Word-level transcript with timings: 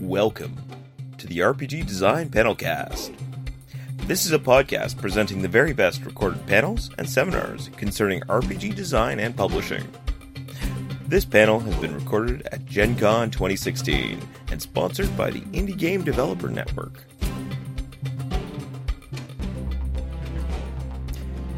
Welcome 0.00 0.56
to 1.18 1.26
the 1.26 1.38
RPG 1.38 1.84
Design 1.84 2.28
Panelcast. 2.28 3.12
This 4.06 4.24
is 4.26 4.30
a 4.30 4.38
podcast 4.38 4.96
presenting 4.96 5.42
the 5.42 5.48
very 5.48 5.72
best 5.72 6.04
recorded 6.04 6.46
panels 6.46 6.90
and 6.98 7.10
seminars 7.10 7.68
concerning 7.76 8.20
RPG 8.20 8.76
design 8.76 9.18
and 9.18 9.36
publishing. 9.36 9.82
This 11.08 11.24
panel 11.24 11.58
has 11.58 11.74
been 11.78 11.96
recorded 11.96 12.46
at 12.52 12.64
Gen 12.64 12.94
Con 12.94 13.32
2016 13.32 14.20
and 14.52 14.62
sponsored 14.62 15.16
by 15.16 15.30
the 15.30 15.40
Indie 15.40 15.76
Game 15.76 16.04
Developer 16.04 16.48
Network. 16.48 17.04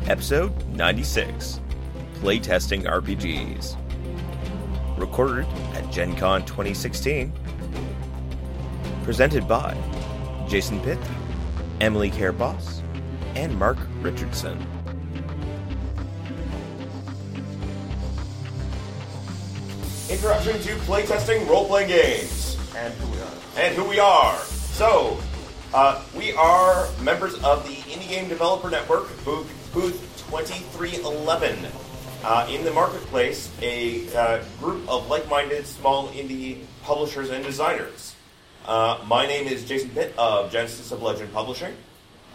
Episode 0.07 0.67
96 0.69 1.61
Playtesting 2.21 2.85
RPGs. 2.85 3.77
Recorded 4.99 5.47
at 5.75 5.91
Gen 5.93 6.17
Con 6.17 6.47
2016. 6.47 7.35
Presented 9.11 9.49
by 9.49 9.77
Jason 10.47 10.79
Pitt, 10.83 10.97
Emily 11.81 12.11
Care 12.11 12.31
Boss, 12.31 12.81
and 13.35 13.59
Mark 13.59 13.77
Richardson. 14.03 14.57
Introduction 20.09 20.61
to 20.61 20.77
playtesting 20.87 21.45
role-playing 21.49 21.89
games 21.89 22.57
and 22.77 22.95
who 22.95 23.11
we 23.11 23.21
are. 23.21 23.33
and 23.57 23.75
who 23.75 23.85
we 23.89 23.99
are. 23.99 24.37
So, 24.39 25.19
uh, 25.75 26.05
we 26.17 26.33
are 26.35 26.89
members 27.03 27.35
of 27.43 27.67
the 27.67 27.75
Indie 27.91 28.09
Game 28.09 28.29
Developer 28.29 28.71
Network, 28.71 29.09
booth, 29.25 29.73
booth 29.75 30.01
2311. 30.31 31.59
Uh, 32.23 32.47
in 32.49 32.63
the 32.63 32.71
marketplace, 32.71 33.51
a 33.61 34.07
uh, 34.15 34.45
group 34.61 34.89
of 34.89 35.09
like-minded 35.09 35.67
small 35.67 36.11
indie 36.11 36.61
publishers 36.85 37.31
and 37.31 37.45
designers. 37.45 38.10
Uh, 38.71 39.03
my 39.09 39.27
name 39.27 39.49
is 39.49 39.65
Jason 39.65 39.91
Pitt 39.91 40.15
of 40.17 40.53
Genesis 40.53 40.93
of 40.93 41.03
Legend 41.03 41.33
Publishing. 41.33 41.75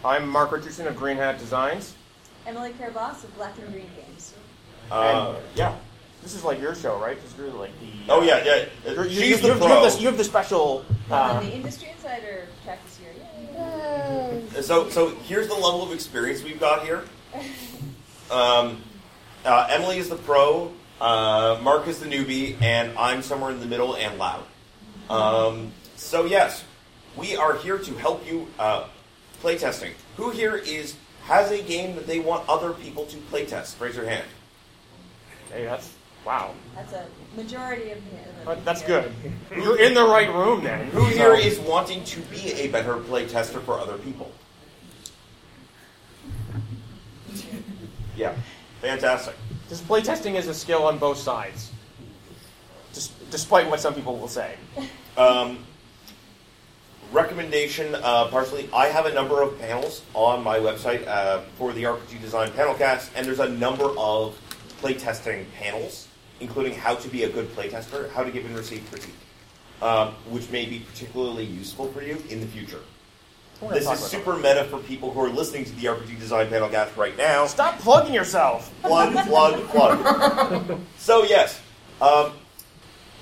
I'm 0.04 0.28
Mark 0.28 0.52
Richardson 0.52 0.86
of 0.86 0.94
Green 0.94 1.16
Hat 1.16 1.38
Designs. 1.38 1.94
Emily 2.46 2.74
Care 2.74 2.90
Boss 2.90 3.24
of 3.24 3.34
Black 3.36 3.56
and 3.58 3.72
Green 3.72 3.88
Games. 3.96 4.34
Uh, 4.90 5.36
yeah. 5.54 5.74
This 6.22 6.34
is 6.34 6.44
like 6.44 6.60
your 6.60 6.74
show, 6.74 6.98
right? 6.98 7.16
Because 7.16 7.34
you're 7.38 7.48
like 7.58 7.70
the. 7.80 8.12
Oh 8.12 8.20
yeah, 8.20 8.44
yeah. 8.44 8.66
You're, 8.84 9.06
you, 9.06 9.18
She's 9.18 9.30
you, 9.30 9.36
the 9.38 9.48
you, 9.48 9.54
pro. 9.54 9.68
have 9.68 9.94
the, 9.94 9.98
you 9.98 10.08
have 10.08 10.18
the 10.18 10.24
special. 10.24 10.84
Uh, 11.10 11.40
the 11.40 11.54
Industry 11.54 11.88
Insider 11.88 12.48
track 12.64 12.80
this 12.84 13.00
year. 13.00 13.12
Yay. 13.54 14.60
So, 14.60 14.90
so 14.90 15.14
here's 15.24 15.48
the 15.48 15.54
level 15.54 15.82
of 15.82 15.92
experience 15.92 16.42
we've 16.42 16.60
got 16.60 16.84
here. 16.84 17.02
Um, 18.28 18.82
uh, 19.44 19.68
Emily 19.70 19.98
is 19.98 20.08
the 20.08 20.16
pro, 20.16 20.72
uh, 21.00 21.60
Mark 21.62 21.86
is 21.86 22.00
the 22.00 22.06
newbie, 22.06 22.60
and 22.60 22.98
I'm 22.98 23.22
somewhere 23.22 23.52
in 23.52 23.60
the 23.60 23.66
middle 23.66 23.94
and 23.94 24.18
loud. 24.18 24.42
Um, 25.08 25.70
so 25.96 26.24
yes, 26.24 26.64
we 27.16 27.36
are 27.36 27.56
here 27.56 27.78
to 27.78 27.94
help 27.94 28.26
you 28.26 28.48
uh, 28.58 28.86
playtesting. 29.42 29.92
Who 30.16 30.30
here 30.30 30.56
is 30.56 30.94
has 31.24 31.50
a 31.50 31.62
game 31.62 31.96
that 31.96 32.06
they 32.06 32.20
want 32.20 32.48
other 32.48 32.72
people 32.72 33.04
to 33.06 33.16
playtest? 33.16 33.80
Raise 33.80 33.96
your 33.96 34.06
hand. 34.06 34.24
hey, 35.52 35.64
that's 35.64 35.92
wow. 36.24 36.52
That's 36.74 36.92
a 36.92 37.06
majority 37.36 37.90
of 37.90 37.98
the. 37.98 38.44
But 38.44 38.64
that's 38.64 38.82
good. 38.82 39.12
You're 39.50 39.80
in 39.80 39.94
the 39.94 40.04
right 40.04 40.32
room 40.32 40.62
then. 40.62 40.86
Who 40.88 41.04
here 41.06 41.36
So- 41.36 41.46
is 41.46 41.58
wanting 41.60 42.04
to 42.04 42.20
be 42.22 42.52
a 42.52 42.68
better 42.68 42.96
playtester 42.96 43.62
for 43.62 43.78
other 43.78 43.98
people? 43.98 44.30
Yeah, 48.16 48.34
fantastic. 48.80 49.34
Because 49.64 49.80
playtesting 49.82 50.36
is 50.36 50.46
a 50.46 50.54
skill 50.54 50.84
on 50.84 50.98
both 50.98 51.18
sides. 51.18 51.70
Just, 52.94 53.12
despite 53.30 53.68
what 53.68 53.80
some 53.80 53.94
people 53.94 54.16
will 54.16 54.28
say. 54.28 54.54
Um, 55.18 55.58
recommendation, 57.12 57.94
uh, 57.94 58.28
partially, 58.28 58.68
I 58.72 58.86
have 58.86 59.06
a 59.06 59.12
number 59.12 59.42
of 59.42 59.58
panels 59.58 60.02
on 60.14 60.42
my 60.42 60.58
website 60.58 61.06
uh, 61.06 61.40
for 61.56 61.72
the 61.72 61.84
RPG 61.84 62.20
Design 62.20 62.50
Panelcast, 62.50 63.10
and 63.14 63.26
there's 63.26 63.40
a 63.40 63.48
number 63.48 63.86
of 63.96 64.38
playtesting 64.80 65.44
panels, 65.52 66.08
including 66.40 66.74
how 66.74 66.94
to 66.94 67.08
be 67.08 67.24
a 67.24 67.28
good 67.28 67.48
playtester, 67.54 68.10
how 68.12 68.22
to 68.22 68.30
give 68.30 68.44
and 68.44 68.56
receive 68.56 68.88
critique, 68.90 69.14
um, 69.82 70.08
which 70.28 70.50
may 70.50 70.66
be 70.66 70.80
particularly 70.80 71.44
useful 71.44 71.90
for 71.92 72.02
you 72.02 72.22
in 72.28 72.40
the 72.40 72.46
future. 72.46 72.80
This 73.60 73.80
is 73.80 73.86
about 73.86 73.98
super 73.98 74.36
meta 74.36 74.64
for 74.64 74.78
people 74.80 75.10
who 75.10 75.20
are 75.20 75.30
listening 75.30 75.64
to 75.64 75.72
the 75.76 75.86
RPG 75.86 76.18
Design 76.18 76.48
Panelcast 76.48 76.94
right 76.96 77.16
now. 77.16 77.46
Stop 77.46 77.78
plugging 77.78 78.12
yourself. 78.12 78.72
Plug, 78.82 79.14
plug, 79.26 79.64
plug. 79.68 80.80
so, 80.98 81.24
yes. 81.24 81.58
Um, 82.02 82.32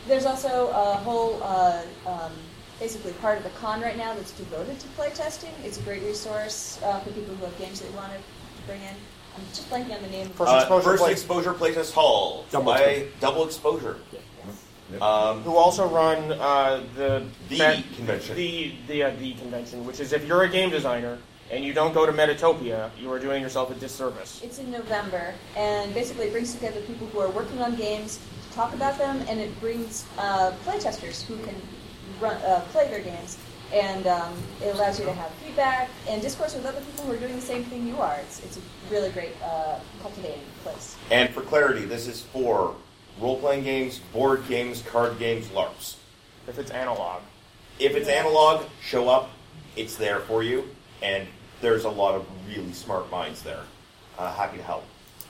There's 0.09 0.27
also 0.27 0.71
a 0.71 0.97
whole, 0.97 1.41
uh, 1.41 1.83
um, 2.05 2.33
basically 2.85 3.13
part 3.15 3.39
of 3.39 3.45
the 3.45 3.51
con 3.61 3.81
right 3.81 3.97
now 3.97 4.13
that's 4.15 4.33
devoted 4.33 4.79
to 4.79 4.87
playtesting. 4.89 5.49
It's 5.65 5.79
a 5.79 5.83
great 5.83 6.03
resource 6.03 6.79
uh, 6.83 7.01
for 7.01 7.11
people 7.13 7.35
who 7.35 7.47
have 7.47 7.57
games 7.59 7.81
they 7.81 7.89
want 7.97 8.13
to 8.13 8.19
bring 8.67 8.83
in. 8.83 8.95
I'm 9.35 9.43
just 9.55 9.71
blanking 9.71 9.97
on 9.97 10.03
the 10.03 10.11
name. 10.11 10.29
First 10.29 10.53
uh, 10.53 10.57
exposure 10.59 10.85
first 10.91 11.03
play- 11.03 11.13
exposure 11.13 11.55
playtest 11.55 11.93
hall 11.95 12.45
Double 12.51 12.73
by 12.75 12.81
exposure. 12.81 13.21
double 13.21 13.45
exposure. 13.47 13.97
Um, 15.01 15.41
Who 15.45 15.57
also 15.57 15.89
run 15.89 16.31
uh, 16.33 16.83
the 16.95 17.25
The 17.49 17.59
Met- 17.59 17.85
convention. 17.97 18.37
The 18.37 18.75
the 18.87 19.03
uh, 19.05 19.11
the 19.19 19.33
convention, 19.33 19.87
which 19.87 19.99
is 19.99 20.13
if 20.13 20.27
you're 20.29 20.43
a 20.43 20.49
game 20.49 20.69
designer 20.69 21.17
and 21.51 21.65
you 21.65 21.73
don't 21.73 21.95
go 21.95 22.05
to 22.05 22.13
Metatopia, 22.13 22.91
you 23.01 23.11
are 23.11 23.19
doing 23.19 23.41
yourself 23.43 23.71
a 23.71 23.75
disservice. 23.81 24.43
It's 24.45 24.59
in 24.59 24.71
November, 24.71 25.33
and 25.57 25.95
basically 25.95 26.27
it 26.27 26.33
brings 26.33 26.53
together 26.53 26.81
people 26.83 27.07
who 27.07 27.19
are 27.21 27.31
working 27.31 27.61
on 27.63 27.77
games 27.77 28.21
to 28.51 28.55
talk 28.55 28.75
about 28.75 28.99
them, 28.99 29.25
and 29.29 29.41
it 29.41 29.59
brings 29.59 30.05
uh, 30.19 30.53
playtesters 30.67 31.23
who 31.25 31.37
can 31.47 31.57
run, 32.21 32.37
uh, 32.43 32.61
play 32.73 32.89
their 32.89 33.01
games, 33.01 33.39
and 33.73 34.07
um, 34.07 34.35
it 34.63 34.75
allows 34.75 34.99
you 34.99 35.05
to 35.07 35.13
have 35.13 35.31
feedback 35.33 35.89
and 36.09 36.23
discourse 36.23 36.55
with 36.55 36.65
other 36.67 36.81
people 36.81 37.05
who 37.05 37.13
are 37.13 37.17
doing 37.17 37.35
the 37.35 37.43
same 37.43 37.65
thing 37.65 37.87
you 37.87 37.97
are. 37.97 38.17
It's, 38.21 38.43
it's 38.45 38.57
a 38.57 38.61
really 38.91 39.11
great 39.11 39.33
uh, 39.43 39.79
cultivating 40.03 40.43
place. 40.63 40.97
And 41.11 41.33
for 41.33 41.41
clarity, 41.43 41.85
this 41.85 42.07
is 42.07 42.23
for 42.23 42.75
role 43.21 43.39
playing 43.39 43.65
games, 43.65 44.01
board 44.13 44.47
games, 44.49 44.83
card 44.83 45.19
games, 45.19 45.49
LARPs. 45.49 45.97
If 46.47 46.59
it's 46.59 46.71
analog. 46.71 47.23
If 47.79 47.97
it's 47.97 48.09
analog, 48.09 48.67
show 48.83 49.09
up, 49.09 49.31
it's 49.77 49.97
there 49.97 50.21
for 50.21 50.43
you, 50.43 50.69
and 51.03 51.27
there's 51.61 51.85
a 51.85 51.91
lot 51.91 52.15
of 52.15 52.27
really 52.49 52.73
smart 52.73 53.11
minds 53.11 53.43
there. 53.43 53.63
Uh, 54.19 54.33
happy 54.35 54.59
to 54.59 54.63
help. 54.63 54.85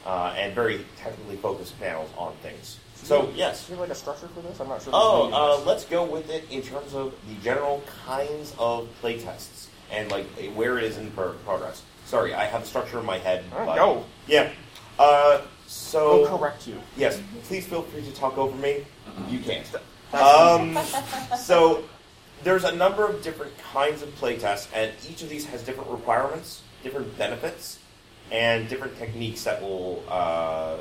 Uh, 0.04 0.34
and 0.36 0.54
very 0.54 0.84
technically 0.98 1.36
focused 1.36 1.78
panels 1.80 2.10
on 2.18 2.34
things. 2.42 2.78
So, 2.94 3.30
yes. 3.34 3.66
Do 3.66 3.72
you 3.72 3.78
have 3.78 3.88
like 3.88 3.96
a 3.96 3.98
structure 3.98 4.28
for 4.28 4.40
this? 4.40 4.58
I'm 4.60 4.68
not 4.68 4.82
sure. 4.82 4.92
Oh, 4.94 5.30
uh, 5.60 5.64
let's 5.66 5.84
go 5.84 6.04
with 6.04 6.30
it 6.30 6.44
in 6.50 6.62
terms 6.62 6.94
of 6.94 7.14
the 7.28 7.34
general 7.42 7.82
kinds 8.06 8.54
of 8.58 8.88
playtests 9.02 9.66
and 9.90 10.10
like 10.10 10.26
where 10.54 10.78
it 10.78 10.84
is 10.84 10.96
in 10.96 11.10
pro- 11.10 11.32
progress. 11.44 11.82
Sorry, 12.06 12.34
I 12.34 12.44
have 12.44 12.62
the 12.62 12.66
structure 12.68 12.98
in 12.98 13.04
my 13.06 13.18
head. 13.18 13.44
But- 13.50 13.74
go. 13.76 14.04
Yeah. 14.26 14.50
Uh, 14.98 15.42
so 15.66 16.20
We'll 16.20 16.38
correct 16.38 16.66
you. 16.66 16.80
Yes, 16.96 17.20
please 17.44 17.66
feel 17.66 17.82
free 17.82 18.02
to 18.02 18.12
talk 18.12 18.38
over 18.38 18.56
me. 18.56 18.84
You 19.28 19.38
can't. 19.40 19.66
Um, 20.12 20.78
so 21.38 21.84
there's 22.42 22.64
a 22.64 22.74
number 22.74 23.06
of 23.06 23.22
different 23.22 23.52
kinds 23.58 24.02
of 24.02 24.08
playtests, 24.20 24.68
and 24.74 24.92
each 25.10 25.22
of 25.22 25.28
these 25.28 25.46
has 25.46 25.62
different 25.62 25.90
requirements, 25.90 26.62
different 26.82 27.16
benefits, 27.18 27.78
and 28.30 28.68
different 28.68 28.96
techniques 28.98 29.44
that 29.44 29.60
will 29.62 30.04
uh, 30.08 30.76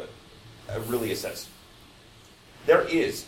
really 0.88 1.12
assist. 1.12 1.48
There 2.66 2.88
is, 2.88 3.26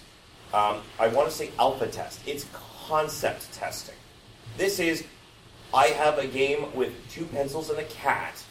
um, 0.53 0.81
I 0.99 1.07
want 1.07 1.29
to 1.29 1.35
say 1.35 1.51
alpha 1.59 1.87
test. 1.87 2.21
It's 2.27 2.45
concept 2.87 3.53
testing. 3.53 3.95
This 4.57 4.79
is, 4.79 5.03
I 5.73 5.87
have 5.87 6.17
a 6.17 6.27
game 6.27 6.73
with 6.73 6.93
two 7.09 7.25
pencils 7.25 7.69
and 7.69 7.79
a 7.79 7.83
cat. 7.83 8.43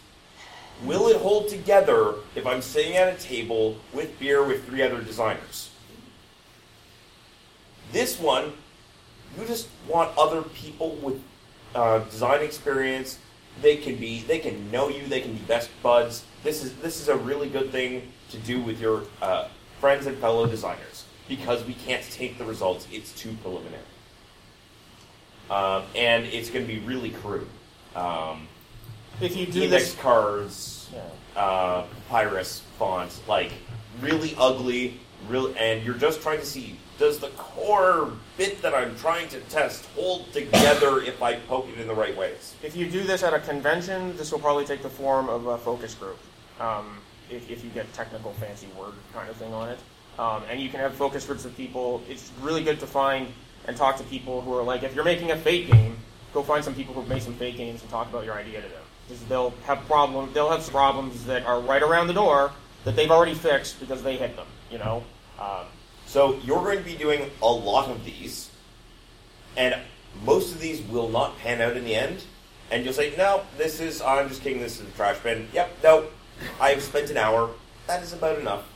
Will 0.82 1.08
it 1.08 1.16
hold 1.16 1.48
together 1.48 2.14
if 2.34 2.46
I'm 2.46 2.60
sitting 2.60 2.96
at 2.96 3.14
a 3.14 3.22
table 3.22 3.76
with 3.92 4.18
beer 4.18 4.44
with 4.44 4.66
three 4.66 4.82
other 4.82 5.00
designers? 5.00 5.70
This 7.92 8.18
one, 8.18 8.52
you 9.38 9.46
just 9.46 9.68
want 9.88 10.16
other 10.18 10.42
people 10.42 10.96
with 10.96 11.22
uh, 11.74 12.00
design 12.00 12.42
experience. 12.42 13.18
They 13.62 13.76
can 13.76 13.96
be, 13.96 14.20
they 14.22 14.40
can 14.40 14.70
know 14.70 14.88
you. 14.88 15.06
They 15.06 15.20
can 15.20 15.34
be 15.34 15.42
best 15.42 15.70
buds. 15.82 16.24
This 16.42 16.64
is 16.64 16.74
this 16.76 17.00
is 17.00 17.08
a 17.08 17.16
really 17.16 17.48
good 17.48 17.70
thing 17.70 18.12
to 18.30 18.38
do 18.38 18.60
with 18.60 18.80
your 18.80 19.04
uh, 19.22 19.46
friends 19.84 20.06
and 20.06 20.16
fellow 20.16 20.46
designers 20.46 21.04
because 21.28 21.62
we 21.66 21.74
can't 21.74 22.02
take 22.10 22.38
the 22.38 22.44
results. 22.46 22.88
It's 22.90 23.12
too 23.12 23.36
preliminary, 23.42 23.82
um, 25.50 25.82
and 25.94 26.24
it's 26.24 26.48
going 26.48 26.66
to 26.66 26.72
be 26.72 26.80
really 26.80 27.10
crude. 27.10 27.46
Um, 27.94 28.48
If 29.20 29.36
you 29.36 29.44
do 29.44 29.64
index 29.64 29.92
this, 29.92 30.00
cards, 30.00 30.88
Yeah. 30.90 31.02
uh, 31.38 31.84
papyrus 32.08 32.62
font, 32.78 33.12
like 33.28 33.52
really 34.00 34.34
ugly, 34.38 35.00
real, 35.28 35.52
and 35.58 35.84
you're 35.84 36.00
just 36.06 36.22
trying 36.22 36.40
to 36.40 36.46
see 36.46 36.78
does 36.98 37.18
the 37.18 37.28
core 37.36 38.12
bit 38.38 38.62
that 38.62 38.72
I'm 38.72 38.96
trying 38.96 39.28
to 39.28 39.40
test 39.50 39.84
hold 39.96 40.32
together 40.32 41.02
if 41.02 41.22
I 41.22 41.34
poke 41.40 41.68
it 41.68 41.78
in 41.78 41.88
the 41.88 41.94
right 41.94 42.16
ways. 42.16 42.54
if 42.62 42.74
you 42.74 42.88
do 42.88 43.02
this 43.02 43.22
at 43.22 43.34
a 43.34 43.40
convention, 43.40 44.16
this 44.16 44.32
will 44.32 44.38
probably 44.38 44.64
take 44.64 44.82
the 44.82 44.88
form 44.88 45.28
of 45.28 45.46
a 45.46 45.58
focus 45.58 45.94
group. 45.94 46.16
Um, 46.58 47.00
if, 47.34 47.50
if 47.50 47.64
you 47.64 47.70
get 47.70 47.92
technical, 47.92 48.32
fancy 48.34 48.68
word 48.78 48.94
kind 49.12 49.28
of 49.28 49.36
thing 49.36 49.52
on 49.52 49.68
it, 49.68 49.78
um, 50.18 50.42
and 50.50 50.60
you 50.60 50.68
can 50.68 50.80
have 50.80 50.94
focus 50.94 51.26
groups 51.26 51.44
of 51.44 51.56
people. 51.56 52.02
It's 52.08 52.30
really 52.40 52.62
good 52.62 52.80
to 52.80 52.86
find 52.86 53.26
and 53.66 53.76
talk 53.76 53.96
to 53.96 54.04
people 54.04 54.40
who 54.42 54.56
are 54.56 54.62
like, 54.62 54.82
if 54.82 54.94
you're 54.94 55.04
making 55.04 55.30
a 55.30 55.36
fake 55.36 55.70
game, 55.70 55.96
go 56.32 56.42
find 56.42 56.64
some 56.64 56.74
people 56.74 56.94
who've 56.94 57.08
made 57.08 57.22
some 57.22 57.34
fake 57.34 57.56
games 57.56 57.80
and 57.82 57.90
talk 57.90 58.08
about 58.08 58.24
your 58.24 58.34
idea 58.34 58.60
to 58.62 58.68
them. 58.68 58.82
Because 59.08 59.24
they'll 59.24 59.54
have 59.64 59.84
problem, 59.86 60.30
they'll 60.32 60.50
have 60.50 60.66
problems 60.70 61.24
that 61.26 61.44
are 61.44 61.60
right 61.60 61.82
around 61.82 62.06
the 62.06 62.14
door 62.14 62.52
that 62.84 62.96
they've 62.96 63.10
already 63.10 63.34
fixed 63.34 63.80
because 63.80 64.02
they 64.02 64.16
hit 64.16 64.36
them. 64.36 64.46
You 64.70 64.78
know. 64.78 65.04
Um, 65.40 65.66
So 66.06 66.38
you're 66.44 66.62
going 66.62 66.78
to 66.78 66.84
be 66.84 66.96
doing 66.96 67.30
a 67.42 67.48
lot 67.50 67.88
of 67.88 68.04
these, 68.04 68.50
and 69.56 69.74
most 70.24 70.54
of 70.54 70.60
these 70.60 70.80
will 70.82 71.08
not 71.08 71.38
pan 71.38 71.60
out 71.60 71.76
in 71.76 71.84
the 71.84 71.94
end. 71.94 72.22
And 72.70 72.84
you'll 72.84 72.94
say, 72.94 73.12
"No, 73.16 73.42
this 73.58 73.80
is 73.80 74.00
I'm 74.00 74.28
just 74.28 74.42
kicking 74.42 74.60
this 74.60 74.80
in 74.80 74.86
the 74.86 74.92
trash 74.92 75.18
bin." 75.18 75.48
Yep, 75.52 75.70
no, 75.82 76.06
I've 76.60 76.82
spent 76.82 77.10
an 77.10 77.16
hour. 77.16 77.50
That 77.86 78.02
is 78.02 78.12
about 78.12 78.38
enough. 78.38 78.68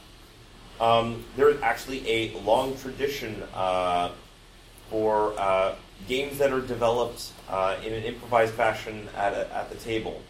Um, 0.81 1.25
there 1.37 1.49
is 1.51 1.61
actually 1.63 2.09
a 2.09 2.39
long 2.41 2.77
tradition 2.77 3.43
uh, 3.55 4.11
for 4.91 5.35
uh, 5.39 5.75
games 6.07 6.39
that 6.39 6.53
are 6.53 6.61
developed 6.61 7.33
uh, 7.49 7.77
in 7.85 7.93
an 7.93 8.05
improvised 8.05 8.55
fashion 8.55 9.09
at, 9.17 9.33
a, 9.35 9.55
at 9.55 9.71
the 9.71 9.77
table 9.77 10.23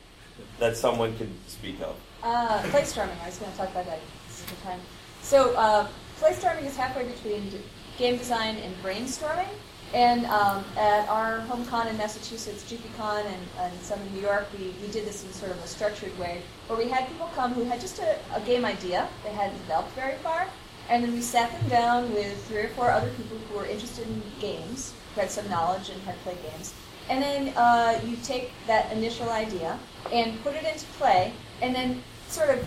that 0.58 0.76
someone 0.76 1.16
can 1.18 1.32
speak 1.46 1.80
of. 1.80 1.96
Uh, 2.22 2.62
playstorming. 2.64 3.20
I 3.22 3.26
was 3.26 3.38
going 3.38 3.52
to 3.52 3.58
talk 3.58 3.70
about 3.70 3.86
that. 3.86 4.00
This 4.26 4.40
is 4.40 4.46
the 4.46 4.56
time. 4.56 4.80
So, 5.22 5.54
uh, 5.54 5.88
playstorming 6.20 6.64
is 6.64 6.76
halfway 6.76 7.04
between 7.04 7.50
game 7.98 8.16
design 8.16 8.56
and 8.56 8.74
brainstorming. 8.82 9.48
And 9.94 10.26
um, 10.26 10.64
at 10.76 11.08
our 11.08 11.40
home 11.40 11.64
con 11.64 11.88
in 11.88 11.96
Massachusetts, 11.96 12.70
GPCon, 12.70 13.24
and, 13.24 13.42
and 13.58 13.80
some 13.80 13.98
in 14.00 14.14
New 14.14 14.20
York, 14.20 14.46
we, 14.58 14.74
we 14.82 14.92
did 14.92 15.06
this 15.06 15.24
in 15.24 15.32
sort 15.32 15.50
of 15.50 15.58
a 15.64 15.66
structured 15.66 16.16
way, 16.18 16.42
where 16.66 16.78
we 16.78 16.88
had 16.88 17.08
people 17.08 17.30
come 17.34 17.54
who 17.54 17.64
had 17.64 17.80
just 17.80 17.98
a, 17.98 18.18
a 18.34 18.40
game 18.42 18.66
idea 18.66 19.08
they 19.24 19.30
hadn't 19.30 19.56
developed 19.58 19.90
very 19.92 20.16
far, 20.16 20.46
and 20.90 21.02
then 21.02 21.12
we 21.12 21.22
sat 21.22 21.50
them 21.52 21.68
down 21.70 22.12
with 22.12 22.44
three 22.48 22.58
or 22.58 22.68
four 22.68 22.90
other 22.90 23.10
people 23.16 23.38
who 23.38 23.56
were 23.56 23.66
interested 23.66 24.06
in 24.06 24.22
games, 24.40 24.92
who 25.14 25.22
had 25.22 25.30
some 25.30 25.48
knowledge 25.48 25.88
and 25.88 26.00
had 26.02 26.16
played 26.22 26.38
games. 26.42 26.74
And 27.08 27.22
then 27.22 27.54
uh, 27.56 27.98
you 28.04 28.16
take 28.22 28.50
that 28.66 28.92
initial 28.92 29.30
idea 29.30 29.78
and 30.12 30.42
put 30.42 30.54
it 30.54 30.64
into 30.64 30.84
play, 30.98 31.32
and 31.62 31.74
then 31.74 32.02
sort 32.28 32.50
of 32.50 32.66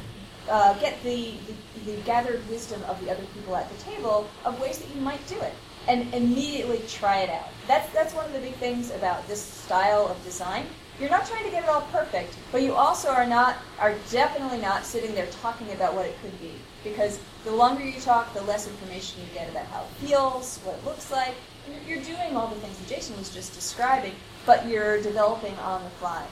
uh, 0.50 0.74
get 0.80 1.02
the, 1.04 1.34
the, 1.86 1.92
the 1.92 2.02
gathered 2.02 2.48
wisdom 2.50 2.82
of 2.88 3.00
the 3.06 3.12
other 3.12 3.24
people 3.36 3.56
at 3.56 3.70
the 3.70 3.84
table 3.84 4.28
of 4.44 4.60
ways 4.60 4.80
that 4.80 4.96
you 4.96 5.02
might 5.02 5.26
do 5.28 5.40
it, 5.40 5.54
and 5.88 6.14
immediately 6.14 6.82
try 6.88 7.20
it 7.20 7.30
out. 7.30 7.50
That's 7.68 7.92
that's 7.94 8.14
one 8.14 8.26
of 8.26 8.34
the 8.34 8.40
big 8.40 8.56
things 8.56 8.92
about 8.92 9.28
this 9.28 9.42
style 9.42 10.08
of 10.08 10.24
design. 10.24 10.66
You're 11.00 11.10
not 11.10 11.26
trying 11.26 11.46
to 11.46 11.50
get 11.52 11.64
it 11.64 11.70
all 11.70 11.82
perfect, 11.92 12.36
but 12.52 12.62
you 12.62 12.76
also 12.76 13.10
are 13.10 13.26
not 13.26 13.58
are 13.80 13.96
definitely 14.12 14.60
not 14.60 14.86
sitting 14.86 15.16
there 15.16 15.28
talking 15.42 15.72
about 15.72 15.96
what 15.96 16.06
it 16.06 16.16
could 16.22 16.40
be. 16.40 16.54
Because 16.84 17.20
the 17.44 17.52
longer 17.52 17.84
you 17.84 18.00
talk, 18.00 18.34
the 18.34 18.42
less 18.44 18.68
information 18.68 19.22
you 19.22 19.28
get 19.34 19.50
about 19.50 19.66
how 19.68 19.82
it 19.82 20.08
feels, 20.08 20.60
what 20.60 20.76
it 20.76 20.86
looks 20.86 21.12
like. 21.12 21.34
You're- 21.88 22.02
doing 22.02 22.36
all 22.36 22.48
the 22.48 22.56
things 22.56 22.78
that 22.80 22.88
Jason 22.88 23.16
was 23.18 23.30
just 23.30 23.54
describing, 23.54 24.14
but 24.46 24.68
you're 24.68 25.00
developing 25.02 25.56
on 25.60 25.84
the 25.84 25.90
fly. 25.92 26.26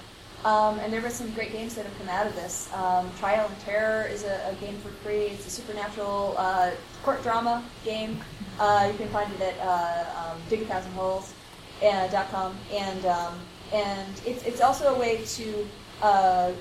Um, 0.43 0.79
and 0.79 0.91
there 0.91 1.01
were 1.01 1.09
some 1.09 1.29
great 1.31 1.51
games 1.51 1.75
that 1.75 1.85
have 1.85 1.97
come 1.99 2.09
out 2.09 2.25
of 2.25 2.33
this. 2.35 2.69
Um, 2.73 3.11
Trial 3.19 3.45
and 3.47 3.59
Terror 3.59 4.07
is 4.07 4.23
a, 4.23 4.49
a 4.49 4.55
game 4.55 4.77
for 4.77 4.89
free. 5.03 5.25
It's 5.25 5.45
a 5.45 5.49
supernatural 5.49 6.35
uh, 6.37 6.71
court 7.03 7.21
drama 7.23 7.63
game. 7.83 8.19
Uh, 8.59 8.89
you 8.91 8.97
can 8.97 9.07
find 9.09 9.31
it 9.33 9.41
at 9.41 9.57
uh, 9.65 10.31
um, 10.31 10.37
Dig 10.49 10.61
a 10.63 10.65
Thousand 10.65 10.91
Holes 10.91 11.33
uh, 11.81 12.07
dot 12.07 12.29
com, 12.29 12.57
and 12.73 13.05
um, 13.05 13.39
and 13.71 14.21
it's 14.25 14.43
it's 14.43 14.61
also 14.61 14.93
a 14.95 14.99
way 14.99 15.23
to 15.23 15.67
uh, 16.01 16.51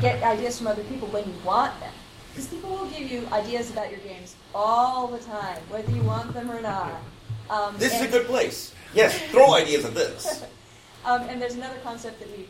get 0.00 0.22
ideas 0.22 0.58
from 0.58 0.66
other 0.66 0.84
people 0.84 1.08
when 1.08 1.24
you 1.24 1.34
want 1.44 1.78
them. 1.80 1.92
Because 2.30 2.48
people 2.48 2.70
will 2.70 2.86
give 2.86 3.10
you 3.10 3.26
ideas 3.32 3.70
about 3.70 3.90
your 3.90 3.98
games 4.00 4.36
all 4.54 5.08
the 5.08 5.18
time, 5.18 5.58
whether 5.68 5.90
you 5.90 6.02
want 6.02 6.32
them 6.32 6.50
or 6.50 6.60
not. 6.60 7.00
Um, 7.48 7.74
This 7.78 7.94
is 7.94 8.02
a 8.02 8.08
good 8.08 8.26
place. 8.26 8.72
Yes, 8.94 9.18
throw 9.30 9.54
ideas 9.54 9.84
at 9.84 9.94
this. 9.94 10.44
um, 11.04 11.22
and 11.22 11.40
there's 11.42 11.54
another 11.54 11.78
concept 11.82 12.20
that 12.20 12.30
we 12.36 12.46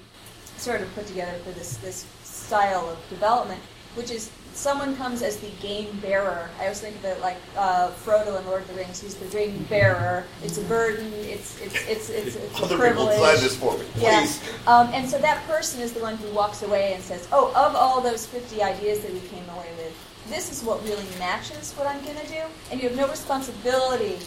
sort 0.59 0.83
of 0.83 0.95
put 0.95 1.07
together 1.07 1.39
for 1.45 1.53
this 1.53 1.77
this 1.79 2.05
style 2.25 2.91
of 2.91 2.99
development, 3.09 3.61
which 3.95 4.11
is 4.11 4.31
someone 4.53 4.97
comes 4.97 5.23
as 5.23 5.37
the 5.39 5.51
game 5.63 5.89
bearer. 6.03 6.49
I 6.59 6.63
always 6.65 6.81
think 6.81 6.97
of 6.97 7.05
it 7.05 7.21
like 7.21 7.37
uh, 7.57 7.91
Frodo 8.05 8.39
in 8.39 8.47
Lord 8.47 8.63
of 8.63 8.69
the 8.69 8.75
Rings. 8.75 9.01
He's 9.01 9.15
the 9.15 9.27
ring 9.37 9.65
bearer. 9.69 10.25
It's 10.43 10.59
a 10.59 10.63
burden. 10.63 11.13
It's 11.15 11.61
it's 11.61 11.75
it's 11.89 12.11
it's, 12.11 12.37
it's 12.37 12.55
a 12.61 12.65
Other 12.65 12.77
people 12.89 13.07
privilege. 13.07 13.41
this 13.41 13.57
for 13.57 13.77
me, 13.79 13.85
Yeah. 13.97 14.21
please. 14.21 14.41
Um, 14.67 14.89
and 14.93 15.09
so 15.09 15.19
that 15.19 15.45
person 15.47 15.81
is 15.81 15.93
the 15.93 16.01
one 16.01 16.17
who 16.17 16.29
walks 16.35 16.63
away 16.63 16.93
and 16.95 17.03
says, 17.03 17.27
"Oh, 17.33 17.49
of 17.55 17.75
all 17.77 18.01
those 18.01 18.27
50 18.27 18.63
ideas 18.63 19.01
that 19.01 19.13
we 19.13 19.21
came 19.21 19.49
away 19.57 19.71
with, 19.79 19.95
this 20.29 20.51
is 20.53 20.63
what 20.63 20.83
really 20.85 21.05
matches 21.19 21.73
what 21.73 21.87
I'm 21.87 22.03
going 22.05 22.19
to 22.19 22.27
do." 22.29 22.43
And 22.71 22.83
you 22.83 22.89
have 22.89 22.97
no 22.99 23.09
responsibility 23.09 24.19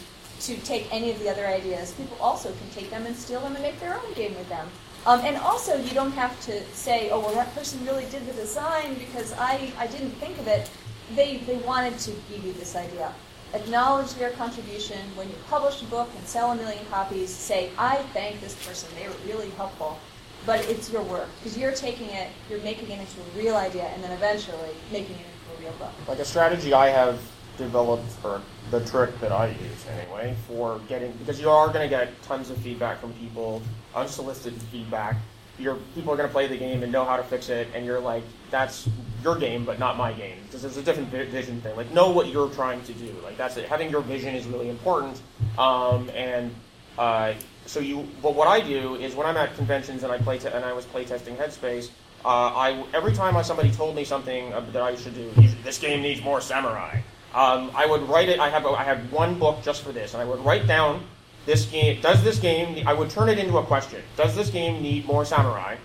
to 0.41 0.55
take 0.57 0.87
any 0.93 1.09
of 1.11 1.19
the 1.19 1.29
other 1.29 1.47
ideas. 1.47 1.91
People 1.93 2.17
also 2.19 2.49
can 2.49 2.69
take 2.75 2.89
them 2.89 3.05
and 3.05 3.15
steal 3.15 3.39
them 3.41 3.53
and 3.53 3.61
make 3.63 3.79
their 3.79 3.93
own 3.93 4.13
game 4.13 4.35
with 4.35 4.49
them. 4.49 4.67
Um, 5.05 5.19
and 5.21 5.35
also, 5.37 5.75
you 5.75 5.91
don't 5.91 6.13
have 6.13 6.39
to 6.45 6.63
say, 6.73 7.09
"Oh, 7.09 7.19
well, 7.19 7.35
that 7.35 7.53
person 7.53 7.85
really 7.85 8.05
did 8.05 8.25
the 8.25 8.33
design 8.33 8.93
because 8.95 9.33
I, 9.33 9.71
I 9.77 9.87
didn't 9.87 10.11
think 10.11 10.39
of 10.39 10.47
it." 10.47 10.69
They 11.15 11.37
they 11.37 11.57
wanted 11.57 11.99
to 11.99 12.11
give 12.29 12.43
you 12.45 12.53
this 12.53 12.75
idea. 12.75 13.13
Acknowledge 13.53 14.13
their 14.13 14.31
contribution 14.31 14.97
when 15.15 15.27
you 15.29 15.35
publish 15.49 15.81
a 15.81 15.85
book 15.85 16.09
and 16.17 16.25
sell 16.25 16.51
a 16.51 16.55
million 16.55 16.85
copies. 16.89 17.29
Say, 17.29 17.71
"I 17.77 17.97
thank 18.13 18.39
this 18.39 18.55
person; 18.65 18.89
they 18.95 19.07
were 19.07 19.15
really 19.27 19.49
helpful." 19.51 19.99
But 20.45 20.59
it's 20.69 20.91
your 20.91 21.03
work 21.03 21.29
because 21.39 21.57
you're 21.57 21.71
taking 21.73 22.09
it, 22.09 22.29
you're 22.49 22.59
making 22.61 22.89
it 22.89 22.99
into 22.99 23.19
a 23.21 23.37
real 23.37 23.55
idea, 23.55 23.83
and 23.83 24.03
then 24.03 24.11
eventually 24.11 24.71
making 24.91 25.15
it 25.15 25.25
into 25.31 25.57
a 25.57 25.61
real 25.63 25.77
book. 25.79 25.91
like 26.07 26.19
a 26.19 26.25
strategy 26.25 26.73
I 26.73 26.87
have 26.89 27.19
developed 27.57 28.09
for 28.13 28.41
the 28.71 28.83
trick 28.85 29.19
that 29.19 29.31
I 29.31 29.47
use 29.47 29.85
anyway 29.87 30.35
for 30.47 30.79
getting 30.89 31.11
because 31.13 31.39
you 31.39 31.49
are 31.49 31.67
going 31.67 31.81
to 31.81 31.89
get 31.89 32.09
tons 32.23 32.49
of 32.49 32.57
feedback 32.57 32.99
from 32.99 33.13
people, 33.13 33.61
unsolicited 33.95 34.59
feedback. 34.63 35.17
Your 35.59 35.75
people 35.93 36.11
are 36.11 36.17
going 36.17 36.27
to 36.27 36.33
play 36.33 36.47
the 36.47 36.57
game 36.57 36.81
and 36.81 36.91
know 36.91 37.05
how 37.05 37.15
to 37.15 37.23
fix 37.23 37.49
it, 37.49 37.67
and 37.75 37.85
you're 37.85 37.99
like, 37.99 38.23
that's 38.49 38.89
your 39.23 39.37
game, 39.37 39.65
but 39.65 39.77
not 39.77 39.97
my 39.97 40.11
game 40.11 40.37
because 40.45 40.63
there's 40.63 40.77
a 40.77 40.83
different 40.83 41.09
vision 41.09 41.61
thing. 41.61 41.75
Like, 41.75 41.91
know 41.91 42.09
what 42.09 42.27
you're 42.27 42.49
trying 42.49 42.81
to 42.83 42.93
do. 42.93 43.13
Like, 43.23 43.37
that's 43.37 43.55
it. 43.57 43.69
Having 43.69 43.91
your 43.91 44.01
vision 44.01 44.33
is 44.33 44.47
really 44.47 44.69
important, 44.69 45.21
um, 45.59 46.09
and 46.15 46.53
uh, 46.97 47.33
so 47.65 47.79
you. 47.79 48.07
But 48.21 48.33
what 48.33 48.47
I 48.47 48.59
do 48.61 48.95
is 48.95 49.15
when 49.15 49.27
I'm 49.27 49.37
at 49.37 49.55
conventions 49.55 50.03
and 50.03 50.11
I 50.11 50.17
play 50.17 50.39
te- 50.39 50.49
and 50.49 50.65
I 50.65 50.73
was 50.73 50.85
playtesting 50.85 51.37
Headspace. 51.37 51.89
Uh, 52.25 52.27
I 52.27 52.85
every 52.93 53.13
time 53.13 53.35
I, 53.35 53.41
somebody 53.41 53.69
told 53.71 53.95
me 53.95 54.05
something 54.05 54.53
uh, 54.53 54.61
that 54.71 54.81
I 54.81 54.95
should 54.95 55.13
do, 55.13 55.29
this 55.63 55.77
game 55.77 56.01
needs 56.01 56.21
more 56.21 56.41
samurai. 56.41 57.01
Um, 57.33 57.71
I 57.75 57.85
would 57.85 58.07
write 58.09 58.29
it. 58.29 58.39
I 58.39 58.49
have 58.49 58.65
I 58.65 58.83
have 58.83 59.11
one 59.11 59.39
book 59.39 59.63
just 59.63 59.81
for 59.81 59.91
this, 59.91 60.13
and 60.13 60.21
I 60.21 60.25
would 60.25 60.39
write 60.45 60.67
down 60.67 61.03
this 61.45 61.65
game. 61.65 61.99
Does 62.01 62.23
this 62.23 62.39
game? 62.39 62.87
I 62.87 62.93
would 62.93 63.09
turn 63.09 63.29
it 63.29 63.39
into 63.39 63.57
a 63.57 63.63
question. 63.63 64.01
Does 64.15 64.35
this 64.35 64.49
game 64.49 64.81
need 64.81 65.05
more 65.05 65.25
samurai? 65.25 65.77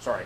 Sorry. 0.00 0.24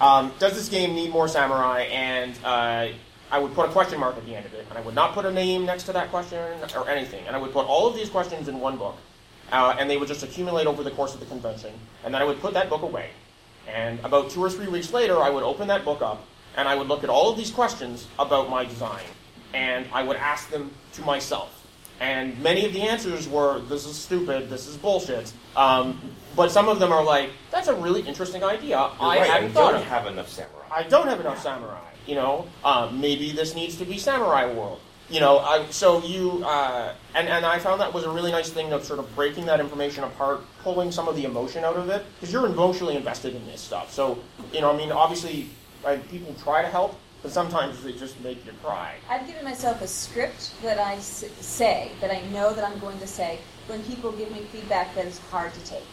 Um, 0.00 0.32
does 0.38 0.54
this 0.54 0.68
game 0.68 0.94
need 0.94 1.10
more 1.10 1.28
samurai? 1.28 1.82
And 1.82 2.36
uh, 2.44 2.88
I 3.30 3.38
would 3.38 3.54
put 3.54 3.68
a 3.68 3.72
question 3.72 3.98
mark 3.98 4.16
at 4.16 4.26
the 4.26 4.34
end 4.34 4.46
of 4.46 4.54
it, 4.54 4.66
and 4.68 4.78
I 4.78 4.82
would 4.82 4.94
not 4.94 5.12
put 5.14 5.24
a 5.24 5.32
name 5.32 5.64
next 5.64 5.84
to 5.84 5.92
that 5.92 6.10
question 6.10 6.38
or 6.76 6.88
anything. 6.88 7.24
And 7.26 7.34
I 7.34 7.38
would 7.38 7.52
put 7.52 7.66
all 7.66 7.88
of 7.88 7.94
these 7.94 8.10
questions 8.10 8.48
in 8.48 8.60
one 8.60 8.76
book, 8.76 8.96
uh, 9.50 9.76
and 9.78 9.88
they 9.88 9.96
would 9.96 10.08
just 10.08 10.22
accumulate 10.22 10.66
over 10.66 10.82
the 10.82 10.90
course 10.90 11.14
of 11.14 11.20
the 11.20 11.26
convention. 11.26 11.72
And 12.04 12.12
then 12.12 12.20
I 12.20 12.24
would 12.24 12.40
put 12.40 12.54
that 12.54 12.68
book 12.68 12.82
away. 12.82 13.10
And 13.66 13.98
about 14.00 14.30
two 14.30 14.44
or 14.44 14.50
three 14.50 14.68
weeks 14.68 14.92
later, 14.92 15.18
I 15.18 15.30
would 15.30 15.42
open 15.42 15.68
that 15.68 15.84
book 15.84 16.02
up, 16.02 16.26
and 16.56 16.68
I 16.68 16.74
would 16.74 16.86
look 16.88 17.02
at 17.02 17.10
all 17.10 17.30
of 17.30 17.36
these 17.36 17.50
questions 17.50 18.06
about 18.18 18.50
my 18.50 18.64
design, 18.64 19.04
and 19.54 19.86
I 19.92 20.02
would 20.02 20.16
ask 20.16 20.50
them 20.50 20.70
to 20.94 21.02
myself. 21.02 21.50
And 22.00 22.38
many 22.42 22.66
of 22.66 22.72
the 22.72 22.82
answers 22.82 23.28
were, 23.28 23.60
"This 23.60 23.86
is 23.86 23.96
stupid. 23.96 24.50
This 24.50 24.66
is 24.66 24.76
bullshit." 24.76 25.32
Um, 25.56 26.00
but 26.34 26.50
some 26.50 26.68
of 26.68 26.80
them 26.80 26.92
are 26.92 27.04
like, 27.04 27.30
"That's 27.52 27.68
a 27.68 27.74
really 27.74 28.02
interesting 28.02 28.42
idea. 28.42 28.76
You're 28.76 28.90
I 29.00 29.18
right, 29.18 29.30
hadn't 29.30 29.50
I 29.50 29.54
thought 29.54 29.70
don't 29.72 29.80
of." 29.82 29.86
have 29.86 30.06
enough 30.08 30.28
samurai. 30.28 30.66
I 30.70 30.82
don't 30.82 31.06
have 31.06 31.20
enough 31.20 31.40
samurai. 31.40 31.78
You 32.06 32.16
know, 32.16 32.46
um, 32.64 33.00
maybe 33.00 33.30
this 33.30 33.54
needs 33.54 33.76
to 33.76 33.84
be 33.84 33.96
samurai 33.96 34.44
world. 34.52 34.80
You 35.08 35.20
know, 35.20 35.38
I, 35.38 35.66
so 35.70 36.02
you 36.02 36.42
uh, 36.44 36.92
and 37.14 37.28
and 37.28 37.46
I 37.46 37.58
found 37.60 37.80
that 37.80 37.94
was 37.94 38.04
a 38.04 38.10
really 38.10 38.32
nice 38.32 38.50
thing 38.50 38.72
of 38.72 38.84
sort 38.84 38.98
of 38.98 39.14
breaking 39.14 39.46
that 39.46 39.60
information 39.60 40.02
apart, 40.02 40.40
pulling 40.64 40.90
some 40.90 41.06
of 41.08 41.14
the 41.14 41.24
emotion 41.24 41.62
out 41.62 41.76
of 41.76 41.88
it, 41.90 42.04
because 42.16 42.32
you're 42.32 42.46
emotionally 42.46 42.96
invested 42.96 43.34
in 43.36 43.46
this 43.46 43.60
stuff. 43.60 43.92
So 43.92 44.18
you 44.52 44.60
know, 44.60 44.72
I 44.72 44.76
mean, 44.76 44.90
obviously, 44.90 45.48
I, 45.86 45.96
people 45.96 46.34
try 46.42 46.62
to 46.62 46.68
help, 46.68 46.98
but 47.24 47.32
sometimes 47.32 47.82
they 47.82 47.92
just 47.92 48.20
make 48.22 48.44
you 48.44 48.52
cry. 48.62 48.96
I've 49.08 49.26
given 49.26 49.44
myself 49.44 49.80
a 49.80 49.88
script 49.88 50.52
that 50.62 50.78
I 50.78 50.96
s- 50.96 51.24
say, 51.40 51.90
that 52.02 52.10
I 52.10 52.20
know 52.32 52.52
that 52.52 52.62
I'm 52.70 52.78
going 52.80 52.98
to 52.98 53.06
say 53.06 53.38
when 53.66 53.82
people 53.84 54.12
give 54.12 54.30
me 54.30 54.40
feedback 54.52 54.94
that 54.94 55.06
is 55.06 55.18
hard 55.30 55.54
to 55.54 55.60
take. 55.64 55.86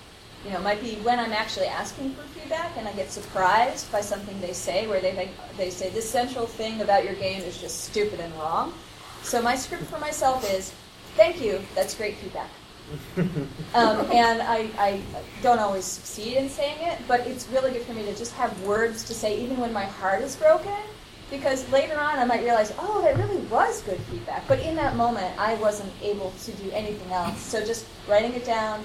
You 0.43 0.51
know, 0.51 0.57
it 0.59 0.63
might 0.63 0.81
be 0.81 0.95
when 0.95 1.21
I'm 1.21 1.31
actually 1.31 1.67
asking 1.67 2.15
for 2.15 2.23
feedback 2.37 2.75
and 2.75 2.85
I 2.85 2.91
get 2.91 3.11
surprised 3.11 3.89
by 3.93 4.01
something 4.01 4.41
they 4.41 4.51
say 4.51 4.87
where 4.87 4.99
they 4.99 5.13
think, 5.13 5.31
they 5.55 5.69
say 5.69 5.89
this 5.89 6.09
central 6.09 6.45
thing 6.45 6.81
about 6.81 7.05
your 7.05 7.13
game 7.13 7.41
is 7.43 7.61
just 7.61 7.85
stupid 7.85 8.19
and 8.19 8.33
wrong. 8.35 8.73
So 9.23 9.41
my 9.41 9.55
script 9.55 9.83
for 9.83 9.99
myself 9.99 10.43
is, 10.53 10.73
thank 11.15 11.41
you, 11.41 11.61
that's 11.75 11.95
great 11.95 12.17
feedback. 12.17 12.49
um, 13.73 14.05
and 14.11 14.41
I, 14.41 14.69
I 14.77 15.01
don't 15.41 15.59
always 15.59 15.85
succeed 15.85 16.35
in 16.35 16.49
saying 16.49 16.75
it, 16.81 16.99
but 17.07 17.21
it's 17.21 17.47
really 17.47 17.71
good 17.71 17.83
for 17.83 17.93
me 17.93 18.03
to 18.03 18.13
just 18.17 18.33
have 18.33 18.61
words 18.63 19.05
to 19.05 19.13
say 19.13 19.41
even 19.41 19.55
when 19.61 19.71
my 19.71 19.85
heart 19.85 20.23
is 20.23 20.35
broken 20.35 20.75
because 21.31 21.67
later 21.71 21.97
on 21.97 22.19
I 22.19 22.25
might 22.25 22.43
realize, 22.43 22.71
oh, 22.77 23.01
that 23.01 23.17
really 23.17 23.37
was 23.47 23.81
good 23.81 23.99
feedback. 24.01 24.47
But 24.47 24.59
in 24.59 24.75
that 24.75 24.95
moment, 24.95 25.33
I 25.39 25.55
wasn't 25.55 25.91
able 26.03 26.31
to 26.43 26.51
do 26.51 26.69
anything 26.71 27.11
else. 27.11 27.39
So 27.39 27.65
just 27.65 27.87
writing 28.07 28.33
it 28.33 28.45
down, 28.45 28.83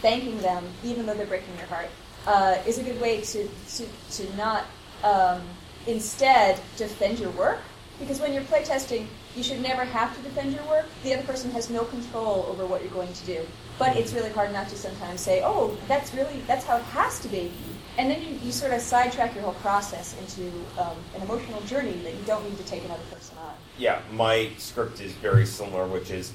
thanking 0.00 0.38
them, 0.38 0.64
even 0.82 1.06
though 1.06 1.14
they're 1.14 1.26
breaking 1.26 1.56
your 1.58 1.66
heart, 1.66 1.88
uh, 2.26 2.56
is 2.66 2.78
a 2.78 2.82
good 2.82 3.00
way 3.00 3.20
to 3.20 3.48
to, 3.76 3.86
to 4.12 4.36
not 4.36 4.64
um, 5.04 5.42
instead 5.86 6.58
defend 6.76 7.20
your 7.20 7.30
work. 7.30 7.60
Because 8.00 8.20
when 8.20 8.32
you're 8.32 8.42
playtesting, 8.44 9.06
you 9.36 9.42
should 9.42 9.60
never 9.60 9.84
have 9.84 10.16
to 10.16 10.22
defend 10.22 10.54
your 10.54 10.64
work. 10.64 10.86
The 11.04 11.14
other 11.14 11.22
person 11.22 11.50
has 11.52 11.70
no 11.70 11.84
control 11.84 12.46
over 12.48 12.66
what 12.66 12.82
you're 12.82 12.90
going 12.90 13.12
to 13.12 13.26
do. 13.26 13.46
But 13.78 13.96
it's 13.96 14.12
really 14.12 14.30
hard 14.30 14.52
not 14.52 14.68
to 14.70 14.76
sometimes 14.76 15.20
say, 15.20 15.42
oh, 15.44 15.76
that's 15.88 16.12
really, 16.14 16.42
that's 16.46 16.64
how 16.64 16.78
it 16.78 16.84
has 16.84 17.20
to 17.20 17.28
be. 17.28 17.52
And 17.98 18.10
then 18.10 18.22
you, 18.22 18.38
you 18.42 18.52
sort 18.52 18.72
of 18.72 18.80
sidetrack 18.80 19.34
your 19.34 19.44
whole 19.44 19.54
process 19.54 20.16
into 20.18 20.50
um, 20.80 20.96
an 21.14 21.22
emotional 21.22 21.60
journey 21.62 21.92
that 22.04 22.14
you 22.14 22.22
don't 22.26 22.42
need 22.48 22.56
to 22.56 22.64
take 22.64 22.84
another 22.84 23.02
person 23.10 23.36
on. 23.38 23.54
Yeah, 23.78 24.00
my 24.12 24.50
script 24.58 25.00
is 25.00 25.12
very 25.12 25.44
similar, 25.44 25.86
which 25.86 26.10
is, 26.10 26.32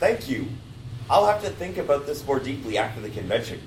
thank 0.00 0.28
you. 0.28 0.46
I'll 1.10 1.26
have 1.26 1.42
to 1.42 1.50
think 1.50 1.76
about 1.76 2.06
this 2.06 2.26
more 2.26 2.38
deeply 2.38 2.78
after 2.78 3.00
the 3.02 3.10
convention. 3.10 3.60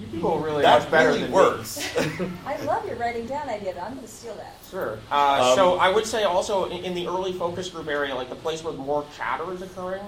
You 0.00 0.06
people 0.08 0.38
really 0.38 0.62
that 0.62 0.82
much 0.82 0.90
better 0.90 1.08
really 1.08 1.22
than 1.22 1.32
works. 1.32 1.78
I 2.46 2.56
love 2.64 2.86
your 2.86 2.96
writing 2.96 3.26
down 3.26 3.48
idea, 3.48 3.74
though. 3.74 3.80
I'm 3.80 3.94
going 3.94 4.06
to 4.06 4.12
steal 4.12 4.34
that. 4.36 4.54
Sure. 4.70 4.98
Uh, 5.10 5.50
Um, 5.50 5.56
so 5.56 5.74
I 5.78 5.88
would 5.88 6.06
say 6.06 6.22
also 6.24 6.66
in, 6.66 6.84
in 6.84 6.94
the 6.94 7.06
early 7.08 7.32
focus 7.32 7.68
group 7.68 7.88
area, 7.88 8.14
like 8.14 8.28
the 8.28 8.36
place 8.36 8.62
where 8.62 8.72
more 8.72 9.04
chatter 9.16 9.52
is 9.52 9.62
occurring, 9.62 10.02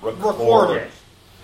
record 0.00 0.76
it. 0.76 0.90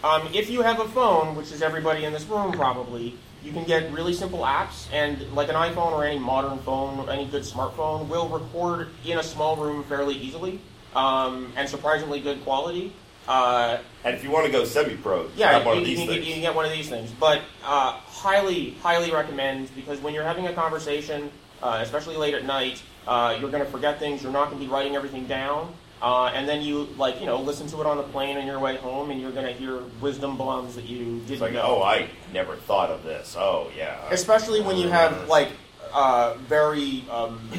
Um, 0.05 0.28
if 0.33 0.49
you 0.49 0.62
have 0.62 0.78
a 0.81 0.88
phone, 0.88 1.35
which 1.35 1.50
is 1.50 1.62
everybody 1.62 2.05
in 2.05 2.12
this 2.12 2.25
room 2.25 2.52
probably, 2.52 3.17
you 3.42 3.52
can 3.52 3.64
get 3.64 3.92
really 3.92 4.12
simple 4.12 4.40
apps, 4.40 4.87
and 4.92 5.21
like 5.33 5.49
an 5.49 5.54
iPhone 5.54 5.92
or 5.92 6.04
any 6.04 6.18
modern 6.18 6.59
phone, 6.61 6.99
or 6.99 7.11
any 7.11 7.26
good 7.26 7.42
smartphone, 7.42 8.09
will 8.09 8.28
record 8.28 8.88
in 9.04 9.18
a 9.18 9.23
small 9.23 9.57
room 9.57 9.85
fairly 9.85 10.14
easily 10.14 10.61
um, 10.95 11.52
and 11.57 11.68
surprisingly 11.68 12.21
good 12.21 12.42
quality. 12.45 12.92
Uh, 13.26 13.78
And 14.04 14.14
if 14.14 14.25
you 14.25 14.30
want 14.30 14.47
to 14.47 14.52
go 14.52 14.64
semi-pro, 14.64 15.28
yeah, 15.37 15.62
you, 15.62 15.71
of 15.83 15.87
you 15.87 15.97
can 15.97 16.07
get, 16.07 16.25
you 16.25 16.33
can 16.33 16.40
get 16.40 16.54
one 16.54 16.64
of 16.64 16.73
these 16.73 16.88
things. 16.88 17.11
But 17.12 17.42
uh, 17.62 17.92
highly, 17.92 18.71
highly 18.83 19.12
recommend 19.12 19.75
because 19.75 20.00
when 20.00 20.14
you're 20.14 20.25
having 20.25 20.47
a 20.47 20.52
conversation, 20.54 21.30
uh, 21.62 21.80
especially 21.83 22.16
late 22.16 22.35
at 22.35 22.45
night, 22.47 22.83
uh, 23.07 23.37
you're 23.38 23.50
going 23.50 23.64
to 23.64 23.71
forget 23.71 23.99
things. 23.99 24.23
You're 24.23 24.33
not 24.33 24.47
going 24.47 24.59
to 24.59 24.64
be 24.66 24.73
writing 24.73 24.97
everything 24.97 25.26
down. 25.26 25.75
Uh, 26.00 26.26
and 26.35 26.49
then 26.49 26.62
you 26.62 26.85
like 26.97 27.19
you 27.21 27.26
know 27.26 27.40
listen 27.40 27.67
to 27.67 27.81
it 27.81 27.87
on 27.87 27.97
the 27.97 28.02
plane 28.05 28.37
on 28.37 28.47
your 28.47 28.59
way 28.61 28.76
home, 28.76 29.11
and 29.11 29.21
you're 29.21 29.33
going 29.33 29.47
to 29.47 29.52
hear 29.52 29.81
wisdom 30.00 30.37
bombs 30.37 30.75
that 30.76 30.85
you 30.85 31.19
didn't 31.26 31.40
like, 31.40 31.52
know. 31.55 31.78
oh, 31.78 31.83
I 31.83 32.09
never 32.33 32.55
thought 32.57 32.90
of 32.90 33.02
this. 33.02 33.35
Oh, 33.38 33.71
yeah. 33.76 33.99
Especially 34.11 34.61
when 34.61 34.76
you 34.76 34.88
have 34.88 35.26
like 35.28 35.49
uh, 35.93 36.35
very 36.47 37.05
um, 37.11 37.50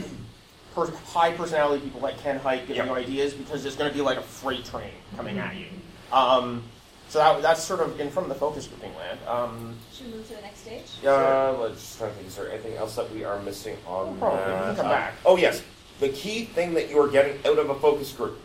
per- 0.73 0.91
high 1.07 1.33
personality 1.33 1.83
people 1.83 1.99
like 1.99 2.17
Ken 2.19 2.39
Hite 2.39 2.61
giving 2.67 2.77
Yep. 2.77 2.85
you 2.87 2.93
ideas 2.93 3.33
because 3.33 3.61
there's 3.61 3.75
going 3.75 3.89
to 3.91 3.95
be 3.95 4.01
like 4.01 4.17
a 4.17 4.21
freight 4.21 4.63
train 4.63 4.91
coming 5.17 5.37
at 5.37 5.55
you. 5.57 5.65
Um, 6.13 6.63
so 7.09 7.17
that, 7.19 7.41
that's 7.41 7.61
sort 7.63 7.79
of 7.81 7.99
in 7.99 8.09
from 8.11 8.29
the 8.29 8.35
focus 8.35 8.67
grouping 8.67 8.95
land. 8.95 9.19
Um, 9.27 9.75
Should 9.91 10.07
we 10.07 10.13
move 10.13 10.27
to 10.29 10.35
the 10.35 10.41
next 10.41 10.59
stage? 10.61 10.83
Uh, 11.05 11.57
let's 11.59 11.97
try 11.97 12.07
to 12.07 12.13
think. 12.13 12.27
Is 12.27 12.35
there 12.35 12.49
anything 12.51 12.75
else 12.75 12.95
that 12.95 13.11
we 13.11 13.23
are 13.25 13.41
missing 13.41 13.75
on 13.87 14.09
Oh, 14.09 14.15
probably. 14.19 14.39
We 14.45 14.45
that? 14.51 14.63
can 14.67 14.75
come 14.77 14.85
Uh, 14.85 14.89
back. 14.89 15.13
Oh 15.25 15.35
yes, 15.35 15.61
the 15.99 16.09
key 16.09 16.45
thing 16.45 16.73
that 16.73 16.89
you 16.89 16.99
are 17.01 17.07
getting 17.07 17.37
out 17.45 17.59
of 17.59 17.69
a 17.69 17.75
focus 17.75 18.11
group 18.11 18.39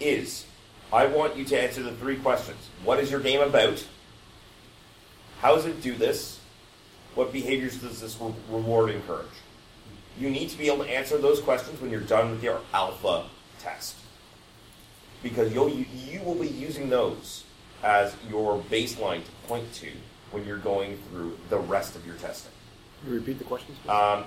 is 0.00 0.44
I 0.92 1.06
want 1.06 1.36
you 1.36 1.44
to 1.46 1.60
answer 1.60 1.82
the 1.82 1.92
three 1.92 2.16
questions. 2.16 2.58
What 2.84 3.00
is 3.00 3.10
your 3.10 3.20
game 3.20 3.40
about? 3.40 3.84
How 5.40 5.54
does 5.54 5.66
it 5.66 5.82
do 5.82 5.94
this? 5.94 6.40
What 7.14 7.32
behaviors 7.32 7.78
does 7.78 8.00
this 8.00 8.18
re- 8.20 8.34
reward 8.50 8.90
encourage? 8.90 9.26
You 10.18 10.30
need 10.30 10.50
to 10.50 10.58
be 10.58 10.68
able 10.68 10.84
to 10.84 10.90
answer 10.90 11.18
those 11.18 11.40
questions 11.40 11.80
when 11.80 11.90
you're 11.90 12.00
done 12.00 12.30
with 12.30 12.42
your 12.42 12.60
alpha 12.72 13.24
test. 13.58 13.96
Because 15.22 15.52
you'll, 15.52 15.70
you, 15.70 15.86
you 16.08 16.22
will 16.22 16.34
be 16.34 16.48
using 16.48 16.88
those 16.88 17.44
as 17.82 18.14
your 18.28 18.62
baseline 18.70 19.24
to 19.24 19.30
point 19.48 19.72
to 19.74 19.88
when 20.30 20.46
you're 20.46 20.58
going 20.58 20.98
through 21.08 21.38
the 21.48 21.58
rest 21.58 21.96
of 21.96 22.06
your 22.06 22.16
testing. 22.16 22.52
Can 23.02 23.12
you 23.12 23.18
repeat 23.18 23.38
the 23.38 23.44
questions? 23.44 23.76
Um, 23.88 24.24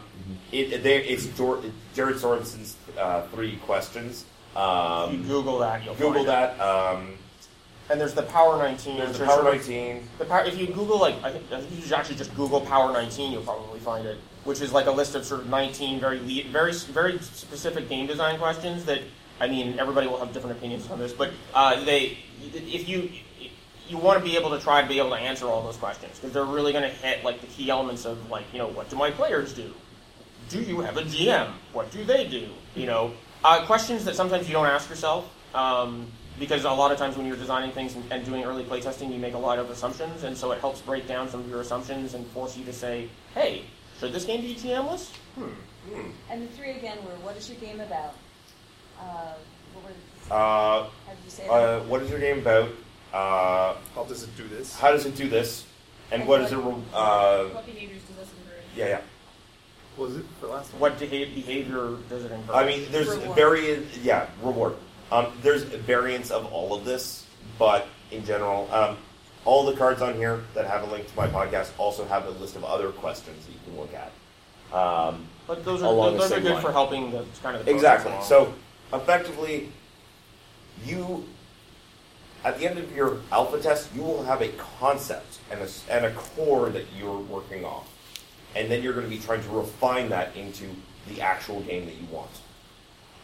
it, 0.52 0.84
there, 0.84 1.02
it's 1.02 1.26
Jor- 1.38 1.62
Jared 1.94 2.18
Sorensen's 2.18 2.76
uh, 2.98 3.24
three 3.28 3.58
questions. 3.58 4.26
if 4.52 4.56
you 4.56 4.62
Um, 4.62 5.28
Google 5.28 5.60
that, 5.60 5.84
you'll 5.84 5.96
Google 5.96 6.26
find 6.26 6.28
it. 6.28 6.58
that. 6.58 6.60
Um, 6.62 7.14
And 7.90 8.00
there's 8.00 8.14
the 8.14 8.22
Power 8.24 8.58
19. 8.58 8.98
there's 8.98 9.14
the 9.18 9.20
which 9.22 9.30
Power 9.30 9.42
are- 9.48 9.52
19. 9.56 10.08
The 10.20 10.26
power, 10.26 10.44
if 10.46 10.58
you 10.60 10.68
Google 10.68 11.00
like, 11.00 11.16
I 11.24 11.32
think, 11.32 11.52
I 11.52 11.60
think 11.60 11.76
you 11.76 11.82
should 11.82 11.94
actually 11.94 12.16
just 12.18 12.34
Google 12.36 12.62
Power 12.62 12.94
19, 12.94 13.32
you'll 13.32 13.42
probably 13.42 13.80
find 13.80 14.06
it, 14.06 14.18
which 14.44 14.62
is 14.62 14.72
like 14.72 14.86
a 14.86 14.92
list 14.92 15.16
of 15.16 15.26
sort 15.26 15.42
of 15.42 15.50
19 15.50 16.00
very 16.00 16.20
le- 16.20 16.50
very 16.52 16.72
very 16.74 17.18
specific 17.20 17.90
game 17.90 18.06
design 18.06 18.38
questions 18.38 18.86
that 18.86 19.02
I 19.40 19.48
mean 19.48 19.80
everybody 19.80 20.06
will 20.08 20.20
have 20.20 20.32
different 20.34 20.56
opinions 20.58 20.88
on 20.92 21.00
this, 21.00 21.14
but 21.14 21.32
uh, 21.56 21.84
they 21.84 22.20
if 22.54 22.88
you 22.88 23.10
you 23.90 23.98
want 23.98 24.24
to 24.24 24.26
be 24.30 24.38
able 24.38 24.52
to 24.52 24.60
try 24.60 24.82
to 24.82 24.88
be 24.88 25.00
able 25.00 25.10
to 25.10 25.16
answer 25.16 25.48
all 25.48 25.64
those 25.64 25.78
questions 25.78 26.16
because 26.16 26.32
they're 26.32 26.46
really 26.46 26.72
going 26.72 26.90
to 26.90 26.96
hit 26.96 27.24
like 27.24 27.42
the 27.42 27.48
key 27.48 27.70
elements 27.70 28.06
of 28.06 28.30
like 28.30 28.46
you 28.54 28.60
know 28.60 28.68
what 28.68 28.90
do 28.90 28.96
my 28.96 29.12
players 29.12 29.54
do? 29.54 29.74
Do 30.50 30.62
you 30.62 30.82
have 30.82 30.98
a 30.98 31.04
GM? 31.04 31.52
What 31.74 31.92
do 31.92 32.04
they 32.04 32.28
do? 32.28 32.50
You 32.76 32.86
know, 32.88 33.14
uh, 33.44 33.66
questions 33.66 34.06
that 34.06 34.16
sometimes 34.16 34.48
you 34.48 34.54
don't 34.54 34.66
ask 34.68 34.90
yourself. 34.90 35.30
Um, 35.54 36.12
because 36.40 36.64
a 36.64 36.72
lot 36.72 36.92
of 36.92 36.98
times 36.98 37.18
when 37.18 37.28
you're 37.28 37.36
designing 37.36 37.72
things 37.72 37.96
and, 37.96 38.12
and 38.12 38.24
doing 38.26 38.46
early 38.46 38.64
playtesting, 38.64 39.12
you 39.12 39.20
make 39.20 39.34
a 39.34 39.38
lot 39.38 39.60
of 39.60 39.70
assumptions, 39.70 40.24
and 40.24 40.38
so 40.38 40.52
it 40.52 40.60
helps 40.62 40.80
break 40.80 41.06
down 41.06 41.28
some 41.28 41.42
of 41.42 41.50
your 41.50 41.60
assumptions 41.60 42.14
and 42.14 42.26
force 42.28 42.56
you 42.58 42.64
to 42.64 42.72
say, 42.72 43.10
"Hey, 43.34 43.64
should 44.00 44.14
this 44.14 44.24
game 44.24 44.42
be 44.42 44.56
GM-less? 44.56 45.12
Hmm. 45.36 45.50
And 46.30 46.44
the 46.44 46.48
three 46.56 46.72
again 46.72 46.98
were 47.04 47.12
what 47.26 47.36
is 47.36 47.50
your 47.50 47.60
game 47.60 47.82
about? 47.82 48.14
Uh, 49.00 49.34
what 49.74 49.84
were, 49.84 49.92
Uh, 50.34 50.84
how 50.84 50.90
did 51.08 51.24
you 51.26 51.32
say 51.32 51.48
uh, 51.48 51.82
what 51.82 52.02
is 52.02 52.10
your 52.10 52.20
game 52.20 52.40
about? 52.40 52.70
Uh, 53.14 53.76
How 53.96 54.04
does 54.08 54.24
it 54.24 54.36
do 54.38 54.48
this? 54.48 54.78
how 54.78 54.92
does 54.92 55.06
it 55.06 55.16
do 55.16 55.28
this? 55.30 55.66
And 56.12 56.28
what 56.28 56.42
is 56.42 56.52
it? 56.52 56.58
re- 56.58 56.74
Uh, 56.94 57.46
What 57.46 57.66
behaviors 57.66 58.02
does 58.04 58.16
this 58.18 58.30
encourage? 58.40 58.64
yeah, 58.76 58.88
yeah. 58.88 59.02
What 59.96 60.10
was 60.10 60.18
it 60.18 60.26
the 60.42 60.48
last 60.48 60.72
one? 60.74 60.80
What 60.82 61.00
beha- 61.00 61.34
behavior 61.34 61.98
does 62.10 62.24
it 62.26 62.32
encourage?" 62.32 62.50
I 62.58 62.66
mean, 62.66 62.88
there's 62.92 63.08
Reward. 63.10 63.36
variant. 63.36 63.88
Yeah, 64.04 64.28
reward. 64.44 64.76
Um, 65.12 65.28
there's 65.42 65.64
variants 65.64 66.30
of 66.32 66.52
all 66.54 66.74
of 66.74 66.86
this, 66.86 67.26
but 67.58 67.88
in 68.12 68.24
general, 68.26 68.70
um, 68.72 68.98
all 69.46 69.66
the 69.66 69.74
cards 69.76 70.02
on 70.02 70.14
here 70.16 70.42
that 70.54 70.68
have 70.68 70.84
a 70.88 70.92
link 70.92 71.08
to 71.10 71.16
my 71.16 71.28
podcast 71.28 71.70
also 71.80 72.06
have 72.06 72.26
a 72.28 72.32
list 72.32 72.56
of 72.56 72.64
other 72.64 72.90
questions 72.90 73.46
that 73.46 73.52
you 73.52 73.60
can 73.66 73.80
look 73.80 73.92
at. 73.94 74.12
Um, 74.76 75.28
but 75.48 75.66
those 75.66 75.82
are 75.82 76.12
the 76.12 76.18
those 76.18 76.32
are 76.32 76.40
good 76.40 76.54
line. 76.54 76.62
for 76.62 76.72
helping 76.72 77.10
the 77.12 77.26
kind 77.42 77.56
of 77.58 77.66
the 77.66 77.72
Exactly. 77.72 78.12
process 78.12 78.30
So 78.30 78.54
effectively, 78.94 79.72
you 80.86 81.26
at 82.44 82.58
the 82.58 82.68
end 82.70 82.80
of 82.80 82.96
your 82.96 83.20
alpha 83.32 83.60
test, 83.60 83.90
you 83.96 84.02
will 84.02 84.24
have 84.24 84.42
a 84.42 84.50
concept 84.80 85.40
and 85.52 85.60
a, 85.62 85.68
and 85.90 86.06
a 86.06 86.12
core 86.12 86.70
that 86.70 86.86
you're 86.98 87.20
working 87.20 87.66
on. 87.66 87.84
and 88.56 88.70
then 88.72 88.82
you're 88.82 88.94
going 88.94 89.06
to 89.06 89.10
be 89.10 89.20
trying 89.20 89.44
to 89.44 89.50
refine 89.50 90.10
that 90.10 90.36
into 90.36 90.66
the 91.08 91.22
actual 91.22 91.62
game 91.62 91.86
that 91.86 91.96
you 91.96 92.08
want. 92.12 92.32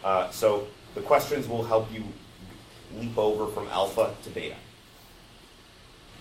Uh, 0.03 0.29
so 0.29 0.67
the 0.93 1.01
questions 1.01 1.47
will 1.47 1.63
help 1.63 1.91
you 1.91 2.03
leap 2.99 3.17
over 3.17 3.47
from 3.51 3.67
alpha 3.69 4.13
to 4.23 4.29
beta. 4.29 4.55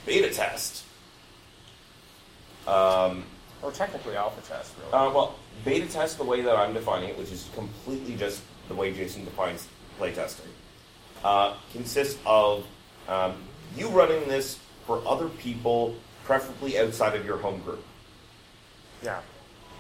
Beta 0.07 0.31
test. 0.33 0.85
Um, 2.67 3.25
or 3.63 3.71
technically 3.73 4.17
alpha 4.17 4.41
test, 4.49 4.73
really. 4.81 4.93
uh, 4.93 5.11
well, 5.11 5.35
beta 5.65 5.87
test, 5.87 6.17
the 6.17 6.25
way 6.25 6.41
that 6.41 6.57
I'm 6.57 6.73
defining 6.73 7.11
it, 7.11 7.19
which 7.19 7.31
is 7.31 7.49
completely 7.55 8.17
just 8.17 8.43
the 8.69 8.75
way 8.75 8.93
Jason 8.95 9.25
defines 9.25 9.69
playtesting, 10.01 10.49
uh, 11.23 11.55
consists 11.73 12.19
of 12.25 12.65
um, 13.09 13.35
you 13.77 13.89
running 13.89 14.29
this 14.29 14.59
for 14.87 15.03
other 15.07 15.29
people, 15.29 15.95
preferably 16.25 16.79
outside 16.79 17.15
of 17.15 17.25
your 17.25 17.39
home 17.39 17.61
group. 17.61 17.85
yeah. 19.03 19.21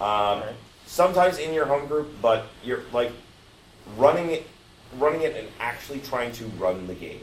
Um, 0.00 0.42
Okay. 0.42 0.54
Sometimes 0.86 1.38
in 1.38 1.54
your 1.54 1.64
home 1.64 1.86
group, 1.86 2.08
but 2.20 2.46
you're 2.62 2.82
like 2.92 3.10
running 3.96 4.30
it, 4.30 4.46
running 4.98 5.22
it, 5.22 5.34
and 5.34 5.48
actually 5.58 6.00
trying 6.00 6.30
to 6.32 6.44
run 6.58 6.86
the 6.86 6.94
game, 6.94 7.22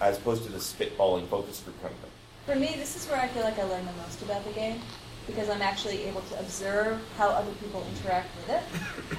as 0.00 0.18
opposed 0.18 0.42
to 0.44 0.50
the 0.50 0.58
spitballing 0.58 1.28
focus 1.28 1.60
group 1.60 1.80
kind 1.80 1.94
of 1.94 2.00
thing. 2.00 2.10
For 2.46 2.56
me, 2.56 2.74
this 2.76 2.96
is 2.96 3.08
where 3.08 3.20
I 3.20 3.28
feel 3.28 3.44
like 3.44 3.58
I 3.58 3.62
learn 3.64 3.86
the 3.86 3.92
most 4.02 4.20
about 4.22 4.44
the 4.44 4.50
game 4.50 4.80
because 5.28 5.48
I'm 5.48 5.62
actually 5.62 6.02
able 6.02 6.22
to 6.22 6.40
observe 6.40 7.00
how 7.16 7.28
other 7.28 7.52
people 7.60 7.86
interact 7.96 8.28
with 8.36 8.56
it. 8.56 8.62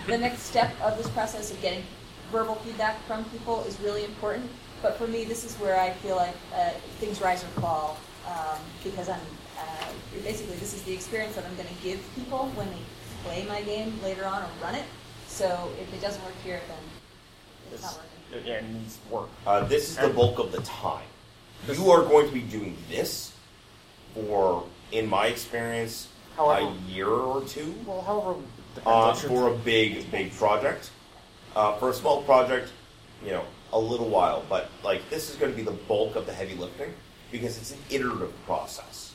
the 0.07 0.17
next 0.17 0.41
step 0.41 0.73
of 0.81 0.97
this 0.97 1.07
process 1.09 1.49
of 1.51 1.61
getting 1.61 1.83
verbal 2.31 2.55
feedback 2.55 3.01
from 3.05 3.23
people 3.25 3.63
is 3.63 3.79
really 3.79 4.03
important. 4.03 4.49
But 4.83 4.97
for 4.97 5.07
me, 5.07 5.23
this 5.23 5.45
is 5.45 5.55
where 5.55 5.79
I 5.79 5.91
feel 5.91 6.17
like 6.17 6.35
uh, 6.53 6.71
things 6.99 7.21
rise 7.21 7.41
or 7.43 7.47
fall 7.61 7.97
um, 8.27 8.59
because 8.83 9.07
I'm 9.07 9.21
uh, 9.57 9.85
basically 10.23 10.57
this 10.57 10.73
is 10.73 10.83
the 10.83 10.93
experience 10.93 11.35
that 11.35 11.45
I'm 11.45 11.55
going 11.55 11.69
to 11.69 11.81
give 11.81 12.01
people 12.15 12.49
when 12.55 12.67
they 12.69 12.83
play 13.23 13.45
my 13.47 13.61
game 13.61 13.97
later 14.03 14.25
on 14.25 14.43
or 14.43 14.49
run 14.61 14.75
it. 14.75 14.83
So 15.27 15.71
if 15.81 15.91
it 15.93 16.01
doesn't 16.01 16.23
work 16.25 16.35
here, 16.43 16.59
then 16.67 16.77
it's 17.71 17.81
not 17.81 17.97
working. 18.31 18.47
yeah, 18.47 18.55
it 18.55 18.65
needs 18.65 18.99
work. 19.09 19.29
Uh, 19.47 19.63
this 19.63 19.89
is 19.89 19.95
the 19.95 20.09
bulk 20.09 20.37
of 20.37 20.51
the 20.51 20.61
time. 20.61 21.07
You 21.71 21.89
are 21.91 22.03
going 22.03 22.27
to 22.27 22.33
be 22.33 22.41
doing 22.41 22.77
this 22.89 23.31
for, 24.13 24.65
in 24.91 25.07
my 25.09 25.27
experience, 25.27 26.09
However- 26.35 26.67
a 26.67 26.91
year 26.91 27.07
or 27.07 27.41
two. 27.45 27.73
Well, 27.85 28.01
however, 28.01 28.39
uh, 28.85 29.13
for 29.13 29.47
a 29.47 29.55
big, 29.55 30.11
big 30.11 30.33
project. 30.33 30.91
Uh, 31.55 31.77
for 31.77 31.91
a 31.91 31.93
small 31.93 32.23
project, 32.23 32.71
you 33.23 33.31
know, 33.31 33.45
a 33.73 33.79
little 33.79 34.07
while, 34.07 34.43
but 34.47 34.69
like 34.83 35.09
this 35.09 35.29
is 35.29 35.35
going 35.35 35.51
to 35.51 35.57
be 35.57 35.63
the 35.63 35.71
bulk 35.71 36.15
of 36.15 36.25
the 36.25 36.33
heavy 36.33 36.55
lifting 36.55 36.93
because 37.31 37.57
it's 37.57 37.71
an 37.71 37.79
iterative 37.89 38.33
process. 38.45 39.13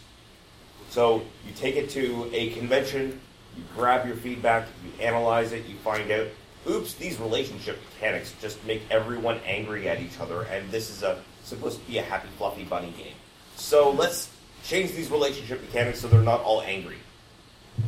So 0.91 1.23
you 1.47 1.55
take 1.55 1.77
it 1.77 1.89
to 1.91 2.29
a 2.33 2.51
convention, 2.51 3.21
you 3.57 3.63
grab 3.75 4.07
your 4.07 4.17
feedback, 4.17 4.67
you 4.85 5.05
analyze 5.05 5.53
it, 5.53 5.67
you 5.67 5.77
find 5.77 6.11
out, 6.11 6.27
oops, 6.69 6.95
these 6.95 7.19
relationship 7.19 7.79
mechanics 7.95 8.35
just 8.41 8.63
make 8.67 8.83
everyone 8.91 9.41
angry 9.47 9.89
at 9.89 10.01
each 10.01 10.19
other, 10.21 10.43
and 10.43 10.69
this 10.71 10.91
is 10.91 11.03
a 11.03 11.23
supposed 11.45 11.81
to 11.81 11.87
be 11.87 11.99
a 11.99 12.03
happy, 12.03 12.29
fluffy 12.37 12.65
bunny 12.65 12.93
game. 12.97 13.15
So 13.57 13.91
let's 13.91 14.31
change 14.65 14.93
these 14.93 15.11
relationship 15.11 15.63
mechanics 15.63 16.01
so 16.01 16.09
they're 16.09 16.21
not 16.21 16.43
all 16.43 16.63
angry. 16.63 16.99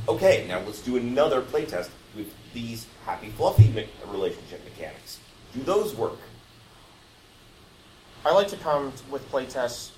Okay, 0.09 0.47
now 0.49 0.61
let's 0.61 0.81
do 0.81 0.97
another 0.97 1.43
playtest 1.43 1.91
with 2.17 2.33
these 2.55 2.87
happy, 3.05 3.29
fluffy 3.31 3.69
me- 3.69 3.89
relationship 4.07 4.63
mechanics. 4.65 5.19
Do 5.53 5.63
those 5.63 5.95
work? 5.95 6.19
I 8.25 8.33
like 8.33 8.49
to 8.49 8.57
come 8.57 8.93
with 9.11 9.31
playtests 9.31 9.91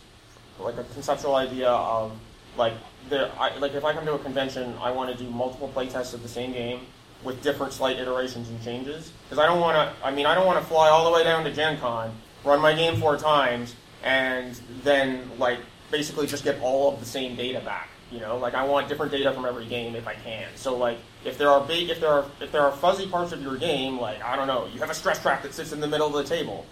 like 0.58 0.76
a 0.76 0.84
conceptual 0.84 1.34
idea 1.34 1.68
of 1.68 2.12
like 2.56 2.74
there. 3.08 3.30
I, 3.38 3.56
like 3.58 3.74
if 3.74 3.84
I 3.84 3.92
come 3.92 4.06
to 4.06 4.14
a 4.14 4.18
convention, 4.18 4.74
I 4.80 4.90
want 4.92 5.16
to 5.16 5.24
do 5.24 5.28
multiple 5.30 5.70
playtests 5.74 6.14
of 6.14 6.22
the 6.22 6.28
same 6.28 6.52
game 6.52 6.80
with 7.24 7.42
different 7.42 7.72
slight 7.72 7.98
iterations 7.98 8.48
and 8.48 8.62
changes 8.62 9.12
because 9.24 9.38
I 9.38 9.46
don't 9.46 9.60
want 9.60 9.76
to. 9.76 10.06
I 10.06 10.10
mean, 10.10 10.26
I 10.26 10.34
don't 10.34 10.46
want 10.46 10.60
to 10.60 10.64
fly 10.64 10.88
all 10.88 11.04
the 11.04 11.10
way 11.10 11.24
down 11.24 11.44
to 11.44 11.52
Gen 11.52 11.78
Con, 11.78 12.12
run 12.44 12.60
my 12.60 12.74
game 12.74 13.00
four 13.00 13.16
times, 13.16 13.74
and 14.04 14.54
then 14.82 15.28
like 15.38 15.58
basically 15.90 16.26
just 16.26 16.44
get 16.44 16.60
all 16.60 16.94
of 16.94 17.00
the 17.00 17.06
same 17.06 17.34
data 17.34 17.60
back. 17.60 17.88
You 18.12 18.20
know, 18.20 18.36
like 18.36 18.54
I 18.54 18.64
want 18.64 18.88
different 18.88 19.10
data 19.10 19.32
from 19.32 19.46
every 19.46 19.66
game 19.66 19.96
if 19.96 20.06
I 20.06 20.14
can. 20.14 20.46
So 20.54 20.76
like 20.76 20.98
if 21.24 21.38
there 21.38 21.48
are 21.48 21.60
big, 21.66 21.90
if 21.90 21.98
there 21.98 22.10
are 22.10 22.26
if 22.40 22.52
there 22.52 22.62
are 22.62 22.72
fuzzy 22.72 23.08
parts 23.08 23.32
of 23.32 23.42
your 23.42 23.56
game, 23.56 23.98
like 23.98 24.22
I 24.22 24.36
don't 24.36 24.46
know, 24.46 24.68
you 24.72 24.78
have 24.80 24.90
a 24.90 24.94
stress 24.94 25.20
trap 25.20 25.42
that 25.42 25.54
sits 25.54 25.72
in 25.72 25.80
the 25.80 25.88
middle 25.88 26.06
of 26.06 26.12
the 26.12 26.24
table, 26.24 26.66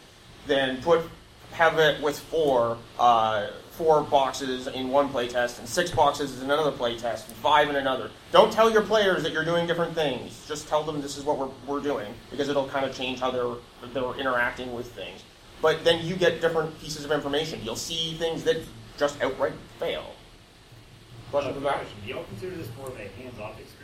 then 0.47 0.81
put 0.83 1.03
have 1.53 1.79
it 1.79 2.03
with 2.03 2.19
four 2.19 2.79
uh, 2.99 3.49
four 3.81 4.03
boxes 4.03 4.67
in 4.67 4.91
one 4.91 5.09
playtest 5.09 5.59
and 5.59 5.67
six 5.67 5.91
boxes 5.91 6.43
in 6.43 6.51
another 6.51 6.71
playtest 6.71 7.27
and 7.27 7.37
five 7.37 7.71
in 7.71 7.77
another. 7.77 8.11
Don't 8.31 8.53
tell 8.53 8.71
your 8.71 8.83
players 8.83 9.23
that 9.23 9.33
you're 9.33 9.45
doing 9.45 9.67
different 9.67 9.95
things. 9.95 10.45
Just 10.47 10.69
tell 10.69 10.83
them 10.83 11.01
this 11.01 11.17
is 11.17 11.25
what 11.25 11.39
we're, 11.39 11.49
we're 11.67 11.81
doing 11.81 12.13
because 12.31 12.51
it'll 12.51 12.69
kind 12.69 12.85
of 12.85 12.95
change 12.95 13.21
how 13.21 13.31
they're 13.31 13.55
they're 13.95 14.15
interacting 14.21 14.75
with 14.75 14.93
things. 14.93 15.25
But 15.63 15.85
then 15.85 16.05
you 16.05 16.17
get 16.17 16.41
different 16.41 16.79
pieces 16.81 17.05
of 17.05 17.13
information. 17.13 17.61
You'll 17.63 17.77
see 17.77 18.15
things 18.15 18.45
that 18.45 18.59
just 18.99 19.21
outright 19.23 19.55
fail. 19.79 20.05
Question? 21.31 21.55
Do 21.55 21.61
y'all 22.05 22.25
consider 22.25 22.57
this 22.57 22.69
more 22.77 22.89
of 22.89 22.97
a 22.97 23.09
hands-off 23.09 23.59
experience? 23.59 23.80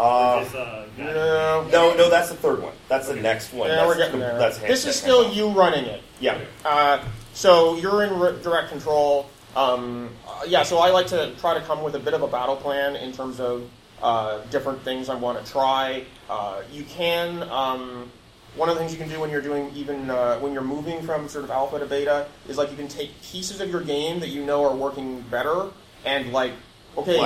Uh, 0.00 0.42
just, 0.42 0.54
uh, 0.54 0.84
No. 0.96 1.66
No, 1.70 1.94
no, 1.94 2.10
that's 2.10 2.30
the 2.30 2.36
third 2.36 2.62
one. 2.62 2.72
That's 2.88 3.08
the 3.08 3.16
next 3.16 3.52
one. 3.52 3.68
Yeah, 3.68 3.76
that's 3.76 3.88
we're 3.88 3.96
getting 3.96 4.18
the- 4.20 4.26
there. 4.26 4.38
That's 4.38 4.58
this 4.58 4.86
is 4.86 4.96
still 4.96 5.30
you 5.32 5.48
running 5.50 5.84
it. 5.84 6.02
Yeah. 6.20 6.38
Uh, 6.64 7.00
so 7.34 7.76
you're 7.76 8.02
in 8.02 8.18
re- 8.18 8.36
direct 8.42 8.70
control. 8.70 9.28
Um, 9.56 10.10
uh, 10.26 10.44
yeah, 10.46 10.62
so 10.62 10.78
I 10.78 10.90
like 10.90 11.06
to 11.08 11.32
try 11.40 11.54
to 11.54 11.60
come 11.60 11.82
with 11.82 11.94
a 11.96 11.98
bit 11.98 12.14
of 12.14 12.22
a 12.22 12.28
battle 12.28 12.56
plan 12.56 12.96
in 12.96 13.12
terms 13.12 13.40
of 13.40 13.68
uh, 14.02 14.38
different 14.50 14.80
things 14.82 15.08
I 15.08 15.14
want 15.14 15.44
to 15.44 15.52
try. 15.52 16.04
Uh, 16.28 16.62
you 16.72 16.84
can. 16.84 17.42
Um, 17.50 18.10
one 18.56 18.68
of 18.68 18.74
the 18.74 18.80
things 18.80 18.92
you 18.92 18.98
can 18.98 19.08
do 19.08 19.20
when 19.20 19.30
you're 19.30 19.42
doing 19.42 19.70
even 19.74 20.10
uh, 20.10 20.38
when 20.38 20.52
you're 20.52 20.62
moving 20.62 21.02
from 21.02 21.28
sort 21.28 21.44
of 21.44 21.50
alpha 21.50 21.78
to 21.78 21.86
beta 21.86 22.26
is 22.48 22.56
like 22.58 22.70
you 22.70 22.76
can 22.76 22.88
take 22.88 23.10
pieces 23.22 23.60
of 23.60 23.70
your 23.70 23.80
game 23.82 24.18
that 24.20 24.28
you 24.30 24.44
know 24.44 24.64
are 24.64 24.74
working 24.74 25.20
better 25.30 25.66
and 26.04 26.32
like 26.32 26.52
okay 26.96 27.18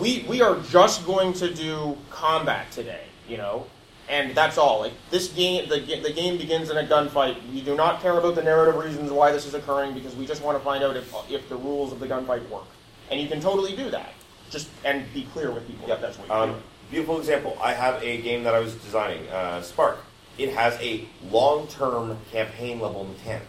we 0.00 0.24
we 0.28 0.40
are 0.42 0.58
just 0.70 1.06
going 1.06 1.32
to 1.32 1.52
do 1.52 1.96
combat 2.10 2.70
today 2.72 3.04
you 3.28 3.36
know 3.36 3.66
and 4.10 4.34
that's 4.34 4.58
all. 4.58 4.80
Like 4.80 4.92
this 5.10 5.28
game, 5.28 5.68
the, 5.68 5.78
the 5.78 6.12
game 6.12 6.36
begins 6.36 6.68
in 6.68 6.76
a 6.76 6.82
gunfight. 6.82 7.36
We 7.52 7.60
do 7.60 7.76
not 7.76 8.02
care 8.02 8.18
about 8.18 8.34
the 8.34 8.42
narrative 8.42 8.76
reasons 8.76 9.10
why 9.12 9.30
this 9.30 9.46
is 9.46 9.54
occurring 9.54 9.94
because 9.94 10.16
we 10.16 10.26
just 10.26 10.42
want 10.42 10.58
to 10.58 10.64
find 10.64 10.82
out 10.82 10.96
if 10.96 11.14
if 11.30 11.48
the 11.48 11.56
rules 11.56 11.92
of 11.92 12.00
the 12.00 12.08
gunfight 12.08 12.46
work. 12.50 12.64
And 13.10 13.20
you 13.20 13.28
can 13.28 13.40
totally 13.40 13.74
do 13.76 13.88
that. 13.90 14.12
Just 14.50 14.68
and 14.84 15.04
be 15.14 15.22
clear 15.32 15.52
with 15.52 15.66
people 15.66 15.86
that 15.86 16.00
that's 16.00 16.18
what 16.18 16.28
Um, 16.30 16.60
beautiful 16.90 17.18
example. 17.18 17.56
I 17.62 17.72
have 17.72 18.02
a 18.02 18.20
game 18.20 18.42
that 18.42 18.54
I 18.54 18.58
was 18.58 18.74
designing, 18.74 19.28
uh, 19.28 19.62
Spark. 19.62 19.98
It 20.38 20.54
has 20.54 20.74
a 20.80 21.06
long-term 21.30 22.18
campaign 22.32 22.80
level 22.80 23.04
mechanic. 23.04 23.46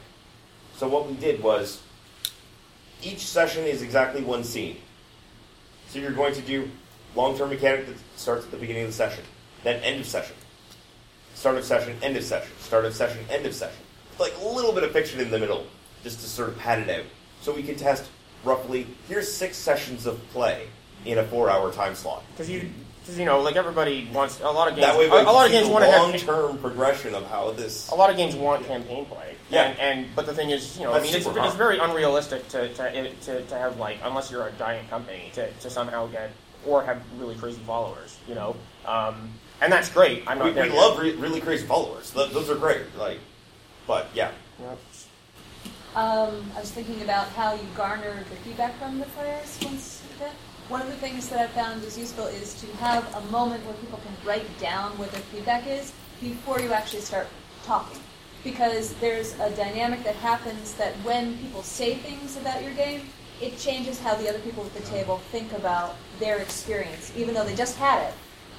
So 0.77 0.87
what 0.87 1.07
we 1.07 1.13
did 1.15 1.41
was, 1.41 1.81
each 3.01 3.25
session 3.25 3.65
is 3.65 3.81
exactly 3.81 4.21
one 4.21 4.43
scene. 4.43 4.77
So 5.91 5.99
you're 5.99 6.11
going 6.11 6.33
to 6.35 6.41
do 6.41 6.69
long-term 7.15 7.49
mechanic 7.49 7.85
that 7.87 7.97
starts 8.15 8.45
at 8.45 8.51
the 8.51 8.57
beginning 8.57 8.83
of 8.83 8.89
the 8.89 8.93
session, 8.93 9.25
then 9.63 9.83
end 9.83 9.99
of 9.99 10.05
session, 10.05 10.37
start 11.33 11.57
of 11.57 11.65
session, 11.65 11.97
end 12.01 12.15
of 12.15 12.23
session, 12.23 12.49
start 12.59 12.85
of 12.85 12.95
session, 12.95 13.19
end 13.29 13.45
of 13.45 13.53
session. 13.53 13.83
Like 14.17 14.33
a 14.39 14.47
little 14.47 14.71
bit 14.71 14.83
of 14.83 14.91
fiction 14.91 15.19
in 15.19 15.29
the 15.29 15.37
middle, 15.37 15.65
just 16.01 16.21
to 16.21 16.27
sort 16.27 16.47
of 16.47 16.57
pad 16.57 16.79
it 16.79 16.89
out. 16.89 17.05
So 17.41 17.53
we 17.53 17.61
can 17.61 17.75
test 17.75 18.09
roughly, 18.45 18.87
here's 19.09 19.29
six 19.29 19.57
sessions 19.57 20.05
of 20.05 20.17
play 20.29 20.67
in 21.03 21.17
a 21.17 21.23
four-hour 21.25 21.73
time 21.73 21.93
slot. 21.93 22.23
Because 22.31 22.49
you, 22.49 22.69
cause, 23.05 23.19
you 23.19 23.25
know, 23.25 23.41
like 23.41 23.57
everybody 23.57 24.09
wants 24.13 24.39
a 24.39 24.49
lot 24.49 24.69
of 24.69 24.75
games. 24.75 24.87
That 24.87 24.97
way, 24.97 25.07
a, 25.09 25.11
a 25.11 25.23
lot 25.23 25.45
of 25.45 25.51
games 25.51 25.67
want 25.67 25.85
long-term 25.85 26.59
progression 26.59 27.15
of 27.15 27.25
how 27.25 27.51
this. 27.51 27.89
a 27.89 27.95
lot 27.95 28.09
of 28.09 28.15
games 28.15 28.33
want 28.33 28.65
campaign 28.65 29.03
play. 29.07 29.35
Yeah. 29.51 29.63
And, 29.63 29.79
and 29.79 30.15
but 30.15 30.25
the 30.25 30.33
thing 30.33 30.49
is, 30.51 30.77
you 30.77 30.85
know, 30.85 30.93
That's 30.93 31.03
I 31.03 31.07
mean, 31.07 31.15
it's, 31.15 31.27
it's 31.27 31.55
very 31.55 31.79
unrealistic 31.79 32.47
to 32.49 32.73
to, 32.73 33.13
to 33.13 33.41
to 33.43 33.57
have 33.57 33.77
like 33.77 33.97
unless 34.03 34.31
you're 34.31 34.47
a 34.47 34.51
giant 34.53 34.89
company 34.89 35.31
to, 35.33 35.51
to 35.51 35.69
somehow 35.69 36.07
get 36.07 36.31
or 36.65 36.83
have 36.83 37.01
really 37.17 37.35
crazy 37.35 37.61
followers. 37.65 38.17
You 38.27 38.35
know, 38.35 38.55
um, 38.85 39.29
and 39.61 39.71
that's 39.71 39.89
great. 39.89 40.23
I'm 40.27 40.39
not 40.39 40.45
We, 40.45 40.51
there 40.51 40.63
we 40.65 40.71
love 40.71 40.99
re- 40.99 41.15
really 41.15 41.41
crazy 41.41 41.65
followers. 41.65 42.11
Th- 42.11 42.31
those 42.31 42.49
are 42.49 42.55
great. 42.55 42.95
Like, 42.97 43.19
but 43.87 44.07
yeah, 44.13 44.31
Yep. 44.59 44.79
Um, 45.93 46.49
I 46.55 46.61
was 46.61 46.71
thinking 46.71 47.01
about 47.01 47.27
how 47.29 47.53
you 47.53 47.67
garner 47.75 48.23
the 48.29 48.35
feedback 48.37 48.77
from 48.79 48.99
the 48.99 49.05
players 49.07 49.59
once 49.63 50.01
that. 50.19 50.31
One 50.69 50.81
of 50.81 50.87
the 50.87 50.95
things 50.95 51.27
that 51.27 51.39
I've 51.39 51.49
found 51.49 51.83
is 51.83 51.97
useful 51.97 52.27
is 52.27 52.53
to 52.61 52.67
have 52.77 53.03
a 53.15 53.21
moment 53.29 53.65
where 53.65 53.73
people 53.75 53.99
can 53.99 54.15
write 54.25 54.47
down 54.57 54.97
what 54.97 55.11
their 55.11 55.19
feedback 55.23 55.67
is 55.67 55.91
before 56.21 56.61
you 56.61 56.71
actually 56.71 57.01
start 57.01 57.27
talking. 57.65 57.99
Because 58.43 58.93
there's 58.95 59.37
a 59.39 59.51
dynamic 59.51 60.03
that 60.03 60.15
happens 60.15 60.73
that 60.75 60.93
when 61.03 61.37
people 61.37 61.63
say 61.63 61.95
things 61.95 62.37
about 62.37 62.63
your 62.63 62.73
game, 62.73 63.01
it 63.41 63.57
changes 63.57 63.99
how 63.99 64.15
the 64.15 64.29
other 64.29 64.39
people 64.39 64.65
at 64.65 64.73
the 64.73 64.83
table 64.83 65.17
think 65.31 65.51
about 65.53 65.95
their 66.19 66.37
experience, 66.37 67.11
even 67.15 67.33
though 67.33 67.43
they 67.43 67.55
just 67.55 67.77
had 67.77 68.07
it. 68.07 68.13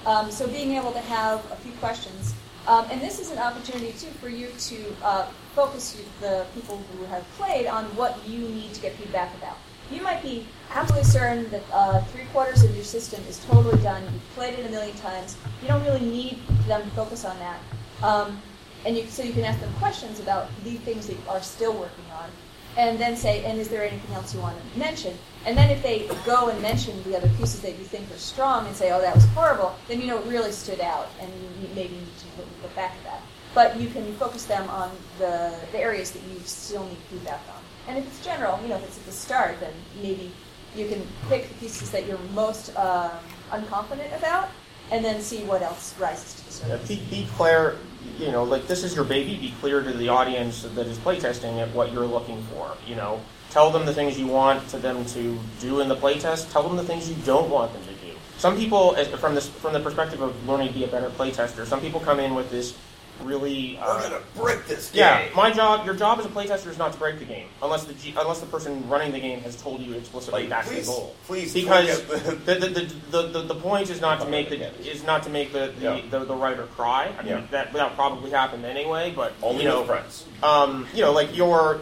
Um, 0.06 0.30
so 0.30 0.48
being 0.48 0.72
able 0.72 0.92
to 0.92 1.00
have 1.00 1.38
a 1.52 1.56
few 1.56 1.72
questions, 1.74 2.34
um, 2.66 2.86
and 2.90 3.00
this 3.00 3.18
is 3.20 3.30
an 3.30 3.38
opportunity 3.38 3.92
too 3.92 4.10
for 4.20 4.28
you 4.28 4.48
to 4.58 4.96
uh, 5.02 5.26
focus 5.54 6.00
the 6.20 6.46
people 6.54 6.82
who 6.92 7.04
have 7.04 7.24
played 7.36 7.66
on 7.66 7.84
what 7.96 8.18
you 8.26 8.40
need 8.40 8.72
to 8.74 8.80
get 8.80 8.92
feedback 8.94 9.34
about. 9.36 9.56
You 9.90 10.02
might 10.02 10.22
be 10.22 10.46
absolutely 10.70 11.08
certain 11.08 11.50
that 11.50 11.62
uh, 11.72 12.00
three 12.04 12.24
quarters 12.26 12.62
of 12.62 12.74
your 12.74 12.84
system 12.84 13.22
is 13.28 13.44
totally 13.44 13.80
done. 13.82 14.02
You've 14.04 14.34
played 14.34 14.58
it 14.58 14.66
a 14.66 14.70
million 14.70 14.96
times. 14.96 15.36
You 15.60 15.68
don't 15.68 15.84
really 15.84 16.00
need 16.00 16.38
them 16.66 16.82
to 16.82 16.90
focus 16.90 17.24
on 17.24 17.38
that. 17.40 17.60
Um, 18.02 18.40
and 18.84 18.96
you, 18.96 19.06
so 19.06 19.22
you 19.22 19.32
can 19.32 19.44
ask 19.44 19.60
them 19.60 19.72
questions 19.74 20.20
about 20.20 20.48
the 20.64 20.74
things 20.76 21.06
that 21.06 21.14
you 21.14 21.22
are 21.28 21.42
still 21.42 21.72
working 21.72 22.04
on, 22.14 22.30
and 22.76 22.98
then 22.98 23.16
say, 23.16 23.44
and 23.44 23.58
is 23.58 23.68
there 23.68 23.84
anything 23.84 24.14
else 24.14 24.34
you 24.34 24.40
want 24.40 24.56
to 24.56 24.78
mention? 24.78 25.16
And 25.44 25.58
then 25.58 25.70
if 25.70 25.82
they 25.82 26.08
go 26.24 26.48
and 26.48 26.62
mention 26.62 27.02
the 27.02 27.16
other 27.16 27.28
pieces 27.36 27.60
that 27.60 27.78
you 27.78 27.84
think 27.84 28.10
are 28.10 28.18
strong 28.18 28.66
and 28.66 28.74
say, 28.74 28.92
oh, 28.92 29.00
that 29.00 29.14
was 29.14 29.24
horrible, 29.26 29.74
then 29.88 30.00
you 30.00 30.06
know 30.06 30.18
it 30.18 30.26
really 30.26 30.52
stood 30.52 30.80
out, 30.80 31.08
and 31.20 31.30
maybe 31.30 31.60
you 31.60 31.74
maybe 31.74 31.94
need 31.96 32.18
to 32.18 32.40
look, 32.62 32.74
back 32.74 32.92
at 32.92 33.04
that. 33.04 33.20
But 33.54 33.78
you 33.78 33.88
can 33.88 34.10
focus 34.14 34.46
them 34.46 34.68
on 34.70 34.90
the, 35.18 35.54
the 35.72 35.78
areas 35.78 36.12
that 36.12 36.22
you 36.22 36.40
still 36.44 36.84
need 36.86 36.96
feedback 37.10 37.40
on. 37.54 37.62
And 37.88 37.98
if 37.98 38.06
it's 38.06 38.24
general, 38.24 38.58
you 38.62 38.68
know, 38.68 38.76
if 38.76 38.84
it's 38.84 38.96
at 38.96 39.04
the 39.04 39.12
start, 39.12 39.60
then 39.60 39.74
maybe 40.00 40.32
you 40.74 40.88
can 40.88 41.06
pick 41.28 41.48
the 41.48 41.54
pieces 41.56 41.90
that 41.90 42.06
you're 42.06 42.18
most 42.32 42.74
um, 42.78 43.10
unconfident 43.50 44.16
about, 44.16 44.48
and 44.90 45.04
then 45.04 45.20
see 45.20 45.42
what 45.44 45.60
else 45.60 45.94
rises 45.98 46.34
to 46.34 46.62
the 46.62 46.68
Yeah, 46.68 46.74
surface. 46.76 46.88
be, 46.88 46.96
be 47.10 47.26
clear, 47.36 47.76
you 48.18 48.30
know, 48.30 48.44
like 48.44 48.66
this 48.66 48.84
is 48.84 48.94
your 48.94 49.04
baby. 49.04 49.36
Be 49.36 49.54
clear 49.60 49.82
to 49.82 49.92
the 49.92 50.08
audience 50.08 50.62
that 50.62 50.86
is 50.86 50.98
playtesting 50.98 51.58
at 51.58 51.72
what 51.74 51.92
you're 51.92 52.06
looking 52.06 52.42
for. 52.44 52.76
You 52.86 52.96
know, 52.96 53.20
tell 53.50 53.70
them 53.70 53.86
the 53.86 53.94
things 53.94 54.18
you 54.18 54.26
want 54.26 54.68
to 54.68 54.78
them 54.78 55.04
to 55.06 55.38
do 55.60 55.80
in 55.80 55.88
the 55.88 55.96
playtest. 55.96 56.52
Tell 56.52 56.62
them 56.62 56.76
the 56.76 56.84
things 56.84 57.08
you 57.08 57.16
don't 57.24 57.50
want 57.50 57.72
them 57.72 57.82
to 57.82 58.06
do. 58.06 58.12
Some 58.38 58.56
people, 58.56 58.94
from 59.18 59.34
this 59.34 59.48
from 59.48 59.72
the 59.72 59.80
perspective 59.80 60.20
of 60.20 60.48
learning 60.48 60.68
to 60.68 60.74
be 60.74 60.84
a 60.84 60.88
better 60.88 61.10
playtester, 61.10 61.64
some 61.64 61.80
people 61.80 62.00
come 62.00 62.18
in 62.20 62.34
with 62.34 62.50
this 62.50 62.76
really. 63.24 63.78
we're 63.80 63.86
Uh, 63.88 64.02
gonna 64.02 64.20
break 64.36 64.66
this 64.66 64.90
game. 64.90 65.00
yeah, 65.00 65.28
my 65.34 65.50
job, 65.50 65.84
your 65.86 65.94
job 65.94 66.18
as 66.18 66.26
a 66.26 66.28
playtester 66.28 66.68
is 66.68 66.78
not 66.78 66.92
to 66.92 66.98
break 66.98 67.18
the 67.18 67.24
game, 67.24 67.48
unless 67.62 67.84
the 67.84 67.94
G, 67.94 68.14
unless 68.18 68.40
the 68.40 68.46
person 68.46 68.88
running 68.88 69.12
the 69.12 69.20
game 69.20 69.40
has 69.42 69.56
told 69.60 69.80
you 69.80 69.94
explicitly 69.94 70.42
Like, 70.42 70.50
that's 70.50 70.68
please, 70.68 70.86
the 70.86 70.92
goal. 70.92 71.14
please, 71.26 71.54
because 71.54 72.02
the, 72.06 72.54
the, 72.54 72.54
the, 72.68 72.94
the, 73.10 73.22
the, 73.28 73.42
the 73.42 73.54
point 73.54 73.90
is 73.90 74.00
not 74.00 74.20
to 74.20 74.26
make 74.28 74.48
the 74.50 74.56
is 74.90 75.04
not 75.04 75.22
to 75.24 75.30
make 75.30 75.52
the 75.52 75.72
the, 75.78 75.82
Yeah. 75.84 76.00
the, 76.10 76.24
the 76.24 76.34
writer 76.34 76.64
cry. 76.76 77.12
I 77.18 77.22
mean 77.22 77.32
Yeah. 77.32 77.40
that 77.50 77.72
that 77.72 77.94
probably 77.94 78.30
happened 78.30 78.64
anyway, 78.64 79.12
but 79.14 79.32
only 79.42 79.64
you 79.64 79.68
know, 79.68 79.78
with 79.80 79.88
friends. 79.88 80.24
um, 80.42 80.86
you 80.94 81.00
know, 81.02 81.12
like 81.12 81.36
your 81.36 81.80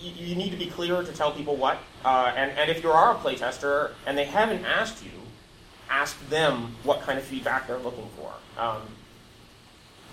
you, 0.00 0.12
you 0.28 0.34
need 0.36 0.50
to 0.50 0.56
be 0.58 0.66
clear 0.66 1.02
to 1.02 1.12
tell 1.12 1.32
people 1.32 1.56
what, 1.56 1.78
uh, 2.04 2.32
and 2.36 2.50
and 2.58 2.70
if 2.70 2.82
you 2.82 2.90
are 2.90 3.12
a 3.12 3.18
playtester 3.18 3.92
and 4.06 4.18
they 4.18 4.24
haven't 4.26 4.64
asked 4.64 5.02
you, 5.04 5.10
ask 5.88 6.18
them 6.28 6.74
what 6.82 7.00
kind 7.02 7.18
of 7.18 7.24
feedback 7.24 7.66
they're 7.66 7.78
looking 7.78 8.08
for. 8.18 8.32
Um, 8.60 8.82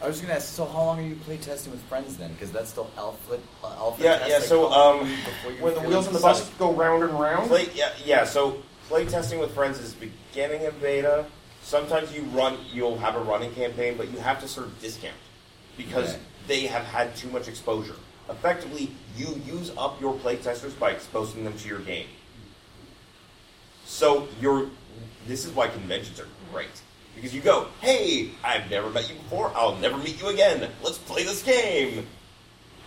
I 0.01 0.07
was 0.07 0.19
gonna 0.19 0.33
ask, 0.33 0.53
so 0.55 0.65
how 0.65 0.83
long 0.83 0.99
are 0.99 1.07
you 1.07 1.15
play 1.15 1.37
testing 1.37 1.71
with 1.71 1.81
friends 1.83 2.17
then? 2.17 2.33
Because 2.33 2.51
that's 2.51 2.69
still 2.71 2.89
alpha, 2.97 3.39
uh, 3.63 3.67
alpha 3.67 4.03
Yeah, 4.03 4.25
yeah, 4.27 4.39
so, 4.39 4.71
um, 4.71 5.07
the 5.45 5.81
wheels 5.81 6.07
on 6.07 6.13
the 6.13 6.19
bus 6.19 6.49
go 6.57 6.73
round 6.73 7.03
and 7.03 7.13
round. 7.19 7.49
Play, 7.49 7.69
yeah, 7.75 7.91
yeah. 8.03 8.23
So 8.25 8.63
play 8.87 9.05
testing 9.05 9.37
with 9.39 9.53
friends 9.53 9.77
is 9.79 9.93
beginning 9.93 10.65
of 10.65 10.81
beta. 10.81 11.25
Sometimes 11.61 12.13
you 12.15 12.23
run, 12.23 12.57
you'll 12.73 12.97
have 12.97 13.15
a 13.15 13.19
running 13.19 13.53
campaign, 13.53 13.95
but 13.95 14.11
you 14.11 14.17
have 14.17 14.41
to 14.41 14.47
sort 14.47 14.65
of 14.67 14.81
discount 14.81 15.15
because 15.77 16.09
Okay. 16.09 16.19
they 16.47 16.65
have 16.65 16.83
had 16.83 17.15
too 17.15 17.29
much 17.29 17.47
exposure. 17.47 17.95
Effectively, 18.27 18.91
you 19.15 19.39
use 19.45 19.71
up 19.77 20.01
your 20.01 20.13
play 20.15 20.37
testers 20.37 20.73
by 20.73 20.89
exposing 20.91 21.43
them 21.43 21.55
to 21.59 21.67
your 21.67 21.79
game. 21.79 22.07
So 23.85 24.27
you're. 24.39 24.69
This 25.27 25.45
is 25.45 25.51
why 25.51 25.67
conventions 25.67 26.19
are 26.19 26.27
great 26.51 26.81
because 27.15 27.33
you 27.33 27.41
go, 27.41 27.67
"Hey, 27.81 28.31
I've 28.43 28.69
never 28.69 28.89
met 28.89 29.09
you 29.09 29.15
before. 29.15 29.51
I'll 29.55 29.75
never 29.77 29.97
meet 29.97 30.21
you 30.21 30.27
again. 30.29 30.69
Let's 30.83 30.97
play 30.97 31.23
this 31.23 31.43
game." 31.43 32.07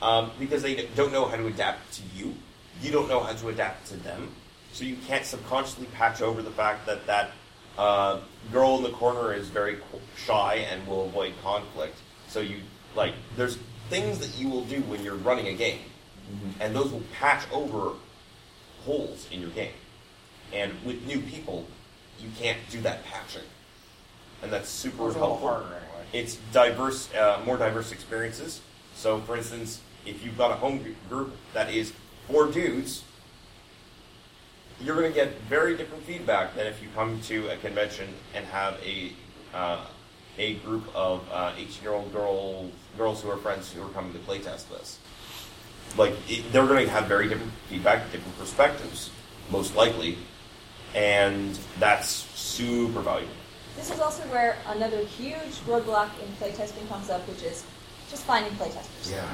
Um, 0.03 0.31
because 0.39 0.63
they 0.63 0.87
don't 0.97 1.13
know 1.13 1.27
how 1.27 1.37
to 1.37 1.47
adapt 1.47 1.95
to 1.95 2.03
you, 2.15 2.35
you 2.83 2.91
don't 2.91 3.09
know 3.09 3.21
how 3.21 3.33
to 3.33 3.49
adapt 3.49 3.87
to 3.89 3.97
them, 3.97 4.35
so 4.73 4.85
you 4.85 4.97
can't 5.07 5.25
subconsciously 5.25 5.87
patch 5.87 6.21
over 6.21 6.43
the 6.43 6.51
fact 6.51 6.87
that 6.87 7.07
that 7.07 7.31
uh, 7.79 8.21
girl 8.53 8.77
in 8.77 8.83
the 8.83 8.91
corner 8.91 9.33
is 9.33 9.49
very 9.49 9.79
shy 10.17 10.67
and 10.71 10.87
will 10.87 11.07
avoid 11.07 11.33
conflict. 11.43 11.97
So 12.29 12.41
you 12.41 12.59
like, 12.95 13.15
there's 13.37 13.59
things 13.89 14.19
that 14.19 14.39
you 14.39 14.49
will 14.49 14.65
do 14.65 14.81
when 14.83 15.03
you're 15.03 15.15
running 15.17 15.49
a 15.49 15.55
game, 15.55 15.81
and 16.61 16.75
those 16.75 16.93
will 16.93 17.03
patch 17.19 17.45
over 17.53 17.93
holes 18.85 19.27
in 19.31 19.41
your 19.41 19.51
game. 19.51 19.73
And 20.53 20.73
with 20.85 21.05
new 21.07 21.21
people, 21.21 21.67
you 22.21 22.29
can't 22.39 22.59
do 22.71 22.81
that 22.83 23.05
patching, 23.05 23.43
and 24.45 24.53
that's 24.53 24.69
super 24.69 25.09
It's 25.09 25.17
helpful. 25.17 25.49
harder 25.49 25.65
anyway. 25.65 26.05
It's 26.13 26.37
diverse, 26.53 27.13
uh, 27.15 27.43
more 27.45 27.57
diverse 27.57 27.91
experiences. 27.91 28.61
So, 28.95 29.21
for 29.23 29.37
instance, 29.37 29.81
if 30.07 30.25
you've 30.25 30.39
got 30.39 30.53
a 30.53 30.55
home 30.55 30.85
group 31.09 31.35
that 31.55 31.73
is 31.73 31.93
four 32.29 32.47
dudes, 32.47 33.03
you're 34.81 34.95
going 34.97 35.11
to 35.11 35.15
get 35.15 35.41
very 35.43 35.77
different 35.77 36.05
feedback 36.05 36.55
than 36.55 36.67
if 36.67 36.83
you 36.83 36.89
come 36.95 37.21
to 37.23 37.49
a 37.49 37.57
convention 37.57 38.09
and 38.35 38.45
have 38.47 38.77
a 38.85 39.13
uh, 39.55 39.85
a 40.37 40.55
group 40.57 40.85
of 40.95 41.23
18 41.57 41.83
year 41.83 41.93
old 41.93 42.13
girls 42.13 42.73
girls 42.99 43.23
who 43.23 43.31
are 43.31 43.37
friends 43.37 43.73
who 43.73 43.83
are 43.83 43.89
coming 43.91 44.13
to 44.13 44.19
playtest 44.21 44.69
this. 44.69 44.99
Like 45.97 46.15
it, 46.29 46.53
they're 46.53 46.67
going 46.67 46.85
to 46.85 46.91
have 46.91 47.07
very 47.07 47.29
different 47.29 47.53
feedback, 47.69 48.11
different 48.11 48.37
perspectives, 48.39 49.11
most 49.51 49.77
likely, 49.77 50.19
and 50.95 51.59
that's 51.79 52.09
super 52.09 53.01
valuable. 53.01 53.33
This 53.77 53.91
is 53.91 54.01
also 54.01 54.23
where 54.25 54.57
another 54.69 54.99
huge 55.05 55.55
roadblock 55.67 56.11
in 56.23 56.29
playtesting 56.41 56.89
comes 56.89 57.11
up, 57.11 57.27
which 57.29 57.43
is 57.43 57.65
just 58.11 58.23
finding 58.25 58.53
playtesters. 58.53 59.11
Yeah. 59.11 59.25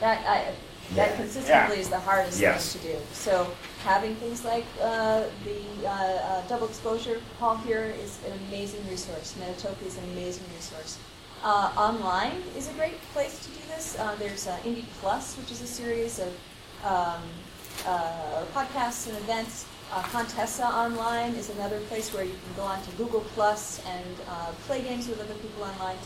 That 0.00 0.18
I, 0.26 0.52
that 0.94 1.10
Yeah. 1.10 1.16
consistently 1.16 1.76
Yeah. 1.76 1.82
is 1.82 1.88
the 1.88 1.98
hardest 2.00 2.38
Yes. 2.40 2.72
thing 2.72 2.82
to 2.82 2.88
do. 2.92 2.98
So 3.12 3.50
having 3.84 4.14
things 4.16 4.44
like 4.44 4.64
uh, 4.82 5.24
the 5.44 5.86
uh, 5.86 5.90
uh, 5.90 6.42
double 6.48 6.68
exposure 6.68 7.20
hall 7.38 7.56
here 7.56 7.94
is 8.02 8.18
an 8.26 8.32
amazing 8.48 8.86
resource. 8.88 9.34
Metatopia 9.40 9.86
is 9.86 9.96
an 9.98 10.04
amazing 10.12 10.44
resource. 10.56 10.98
Uh, 11.42 11.70
online 11.76 12.42
is 12.56 12.68
a 12.68 12.72
great 12.72 13.00
place 13.14 13.38
to 13.44 13.48
do 13.50 13.60
this. 13.74 13.98
Uh, 13.98 14.14
there's 14.18 14.46
uh, 14.46 14.56
Indie 14.64 14.84
Plus, 15.00 15.36
which 15.38 15.50
is 15.50 15.62
a 15.62 15.66
series 15.66 16.18
of 16.18 16.28
um, 16.84 17.22
uh, 17.86 18.44
podcasts 18.54 19.08
and 19.08 19.16
events. 19.18 19.64
Uh, 19.92 20.02
Contessa 20.02 20.66
Online 20.66 21.34
is 21.34 21.50
another 21.50 21.80
place 21.90 22.14
where 22.14 22.22
you 22.22 22.30
can 22.30 22.54
go 22.54 22.62
on 22.62 22.80
to 22.80 22.90
Google 22.92 23.22
Plus 23.34 23.82
and 23.88 24.16
uh, 24.28 24.52
play 24.66 24.82
games 24.82 25.08
with 25.08 25.20
other 25.20 25.34
people 25.34 25.64
online. 25.64 25.96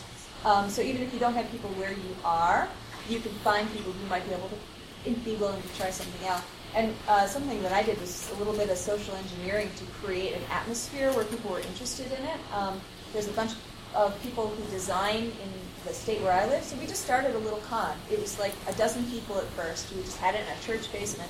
Um, 0.43 0.71
so 0.71 0.81
even 0.81 1.03
if 1.03 1.13
you 1.13 1.19
don't 1.19 1.35
have 1.35 1.49
people 1.51 1.69
where 1.71 1.91
you 1.91 2.15
are, 2.23 2.67
you 3.07 3.19
can 3.19 3.31
find 3.43 3.71
people 3.73 3.91
who 3.91 4.07
might 4.07 4.27
be 4.27 4.33
able 4.33 4.49
to 4.49 5.11
be 5.23 5.35
willing 5.35 5.61
to 5.61 5.67
try 5.77 5.91
something 5.91 6.27
out. 6.27 6.41
And 6.73 6.95
uh, 7.07 7.27
something 7.27 7.61
that 7.61 7.73
I 7.73 7.83
did 7.83 8.01
was 8.01 8.31
a 8.31 8.35
little 8.39 8.53
bit 8.53 8.71
of 8.71 8.77
social 8.77 9.13
engineering 9.15 9.69
to 9.77 9.85
create 10.03 10.33
an 10.33 10.41
atmosphere 10.49 11.13
where 11.13 11.25
people 11.25 11.51
were 11.51 11.59
interested 11.59 12.07
in 12.07 12.25
it. 12.25 12.39
Um, 12.55 12.81
there's 13.13 13.27
a 13.27 13.33
bunch 13.33 13.51
of 13.93 14.19
people 14.23 14.47
who 14.47 14.71
design 14.71 15.25
in 15.25 15.51
the 15.85 15.93
state 15.93 16.21
where 16.21 16.33
I 16.33 16.47
live, 16.47 16.63
so 16.63 16.75
we 16.77 16.87
just 16.87 17.03
started 17.03 17.35
a 17.35 17.39
little 17.39 17.61
con. 17.69 17.95
It 18.11 18.19
was 18.19 18.39
like 18.39 18.53
a 18.67 18.73
dozen 18.73 19.05
people 19.11 19.37
at 19.37 19.45
first. 19.49 19.93
We 19.93 20.01
just 20.01 20.17
had 20.17 20.33
it 20.33 20.41
in 20.41 20.57
a 20.57 20.61
church 20.61 20.91
basement. 20.91 21.29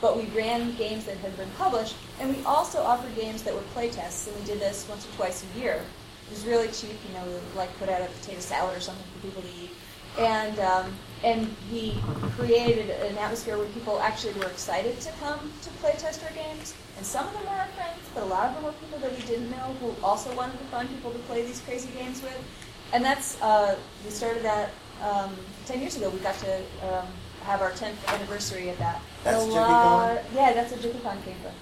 But 0.00 0.16
we 0.16 0.24
ran 0.36 0.76
games 0.76 1.06
that 1.06 1.16
had 1.18 1.36
been 1.36 1.50
published, 1.56 1.96
and 2.20 2.36
we 2.36 2.44
also 2.44 2.82
offered 2.82 3.14
games 3.16 3.42
that 3.44 3.54
were 3.54 3.64
playtests, 3.74 4.28
and 4.28 4.36
we 4.38 4.44
did 4.44 4.60
this 4.60 4.86
once 4.88 5.06
or 5.06 5.12
twice 5.16 5.44
a 5.44 5.58
year. 5.58 5.82
It 6.26 6.30
was 6.30 6.44
really 6.44 6.68
cheap, 6.68 6.98
you 7.08 7.14
know, 7.14 7.24
we 7.24 7.32
would 7.32 7.54
like 7.54 7.76
put 7.78 7.88
out 7.88 8.02
a 8.02 8.06
potato 8.06 8.40
salad 8.40 8.76
or 8.76 8.80
something 8.80 9.04
for 9.14 9.26
people 9.26 9.42
to 9.42 9.48
eat. 9.48 9.70
And 10.18 10.58
um, 10.60 10.92
and 11.24 11.54
we 11.72 11.98
created 12.36 12.90
an 12.90 13.18
atmosphere 13.18 13.58
where 13.58 13.66
people 13.68 14.00
actually 14.00 14.34
were 14.34 14.46
excited 14.46 14.98
to 15.00 15.12
come 15.20 15.52
to 15.62 15.70
playtest 15.82 16.24
our 16.24 16.32
games. 16.34 16.74
And 16.96 17.04
some 17.04 17.26
of 17.26 17.32
them 17.34 17.42
were 17.44 17.50
our 17.50 17.66
friends, 17.68 18.00
but 18.14 18.22
a 18.22 18.26
lot 18.26 18.48
of 18.48 18.54
them 18.54 18.64
were 18.64 18.72
people 18.72 18.98
that 19.00 19.12
we 19.14 19.22
didn't 19.24 19.50
know 19.50 19.74
who 19.80 19.94
also 20.02 20.34
wanted 20.34 20.58
to 20.58 20.64
find 20.66 20.88
people 20.88 21.10
to 21.10 21.18
play 21.20 21.44
these 21.44 21.60
crazy 21.60 21.90
games 21.98 22.22
with. 22.22 22.38
And 22.92 23.04
that's 23.04 23.40
uh, 23.42 23.76
we 24.04 24.10
started 24.10 24.42
that 24.42 24.70
um, 25.02 25.36
ten 25.66 25.80
years 25.80 25.96
ago. 25.96 26.08
We 26.10 26.18
got 26.20 26.36
to 26.38 26.56
um, 26.82 27.06
have 27.42 27.62
our 27.62 27.70
10th 27.72 28.06
anniversary 28.08 28.68
of 28.70 28.78
that. 28.78 29.00
That's 29.26 29.44
a 29.44 29.46
JiffyCon? 29.48 29.54
lot, 29.54 30.18
yeah, 30.34 30.52
that's 30.52 30.72
what 30.72 30.80
JiffyCon 30.80 31.24
came 31.24 31.36
from. 31.42 31.52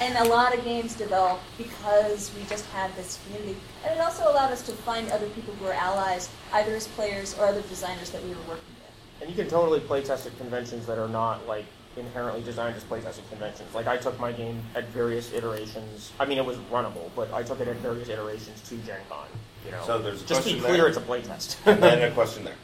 And 0.00 0.16
a 0.18 0.28
lot 0.30 0.56
of 0.56 0.62
games 0.64 0.94
developed 0.94 1.42
because 1.58 2.30
we 2.38 2.44
just 2.46 2.64
had 2.66 2.94
this 2.96 3.18
community. 3.24 3.58
And 3.84 3.94
it 3.94 4.00
also 4.00 4.24
allowed 4.30 4.52
us 4.52 4.62
to 4.62 4.72
find 4.72 5.10
other 5.10 5.28
people 5.30 5.54
who 5.54 5.64
were 5.64 5.72
allies, 5.72 6.28
either 6.52 6.74
as 6.74 6.86
players 6.88 7.36
or 7.38 7.46
other 7.46 7.62
designers 7.62 8.10
that 8.10 8.22
we 8.22 8.30
were 8.30 8.36
working 8.48 8.64
with. 8.78 9.22
And 9.22 9.30
you 9.30 9.36
can 9.36 9.48
totally 9.48 9.80
playtest 9.80 10.26
at 10.26 10.36
conventions 10.38 10.86
that 10.86 10.98
are 10.98 11.08
not 11.08 11.46
like 11.46 11.64
inherently 11.96 12.42
designed 12.42 12.76
as 12.76 12.84
playtesting 12.84 13.28
conventions. 13.30 13.74
Like 13.74 13.86
I 13.86 13.96
took 13.96 14.18
my 14.20 14.32
game 14.32 14.62
at 14.74 14.86
various 14.88 15.32
iterations. 15.32 16.12
I 16.20 16.24
mean, 16.24 16.38
it 16.38 16.44
was 16.44 16.56
runnable, 16.70 17.10
but 17.16 17.32
I 17.32 17.42
took 17.42 17.60
it 17.60 17.68
at 17.68 17.76
various 17.76 18.08
iterations 18.08 18.60
to 18.68 18.76
Gen 18.78 19.00
Con. 19.08 19.26
You 19.64 19.72
know, 19.72 19.82
So 19.86 19.98
there's 19.98 20.22
a 20.22 20.26
just 20.26 20.44
be 20.46 20.60
clear, 20.60 20.72
there. 20.76 20.88
it's 20.88 20.96
a 20.96 21.02
playtest. 21.02 21.56
and 21.66 21.82
then 21.82 22.10
a 22.10 22.14
question 22.14 22.44
there. 22.44 22.54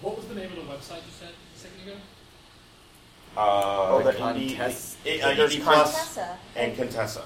What 0.00 0.16
was 0.16 0.26
the 0.26 0.34
name 0.34 0.50
of 0.50 0.56
the 0.56 0.62
website 0.72 0.96
you 1.04 1.12
said 1.18 1.30
a 1.30 1.58
second 1.58 1.88
ago? 1.88 1.96
Uh, 3.36 3.88
oh, 3.90 4.02
the 4.04 4.12
Contest- 4.12 4.96
it- 5.04 5.22
uh, 5.22 5.34
there's 5.34 5.54
ED 5.56 5.62
con- 5.62 5.74
Plus 5.74 5.92
Contessa. 5.96 6.38
and 6.56 6.76
Contessa. 6.76 7.22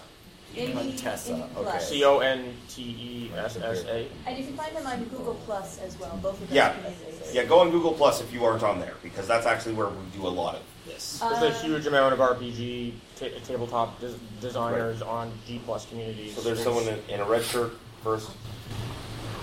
Indie- 0.56 0.72
Contessa, 0.72 1.32
Indie 1.32 1.42
okay. 1.42 1.62
Plus. 1.62 1.88
C 1.88 2.04
O 2.04 2.18
N 2.20 2.56
T 2.68 2.82
E 2.82 3.30
S 3.36 3.56
S 3.56 3.84
A. 3.84 4.08
And 4.26 4.38
you 4.38 4.44
can 4.44 4.56
find 4.56 4.74
them 4.74 4.86
on 4.86 5.04
Google 5.04 5.34
Plus 5.44 5.78
as 5.80 5.98
well, 6.00 6.18
both 6.22 6.40
of 6.40 6.48
those 6.48 6.56
Yeah. 6.56 6.72
communities. 6.72 7.34
Yeah, 7.34 7.44
go 7.44 7.60
on 7.60 7.70
Google 7.70 7.92
Plus 7.92 8.20
if 8.22 8.32
you 8.32 8.44
aren't 8.46 8.62
on 8.62 8.80
there 8.80 8.94
because 9.02 9.26
that's 9.28 9.46
actually 9.46 9.74
where 9.74 9.88
we 9.88 9.96
do 10.18 10.26
a 10.26 10.28
lot 10.30 10.54
of 10.54 10.62
this. 10.86 11.18
There's 11.20 11.42
a 11.42 11.50
huge 11.60 11.86
amount 11.86 12.14
of 12.14 12.20
RPG 12.20 12.94
ta 13.20 13.26
tabletop 13.46 14.00
des- 14.00 14.14
designers 14.40 15.02
on 15.02 15.30
G 15.46 15.60
Plus 15.66 15.84
communities. 15.86 16.34
So 16.34 16.40
there's 16.40 16.62
someone 16.62 16.88
in, 16.88 16.98
in 17.08 17.20
a 17.20 17.24
red 17.24 17.44
shirt 17.44 17.72
first. 18.02 18.30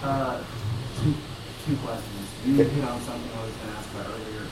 Uh, 0.03 0.39
two, 1.03 1.13
two 1.67 1.75
questions. 1.77 2.27
You 2.45 2.55
hit 2.55 2.67
on 2.83 2.99
something 3.01 3.29
I 3.39 3.45
was 3.45 3.53
going 3.53 3.71
to 3.71 3.77
ask 3.77 3.89
about 3.93 4.07
earlier 4.07 4.41
is 4.41 4.44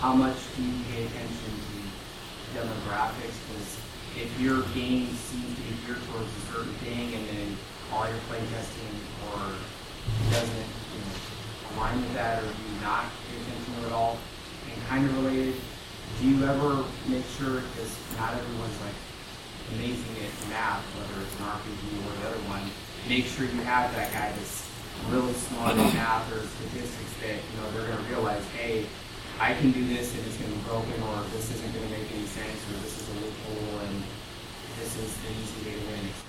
how 0.00 0.14
much 0.14 0.36
do 0.56 0.62
you 0.64 0.72
pay 0.88 1.04
attention 1.04 1.52
to 1.60 2.56
demographics? 2.56 3.36
Because 3.44 3.76
if 4.16 4.32
your 4.40 4.62
game 4.72 5.12
seems 5.12 5.54
to 5.56 5.60
be 5.60 5.76
geared 5.84 6.00
towards 6.08 6.24
a 6.24 6.44
certain 6.48 6.72
thing 6.80 7.12
and 7.12 7.28
then 7.28 7.56
all 7.92 8.08
your 8.08 8.16
playtesting 8.32 8.96
or 9.28 9.44
doesn't 10.32 10.56
you 10.56 11.00
know, 11.04 11.76
align 11.76 12.00
with 12.00 12.14
that 12.14 12.42
or 12.42 12.46
do 12.48 12.62
you 12.64 12.80
not 12.80 13.04
pay 13.28 13.36
attention 13.44 13.74
to 13.76 13.80
it 13.84 13.86
at 13.88 13.92
all? 13.92 14.16
And 14.72 14.82
kind 14.88 15.04
of 15.04 15.12
related, 15.20 15.60
do 16.18 16.28
you 16.28 16.46
ever 16.48 16.82
make 17.06 17.28
sure, 17.36 17.60
because 17.60 17.92
not 18.16 18.32
everyone's 18.32 18.80
like 18.80 18.96
amazing 19.76 20.16
at 20.16 20.32
math, 20.48 20.80
whether 20.96 21.20
it's 21.20 21.36
an 21.36 21.44
RPG 21.44 22.08
or 22.08 22.12
the 22.24 22.28
other 22.32 22.42
one, 22.48 22.64
make 23.06 23.26
sure 23.26 23.44
you 23.44 23.60
have 23.68 23.94
that 23.94 24.10
guy 24.16 24.32
that's 24.32 24.64
really 25.12 25.34
smart 25.34 25.76
in 25.76 25.92
math 25.92 26.24
or 26.32 26.40
statistics 26.40 27.12
that, 27.20 27.36
you 27.36 27.54
know, 27.60 27.68
they're 27.76 27.84
gonna 27.92 28.08
realize, 28.08 28.48
hey, 28.56 28.86
I 29.40 29.54
can 29.54 29.70
do 29.72 29.82
this 29.88 30.14
and 30.14 30.26
it's 30.26 30.36
gonna 30.36 30.52
be 30.52 30.60
broken, 30.68 31.02
or 31.02 31.24
this 31.32 31.50
isn't 31.54 31.72
gonna 31.72 31.88
make 31.88 32.12
any 32.12 32.26
sense, 32.26 32.60
or 32.68 32.76
this 32.84 33.00
is 33.00 33.08
a 33.08 33.24
loophole 33.24 33.78
and 33.88 34.02
this 34.78 34.94
is 34.98 35.16
the 35.16 35.30
easy 35.32 35.64
way 35.64 35.80
to 35.80 35.86
win, 35.86 36.04
etc. 36.12 36.28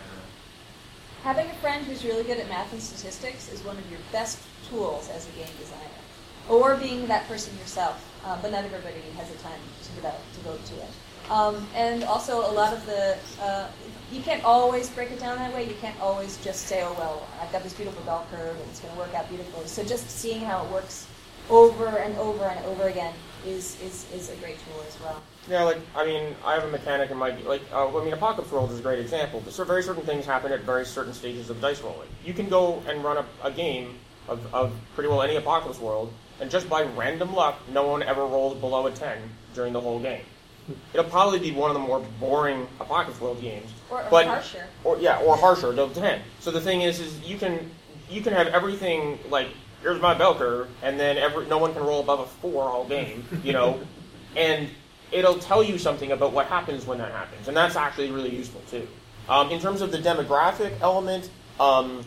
Having 1.23 1.47
a 1.47 1.53
friend 1.55 1.85
who's 1.85 2.05
really 2.05 2.23
good 2.23 2.37
at 2.37 2.47
math 2.47 2.71
and 2.71 2.81
statistics 2.81 3.51
is 3.51 3.65
one 3.65 3.77
of 3.77 3.91
your 3.91 3.99
best 4.13 4.39
tools 4.69 5.09
as 5.09 5.27
a 5.27 5.31
game 5.31 5.51
designer. 5.59 6.01
Or 6.47 6.77
being 6.77 7.05
that 7.07 7.27
person 7.27 7.53
yourself, 7.57 8.01
uh, 8.25 8.41
but 8.41 8.53
not 8.53 8.63
everybody 8.63 9.01
has 9.17 9.29
the 9.29 9.37
time 9.39 9.59
to 9.83 9.91
develop, 9.91 10.21
to 10.35 10.39
go 10.45 10.55
to 10.55 10.75
it. 10.81 10.89
Um, 11.29 11.67
and 11.75 12.05
also 12.05 12.49
a 12.49 12.53
lot 12.53 12.73
of 12.73 12.85
the, 12.85 13.17
uh, 13.41 13.67
you 14.09 14.21
can't 14.21 14.43
always 14.45 14.89
break 14.89 15.11
it 15.11 15.19
down 15.19 15.37
that 15.37 15.53
way. 15.53 15.67
You 15.67 15.75
can't 15.81 15.99
always 15.99 16.37
just 16.45 16.65
say, 16.67 16.81
oh, 16.81 16.93
well, 16.93 17.27
I've 17.41 17.51
got 17.51 17.63
this 17.63 17.73
beautiful 17.73 18.03
bell 18.03 18.25
curve 18.31 18.55
and 18.55 18.69
it's 18.69 18.79
going 18.79 18.93
to 18.93 18.99
work 18.99 19.13
out 19.13 19.27
beautifully. 19.27 19.67
So 19.67 19.83
just 19.83 20.09
seeing 20.09 20.41
how 20.45 20.63
it 20.65 20.71
works 20.71 21.07
over 21.49 21.87
and 21.87 22.15
over 22.17 22.45
and 22.45 22.65
over 22.65 22.87
again 22.87 23.13
is, 23.45 23.79
is, 23.81 24.05
is 24.13 24.29
a 24.29 24.35
great 24.35 24.57
tool 24.65 24.83
as 24.87 24.99
well. 25.01 25.21
Yeah, 25.49 25.63
like 25.63 25.77
I 25.95 26.05
mean, 26.05 26.35
I 26.45 26.53
have 26.53 26.63
a 26.63 26.69
mechanic 26.69 27.09
in 27.09 27.17
my 27.17 27.31
like. 27.41 27.61
Uh, 27.73 27.97
I 27.97 28.03
mean, 28.03 28.13
Apocalypse 28.13 28.51
World 28.51 28.71
is 28.71 28.79
a 28.79 28.83
great 28.83 28.99
example. 28.99 29.41
So 29.49 29.63
very 29.63 29.81
certain 29.81 30.03
things 30.03 30.25
happen 30.25 30.51
at 30.51 30.61
very 30.61 30.85
certain 30.85 31.13
stages 31.13 31.49
of 31.49 31.59
dice 31.59 31.81
rolling. 31.81 32.07
You 32.23 32.33
can 32.33 32.47
go 32.47 32.81
and 32.87 33.03
run 33.03 33.17
a, 33.17 33.25
a 33.43 33.49
game 33.51 33.95
of, 34.27 34.53
of 34.53 34.71
pretty 34.93 35.09
well 35.09 35.23
any 35.23 35.35
Apocalypse 35.37 35.79
World, 35.79 36.13
and 36.39 36.51
just 36.51 36.69
by 36.69 36.83
random 36.83 37.33
luck, 37.33 37.57
no 37.73 37.87
one 37.87 38.03
ever 38.03 38.23
rolled 38.23 38.61
below 38.61 38.85
a 38.85 38.91
ten 38.91 39.17
during 39.55 39.73
the 39.73 39.81
whole 39.81 39.99
game. 39.99 40.21
It'll 40.93 41.09
probably 41.09 41.39
be 41.39 41.51
one 41.51 41.71
of 41.71 41.73
the 41.73 41.79
more 41.81 41.99
boring 42.19 42.67
Apocalypse 42.79 43.19
World 43.19 43.41
games, 43.41 43.71
Or, 43.89 43.99
or 44.03 44.07
but 44.11 44.27
harsher. 44.27 44.67
or 44.83 44.99
yeah, 44.99 45.17
or 45.21 45.35
harsher 45.35 45.71
than 45.71 45.91
ten. 45.93 46.21
So 46.39 46.51
the 46.51 46.61
thing 46.61 46.81
is, 46.81 46.99
is 46.99 47.19
you 47.21 47.37
can 47.39 47.71
you 48.11 48.21
can 48.21 48.33
have 48.33 48.47
everything 48.47 49.17
like 49.29 49.47
here's 49.81 50.01
my 50.01 50.13
bell 50.13 50.35
curve, 50.35 50.69
and 50.83 50.99
then 50.99 51.17
every 51.17 51.45
no 51.47 51.57
one 51.57 51.73
can 51.73 51.83
roll 51.83 52.01
above 52.01 52.19
a 52.19 52.25
four 52.25 52.63
all 52.63 52.85
game, 52.85 53.25
you 53.43 53.53
know, 53.53 53.79
and 54.35 54.69
it'll 55.11 55.39
tell 55.39 55.63
you 55.63 55.77
something 55.77 56.11
about 56.11 56.31
what 56.31 56.47
happens 56.47 56.85
when 56.85 56.97
that 56.99 57.11
happens, 57.11 57.47
and 57.47 57.55
that's 57.55 57.75
actually 57.75 58.11
really 58.11 58.35
useful 58.35 58.61
too. 58.69 58.87
Um, 59.29 59.51
in 59.51 59.59
terms 59.59 59.81
of 59.81 59.91
the 59.91 59.97
demographic 59.97 60.79
element, 60.81 61.29
um, 61.59 62.03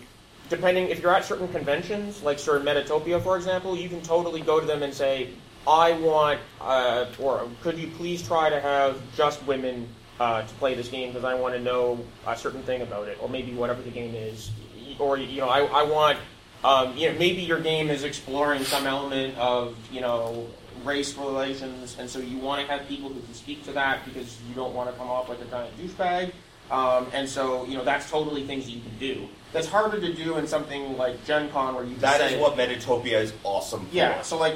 depending 0.49 0.89
if 0.89 1.01
you're 1.01 1.15
at 1.15 1.25
certain 1.25 1.49
conventions, 1.49 2.23
like 2.23 2.39
Sir 2.39 2.61
Metatopia, 2.61 3.23
for 3.23 3.37
example, 3.37 3.77
you 3.77 3.89
can 3.89 4.03
totally 4.03 4.41
go 4.41 4.61
to 4.61 4.67
them 4.67 4.83
and 4.83 4.93
say, 4.93 5.31
"I 5.67 5.93
want," 5.93 6.41
uh, 6.61 7.07
or 7.19 7.49
"Could 7.63 7.79
you 7.79 7.89
please 7.89 8.27
try 8.27 8.51
to 8.51 8.61
have 8.61 9.01
just 9.17 9.45
women 9.47 9.89
uh, 10.21 10.43
to 10.43 10.55
play 10.55 10.75
this 10.75 10.89
game 10.89 11.09
because 11.09 11.25
I 11.25 11.35
want 11.35 11.55
to 11.55 11.61
know 11.61 12.05
a 12.27 12.37
certain 12.37 12.63
thing 12.63 12.83
about 12.83 13.09
it, 13.09 13.19
or 13.21 13.29
maybe 13.29 13.53
whatever 13.53 13.83
the 13.83 13.91
game 13.91 14.15
is, 14.15 14.51
or 14.99 15.19
you 15.19 15.41
know, 15.41 15.49
I, 15.49 15.65
I 15.65 15.83
want." 15.83 16.19
Um, 16.64 16.96
you 16.96 17.12
know, 17.12 17.18
maybe 17.18 17.42
your 17.42 17.61
game 17.61 17.90
is 17.90 18.05
exploring 18.05 18.64
some 18.64 18.87
element 18.87 19.37
of, 19.37 19.77
you 19.92 20.00
know, 20.00 20.46
race 20.83 21.14
relations, 21.16 21.96
and 21.98 22.09
so 22.09 22.18
you 22.18 22.38
want 22.38 22.66
to 22.66 22.72
have 22.72 22.88
people 22.88 23.11
who 23.11 23.20
can 23.20 23.35
speak 23.35 23.64
to 23.64 23.72
that 23.72 24.05
because 24.07 24.38
you 24.48 24.55
don't 24.55 24.74
want 24.74 24.90
to 24.90 24.96
come 24.96 25.09
off 25.11 25.29
like 25.29 25.40
a 25.40 25.44
giant 25.44 25.77
douchebag. 25.79 26.33
Um, 26.70 27.07
and 27.12 27.29
so, 27.29 27.64
you 27.66 27.77
know, 27.77 27.85
that's 27.85 28.11
totally 28.11 28.46
things 28.46 28.68
you 28.68 28.81
can 28.81 28.98
do. 28.98 29.29
That's 29.53 29.66
harder 29.68 30.00
to 30.00 30.12
do 30.14 30.38
in 30.38 30.46
something 30.46 30.96
like 30.96 31.22
Gen 31.27 31.50
Con 31.50 31.74
where 31.74 31.85
you 31.85 31.94
That 31.96 32.18
say, 32.18 32.35
is 32.35 32.40
what 32.40 32.57
Metatopia 32.57 33.20
is 33.20 33.35
awesome 33.44 33.85
for. 33.87 33.94
yeah, 33.94 34.22
so 34.22 34.38
like, 34.38 34.55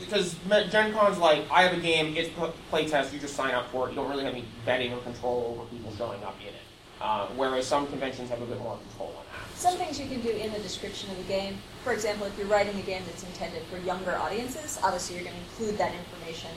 because 0.00 0.34
Gen 0.70 0.92
Con's 0.94 1.18
like, 1.18 1.44
I 1.50 1.62
have 1.62 1.76
a 1.76 1.80
game, 1.80 2.16
it's 2.16 2.30
pl- 2.30 2.54
playtest, 2.72 3.12
you 3.12 3.18
just 3.20 3.36
sign 3.36 3.54
up 3.54 3.70
for 3.70 3.86
it. 3.86 3.90
You 3.90 3.96
don't 3.96 4.08
really 4.08 4.24
have 4.24 4.32
any 4.32 4.44
betting 4.64 4.92
or 4.94 4.98
control 5.00 5.54
over 5.58 5.68
people 5.70 5.94
showing 5.96 6.22
up 6.24 6.36
in 6.40 6.48
it. 6.48 6.54
Uh, 7.00 7.26
whereas 7.36 7.66
some 7.66 7.86
conventions 7.86 8.30
have 8.30 8.40
a 8.42 8.46
bit 8.46 8.58
more 8.60 8.78
control 8.88 9.08
on 9.18 9.24
that. 9.24 9.29
Some 9.60 9.76
things 9.76 10.00
you 10.00 10.06
can 10.06 10.22
do 10.22 10.30
in 10.30 10.50
the 10.54 10.58
description 10.60 11.10
of 11.10 11.18
the 11.18 11.24
game. 11.24 11.58
For 11.84 11.92
example, 11.92 12.26
if 12.26 12.38
you're 12.38 12.46
writing 12.46 12.78
a 12.78 12.82
game 12.82 13.02
that's 13.04 13.22
intended 13.24 13.62
for 13.64 13.76
younger 13.76 14.16
audiences, 14.16 14.80
obviously 14.82 15.16
you're 15.16 15.24
going 15.24 15.36
to 15.36 15.42
include 15.42 15.76
that 15.76 15.92
information. 15.94 16.48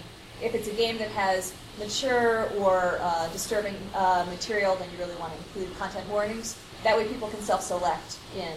If 0.42 0.56
it's 0.56 0.70
a 0.70 0.74
game 0.74 0.98
that 1.00 1.10
has 1.10 1.54
mature 1.78 2.50
or 2.58 3.00
uh, 3.02 3.28
disturbing 3.34 3.76
uh, 3.94 4.26
material, 4.30 4.78
then 4.78 4.88
you 4.90 4.98
really 5.00 5.18
want 5.18 5.34
to 5.34 5.38
include 5.40 5.78
content 5.78 6.08
warnings. 6.08 6.58
That 6.86 6.96
way 6.96 7.06
people 7.06 7.28
can 7.28 7.42
self-select 7.42 8.20
in. 8.38 8.54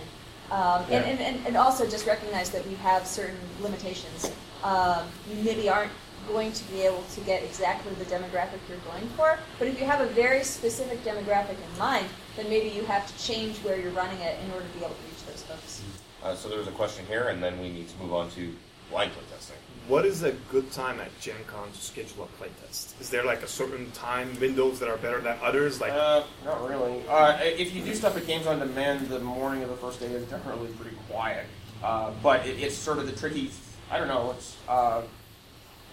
Um, 0.52 0.84
and, 0.92 1.04
and, 1.04 1.18
and, 1.18 1.44
and 1.44 1.56
also 1.56 1.84
just 1.84 2.06
recognize 2.06 2.50
that 2.50 2.64
we 2.68 2.76
have 2.76 3.04
certain 3.04 3.40
limitations. 3.60 4.30
Um, 4.62 5.08
you 5.28 5.42
maybe 5.42 5.68
aren't 5.68 5.90
going 6.28 6.52
to 6.52 6.64
be 6.70 6.82
able 6.82 7.02
to 7.02 7.20
get 7.22 7.42
exactly 7.42 7.92
the 7.94 8.04
demographic 8.04 8.60
you're 8.68 8.78
going 8.88 9.08
for, 9.16 9.40
but 9.58 9.66
if 9.66 9.80
you 9.80 9.86
have 9.86 10.00
a 10.00 10.06
very 10.06 10.44
specific 10.44 11.02
demographic 11.02 11.56
in 11.72 11.78
mind, 11.80 12.06
then 12.36 12.48
maybe 12.48 12.68
you 12.68 12.84
have 12.84 13.06
to 13.06 13.24
change 13.24 13.56
where 13.58 13.78
you're 13.80 13.92
running 13.92 14.18
it 14.20 14.38
in 14.44 14.50
order 14.52 14.64
to 14.66 14.72
be 14.78 14.84
able 14.84 14.94
to 14.94 15.02
reach 15.08 15.24
those 15.26 15.42
folks. 15.42 15.82
Uh, 16.22 16.34
so 16.34 16.48
there's 16.48 16.66
a 16.68 16.72
question 16.72 17.04
here, 17.06 17.28
and 17.28 17.42
then 17.42 17.58
we 17.60 17.68
need 17.70 17.88
to 17.88 17.96
move 17.98 18.12
on 18.12 18.30
to 18.32 18.54
blind 18.90 19.12
playtesting. 19.12 19.52
What 19.88 20.04
is 20.04 20.22
a 20.24 20.32
good 20.50 20.70
time 20.72 20.98
at 21.00 21.16
Gen 21.20 21.36
Con 21.46 21.70
to 21.70 21.78
schedule 21.78 22.24
a 22.28 22.42
playtest? 22.42 23.00
Is 23.00 23.08
there 23.10 23.24
like 23.24 23.42
a 23.42 23.46
certain 23.48 23.90
time 23.92 24.38
windows 24.40 24.80
that 24.80 24.88
are 24.88 24.96
better 24.96 25.20
than 25.20 25.36
others? 25.42 25.80
Like, 25.80 25.92
Uh, 25.92 26.24
not 26.44 26.68
really. 26.68 27.02
Uh, 27.08 27.38
if 27.42 27.72
you 27.74 27.82
do 27.82 27.94
stuff 27.94 28.16
at 28.16 28.26
Games 28.26 28.46
on 28.46 28.58
Demand, 28.58 29.08
the 29.08 29.20
morning 29.20 29.62
of 29.62 29.68
the 29.68 29.76
first 29.76 30.00
day 30.00 30.06
is 30.06 30.28
generally 30.28 30.66
pretty 30.72 30.96
quiet. 31.08 31.46
Uh, 31.82 32.10
but 32.22 32.44
it, 32.46 32.60
it's 32.60 32.74
sort 32.76 32.98
of 32.98 33.06
the 33.06 33.12
tricky. 33.12 33.50
I 33.90 33.98
don't 33.98 34.08
know. 34.08 34.32
It's 34.32 34.56
uh, 34.68 35.02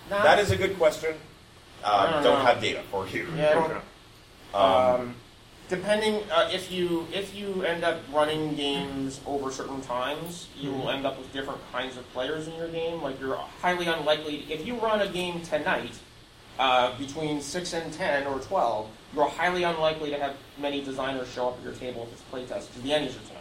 not- 0.10 0.24
That 0.24 0.40
is 0.40 0.50
a 0.52 0.56
good 0.56 0.76
question. 0.78 1.14
I 1.86 1.88
Uh, 1.90 2.12
don't 2.14 2.24
don't 2.24 2.46
have 2.46 2.60
data 2.62 2.82
for 2.90 3.06
you. 3.08 3.28
Yeah, 3.36 3.60
Okay. 3.60 3.74
Um, 4.56 4.64
Um, 4.64 5.16
depending 5.70 6.22
uh, 6.32 6.50
if 6.52 6.72
you 6.72 7.08
if 7.14 7.36
you 7.36 7.64
end 7.64 7.84
up 7.84 8.02
running 8.12 8.56
games 8.56 9.22
over 9.26 9.52
certain 9.52 9.82
times, 9.82 10.48
you 10.60 10.72
will 10.72 10.90
end 10.90 11.06
up 11.06 11.18
with 11.18 11.32
different 11.34 11.60
kinds 11.72 11.98
of 11.98 12.12
players 12.14 12.48
in 12.48 12.56
your 12.56 12.68
game. 12.68 13.02
Like 13.02 13.20
you're 13.20 13.36
highly 13.36 13.88
unlikely 13.88 14.46
if 14.50 14.66
you 14.66 14.76
run 14.76 15.02
a 15.02 15.08
game 15.08 15.42
tonight 15.42 16.00
uh, 16.60 16.98
between 16.98 17.42
six 17.42 17.74
and 17.74 17.92
ten 17.94 18.28
or 18.28 18.40
twelve, 18.40 18.90
you're 19.16 19.28
highly 19.28 19.64
unlikely 19.64 20.10
to 20.12 20.20
have 20.20 20.36
many 20.60 20.84
designers 20.84 21.28
show 21.30 21.50
up 21.50 21.58
at 21.58 21.64
your 21.64 21.74
table 21.74 22.08
if 22.08 22.14
it's 22.14 22.24
playtest 22.32 22.68
because 22.68 22.84
the 22.84 22.90
Ennies 22.90 23.10
are 23.10 23.28
tonight. 23.28 23.33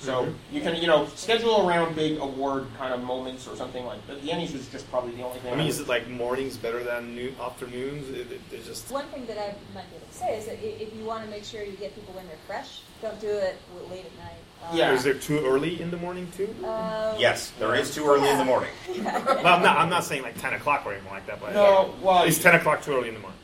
So 0.00 0.32
you 0.52 0.60
can 0.60 0.76
you 0.76 0.86
know 0.86 1.06
schedule 1.16 1.68
around 1.68 1.96
big 1.96 2.18
award 2.18 2.66
kind 2.78 2.94
of 2.94 3.02
moments 3.02 3.48
or 3.48 3.56
something 3.56 3.84
like 3.84 4.06
that. 4.06 4.22
The 4.22 4.28
Ennies 4.28 4.52
was 4.52 4.68
just 4.68 4.88
probably 4.90 5.12
the 5.16 5.22
only 5.24 5.40
thing. 5.40 5.52
I 5.52 5.56
mean, 5.56 5.64
would- 5.66 5.70
is 5.70 5.80
it 5.80 5.88
like 5.88 6.08
mornings 6.08 6.56
better 6.56 6.82
than 6.84 7.14
noon, 7.16 7.34
afternoons? 7.40 8.08
It, 8.10 8.30
it, 8.32 8.40
it's 8.52 8.66
just 8.66 8.90
One 8.90 9.06
thing 9.06 9.26
that 9.26 9.38
I 9.38 9.54
might 9.74 9.90
be 9.90 9.96
able 9.96 10.06
to 10.06 10.14
say 10.14 10.38
is 10.38 10.46
that 10.46 10.58
if 10.62 10.94
you 10.94 11.04
want 11.04 11.24
to 11.24 11.30
make 11.30 11.44
sure 11.44 11.62
you 11.62 11.72
get 11.72 11.94
people 11.94 12.14
when 12.14 12.26
they're 12.28 12.36
fresh, 12.46 12.80
don't 13.02 13.20
do 13.20 13.28
it 13.28 13.56
late 13.90 14.04
at 14.06 14.16
night. 14.24 14.70
Um, 14.70 14.76
Yeah. 14.76 14.92
Is 14.92 15.02
there 15.04 15.14
too 15.14 15.44
early 15.44 15.80
in 15.80 15.90
the 15.90 15.96
morning 15.96 16.28
too? 16.36 16.54
Uh, 16.64 17.14
yes, 17.18 17.52
there 17.58 17.74
is 17.74 17.94
too 17.94 18.06
early 18.06 18.28
in 18.28 18.38
the 18.38 18.44
morning. 18.44 18.70
well, 19.02 19.46
I'm 19.46 19.62
not. 19.62 19.78
I'm 19.78 19.90
not 19.90 20.04
saying 20.04 20.22
like 20.22 20.40
10 20.40 20.54
o'clock 20.54 20.84
or 20.86 20.92
anything 20.92 21.10
like 21.12 21.26
that. 21.26 21.40
But 21.40 21.54
no, 21.54 21.94
well, 22.02 22.22
is 22.24 22.38
10 22.40 22.54
o'clock 22.56 22.82
too 22.82 22.92
early 22.96 23.08
in 23.08 23.14
the 23.14 23.20
morning? 23.20 23.37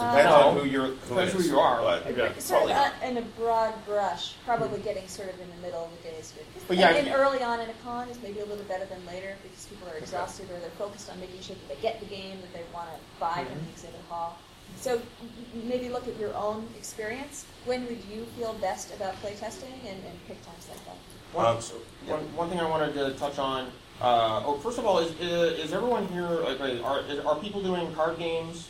Depends 0.00 0.30
no. 0.30 0.36
on 0.48 0.56
who 0.58 0.64
you're. 0.66 0.86
Who 0.86 1.08
Depends 1.14 1.32
it 1.32 1.36
who 1.36 1.38
is, 1.40 1.48
you 1.48 1.58
are. 1.60 1.80
But 1.82 2.06
Okay. 2.06 2.32
Sort 2.40 2.62
of 2.62 2.68
probably 2.68 2.72
uh, 2.72 2.76
not. 2.76 3.02
in 3.02 3.16
a 3.18 3.22
broad 3.38 3.74
brush, 3.86 4.34
probably 4.44 4.80
getting 4.80 5.06
sort 5.08 5.28
of 5.32 5.40
in 5.40 5.48
the 5.50 5.56
middle 5.62 5.84
of 5.84 5.90
the 6.02 6.08
day 6.08 6.16
is 6.16 6.32
good. 6.32 6.44
But 6.68 6.76
yeah, 6.76 6.88
and, 6.88 6.98
and 6.98 7.08
if- 7.08 7.14
early 7.14 7.42
on 7.42 7.60
in 7.60 7.68
a 7.70 7.72
con 7.84 8.08
is 8.08 8.18
maybe 8.22 8.40
a 8.40 8.44
little 8.46 8.64
better 8.64 8.86
than 8.86 9.04
later 9.06 9.34
because 9.42 9.66
people 9.66 9.88
are 9.88 9.96
exhausted 9.96 10.50
or 10.50 10.58
they're 10.60 10.70
focused 10.78 11.10
on 11.10 11.18
making 11.20 11.40
sure 11.40 11.56
that 11.56 11.74
they 11.76 11.80
get 11.82 12.00
the 12.00 12.06
game 12.06 12.40
that 12.40 12.52
they 12.52 12.62
want 12.74 12.88
to 12.88 12.96
buy 13.20 13.44
from 13.44 13.58
the 13.64 13.70
exhibit 13.72 14.00
hall. 14.08 14.38
So 14.76 14.94
m- 14.94 15.68
maybe 15.68 15.88
look 15.88 16.06
at 16.08 16.18
your 16.18 16.34
own 16.34 16.66
experience. 16.78 17.44
When 17.66 17.84
would 17.86 18.02
you 18.10 18.24
feel 18.38 18.54
best 18.54 18.94
about 18.94 19.14
playtesting 19.22 19.74
and, 19.86 19.98
and 20.06 20.26
pick 20.28 20.40
times 20.46 20.68
like 20.68 20.84
that? 20.86 20.96
One, 21.32 21.46
Um, 21.46 21.60
so- 21.60 21.74
one, 22.06 22.20
one 22.36 22.48
thing 22.50 22.60
I 22.60 22.68
wanted 22.68 22.94
to 22.94 23.10
touch 23.14 23.38
on. 23.38 23.66
Uh, 24.00 24.42
oh, 24.46 24.54
first 24.62 24.78
of 24.78 24.86
all, 24.86 24.98
is 24.98 25.10
is, 25.20 25.58
is 25.66 25.72
everyone 25.74 26.08
here? 26.08 26.26
Like, 26.26 26.82
are 26.82 27.00
is, 27.00 27.18
are 27.18 27.36
people 27.36 27.60
doing 27.62 27.92
card 27.94 28.16
games, 28.18 28.68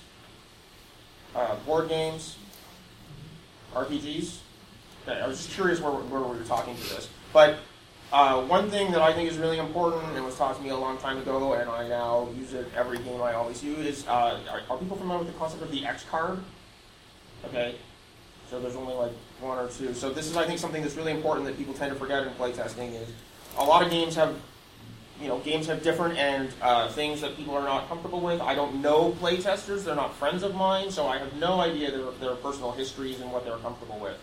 uh, 1.34 1.56
board 1.66 1.88
games, 1.88 2.36
RPGs? 3.74 4.38
Okay, 5.06 5.20
I 5.20 5.26
was 5.26 5.38
just 5.38 5.50
curious 5.50 5.80
where, 5.80 5.92
where 5.92 6.20
we 6.20 6.38
were 6.38 6.44
talking 6.44 6.76
to 6.76 6.82
this. 6.82 7.08
But 7.32 7.58
uh, 8.12 8.42
one 8.42 8.70
thing 8.70 8.90
that 8.92 9.00
I 9.00 9.12
think 9.12 9.30
is 9.30 9.38
really 9.38 9.58
important 9.58 10.16
and 10.16 10.24
was 10.24 10.36
taught 10.36 10.56
to 10.56 10.62
me 10.62 10.70
a 10.70 10.76
long 10.76 10.98
time 10.98 11.18
ago, 11.18 11.54
and 11.54 11.70
I 11.70 11.88
now 11.88 12.28
use 12.36 12.52
it 12.52 12.66
every 12.76 12.98
game 12.98 13.22
I 13.22 13.34
always 13.34 13.62
use, 13.62 13.78
is 13.78 14.06
uh, 14.08 14.40
are, 14.50 14.62
are 14.68 14.78
people 14.78 14.96
familiar 14.96 15.20
with 15.20 15.32
the 15.32 15.38
concept 15.38 15.62
of 15.62 15.70
the 15.70 15.86
X 15.86 16.04
card? 16.10 16.40
Okay, 17.46 17.76
so 18.50 18.60
there's 18.60 18.76
only 18.76 18.94
like 18.94 19.12
one 19.40 19.58
or 19.58 19.68
two. 19.68 19.94
So 19.94 20.10
this 20.10 20.26
is, 20.26 20.36
I 20.36 20.44
think, 20.44 20.58
something 20.58 20.82
that's 20.82 20.96
really 20.96 21.12
important 21.12 21.46
that 21.46 21.56
people 21.56 21.72
tend 21.72 21.92
to 21.92 21.98
forget 21.98 22.26
in 22.26 22.32
playtesting 22.34 23.00
is 23.00 23.08
a 23.56 23.64
lot 23.64 23.82
of 23.82 23.90
games 23.90 24.14
have, 24.16 24.34
you 25.20 25.28
know, 25.28 25.38
games 25.40 25.66
have 25.66 25.82
different 25.82 26.16
and 26.16 26.48
uh, 26.62 26.88
things 26.88 27.20
that 27.20 27.36
people 27.36 27.54
are 27.54 27.64
not 27.64 27.88
comfortable 27.88 28.20
with. 28.20 28.40
I 28.40 28.54
don't 28.54 28.80
know 28.80 29.12
playtesters; 29.20 29.84
they're 29.84 29.94
not 29.94 30.14
friends 30.14 30.42
of 30.42 30.54
mine, 30.54 30.90
so 30.90 31.06
I 31.06 31.18
have 31.18 31.34
no 31.34 31.60
idea 31.60 31.90
their, 31.90 32.10
their 32.12 32.34
personal 32.36 32.72
histories 32.72 33.20
and 33.20 33.30
what 33.30 33.44
they're 33.44 33.58
comfortable 33.58 33.98
with. 33.98 34.16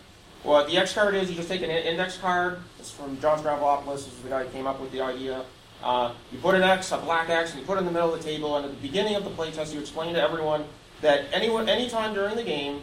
What 0.44 0.68
the 0.68 0.78
X 0.78 0.94
card 0.94 1.16
is, 1.16 1.30
you 1.30 1.36
just 1.36 1.50
take 1.50 1.62
an 1.62 1.70
index 1.70 2.18
card. 2.18 2.60
It's 2.80 2.92
from 2.92 3.20
John 3.20 3.40
Stavropoulos, 3.40 3.96
is 3.96 4.22
the 4.24 4.30
guy 4.30 4.44
who 4.44 4.50
came 4.50 4.66
up 4.68 4.80
with 4.80 4.92
the 4.92 5.02
idea. 5.02 5.44
Uh, 5.84 6.14
you 6.32 6.40
put 6.40 6.56
an 6.56 6.64
X, 6.64 6.92
a 6.92 6.98
black 6.98 7.30
X, 7.30 7.52
and 7.52 7.60
you 7.60 7.66
put 7.66 7.78
it 7.78 7.82
in 7.82 7.86
the 7.86 7.92
middle 7.92 8.14
of 8.14 8.22
the 8.22 8.24
table. 8.24 8.56
And 8.56 8.66
at 8.66 8.72
the 8.72 8.88
beginning 8.88 9.16
of 9.16 9.24
the 9.24 9.30
playtest, 9.30 9.74
you 9.74 9.80
explain 9.80 10.14
to 10.14 10.22
everyone 10.22 10.66
that 11.02 11.26
anyone, 11.32 11.70
anytime 11.70 12.14
during 12.14 12.36
the 12.36 12.44
game, 12.44 12.82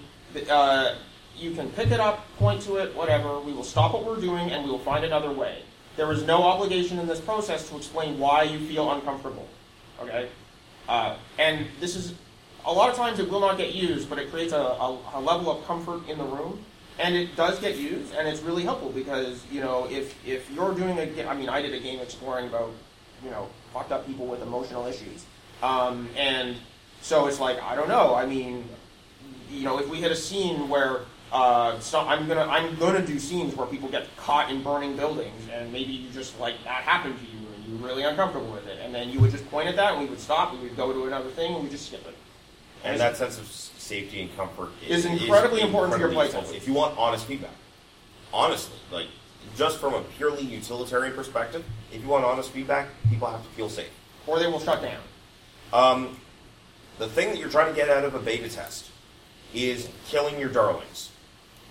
uh, 0.51 0.95
you 1.37 1.53
can 1.53 1.71
pick 1.71 1.91
it 1.91 2.01
up, 2.01 2.27
point 2.39 2.63
to 2.63 2.77
it, 2.77 2.95
whatever. 2.95 3.41
We 3.41 3.53
will 3.53 3.65
stop 3.65 3.95
what 3.95 4.05
we're 4.05 4.21
doing, 4.21 4.51
and 4.51 4.65
we 4.65 4.71
will 4.71 4.79
find 4.79 5.05
another 5.05 5.33
way. 5.33 5.63
There 5.97 6.11
is 6.13 6.25
no 6.25 6.43
obligation 6.43 6.99
in 6.99 7.07
this 7.07 7.21
process 7.21 7.69
to 7.69 7.77
explain 7.77 8.19
why 8.19 8.43
you 8.43 8.59
feel 8.67 8.91
uncomfortable. 8.91 9.49
Okay, 10.01 10.29
uh, 10.89 11.17
and 11.39 11.67
this 11.81 11.95
is 11.95 12.15
a 12.67 12.73
lot 12.73 12.91
of 12.91 12.97
times 12.97 13.19
it 13.19 13.31
will 13.31 13.41
not 13.41 13.57
get 13.57 13.75
used, 13.75 14.09
but 14.11 14.19
it 14.19 14.31
creates 14.31 14.53
a, 14.53 14.57
a, 14.59 14.99
a 15.15 15.21
level 15.21 15.51
of 15.51 15.65
comfort 15.67 16.09
in 16.09 16.19
the 16.19 16.25
room, 16.25 16.65
and 16.99 17.15
it 17.15 17.37
does 17.37 17.59
get 17.59 17.77
used, 17.77 18.15
and 18.15 18.27
it's 18.27 18.41
really 18.41 18.63
helpful 18.63 18.91
because 18.91 19.45
you 19.51 19.61
know 19.61 19.89
if 19.91 20.15
if 20.27 20.51
you're 20.51 20.75
doing 20.75 20.99
a, 20.99 21.27
I 21.27 21.35
mean, 21.35 21.49
I 21.49 21.63
did 21.63 21.75
a 21.75 21.81
game 21.81 22.01
exploring 22.01 22.49
about 22.49 22.73
you 23.23 23.31
know 23.31 23.49
fucked 23.73 23.93
up 23.93 24.07
people 24.07 24.27
with 24.27 24.43
emotional 24.43 24.87
issues, 24.87 25.25
um, 25.63 26.09
and 26.17 26.57
so 27.03 27.27
it's 27.27 27.41
like 27.41 27.63
I 27.63 27.75
don't 27.75 27.89
know. 27.89 28.15
I 28.15 28.27
mean, 28.27 28.69
you 29.51 29.63
know, 29.63 29.79
if 29.79 29.89
we 29.89 29.99
hit 29.99 30.11
a 30.11 30.17
scene 30.17 30.69
where 30.69 31.01
uh, 31.35 31.81
so 31.81 31.99
I'm 32.01 32.29
gonna 32.29 32.43
I'm 32.49 32.77
gonna 32.77 33.05
do 33.05 33.19
scenes 33.19 33.57
where 33.57 33.67
people 33.67 33.89
get 33.89 34.07
caught 34.17 34.51
in 34.51 34.63
burning 34.63 34.97
buildings, 34.97 35.49
and 35.53 35.73
maybe 35.73 35.93
you 35.93 36.09
just 36.11 36.39
like 36.39 36.55
that 36.63 36.83
happened 36.85 37.19
to 37.19 37.25
you, 37.25 37.47
and 37.55 37.65
you 37.65 37.77
be 37.77 37.85
really 37.85 38.05
uncomfortable 38.05 38.53
with 38.53 38.67
it, 38.69 38.79
and 38.81 38.95
then 38.95 39.11
you 39.11 39.19
would 39.19 39.33
just 39.33 39.51
point 39.51 39.69
at 39.69 39.75
that, 39.77 39.93
and 39.95 40.01
we 40.03 40.07
would 40.07 40.21
stop, 40.21 40.53
and 40.53 40.63
we'd 40.63 40.77
go 40.77 40.93
to 40.93 41.07
another 41.07 41.31
thing, 41.31 41.55
and 41.55 41.65
we 41.65 41.69
just 41.69 41.87
skip 41.89 42.07
it. 42.07 42.15
And 42.85 43.01
that 43.01 43.17
sense 43.17 43.39
of 43.39 43.47
safety 43.47 44.23
and 44.23 44.37
comfort 44.37 44.71
Is 44.87 45.07
incredibly 45.07 45.61
important 45.63 45.95
to 45.95 45.99
your 45.99 46.09
incredibly 46.09 46.41
playtest. 46.41 46.55
If 46.55 46.69
you 46.69 46.75
want 46.75 46.97
honest 46.97 47.27
feedback, 47.27 47.51
honestly, 48.33 48.77
like 48.93 49.09
just 49.57 49.79
from 49.79 49.95
a 49.95 50.03
purely 50.17 50.43
utilitarian 50.43 51.15
perspective, 51.15 51.65
if 51.93 52.01
you 52.03 52.09
want 52.09 52.25
honest 52.25 52.51
feedback, 52.51 52.89
people 53.11 53.29
have 53.29 53.43
to 53.43 53.49
feel 53.51 53.69
safe. 53.69 53.91
or 54.27 54.39
they 54.39 54.47
will 54.47 54.61
shut 54.61 54.81
down. 54.81 55.01
Um, 55.73 56.21
the 56.99 57.09
thing 57.09 57.29
that 57.31 57.39
you're 57.39 57.51
trying 57.51 57.71
to 57.71 57.77
get 57.77 57.91
out 57.91 58.05
of 58.05 58.15
a 58.15 58.19
beta 58.21 58.49
test 58.49 58.91
is 59.53 59.89
killing 60.07 60.39
your 60.39 60.49
darlings. 60.49 61.11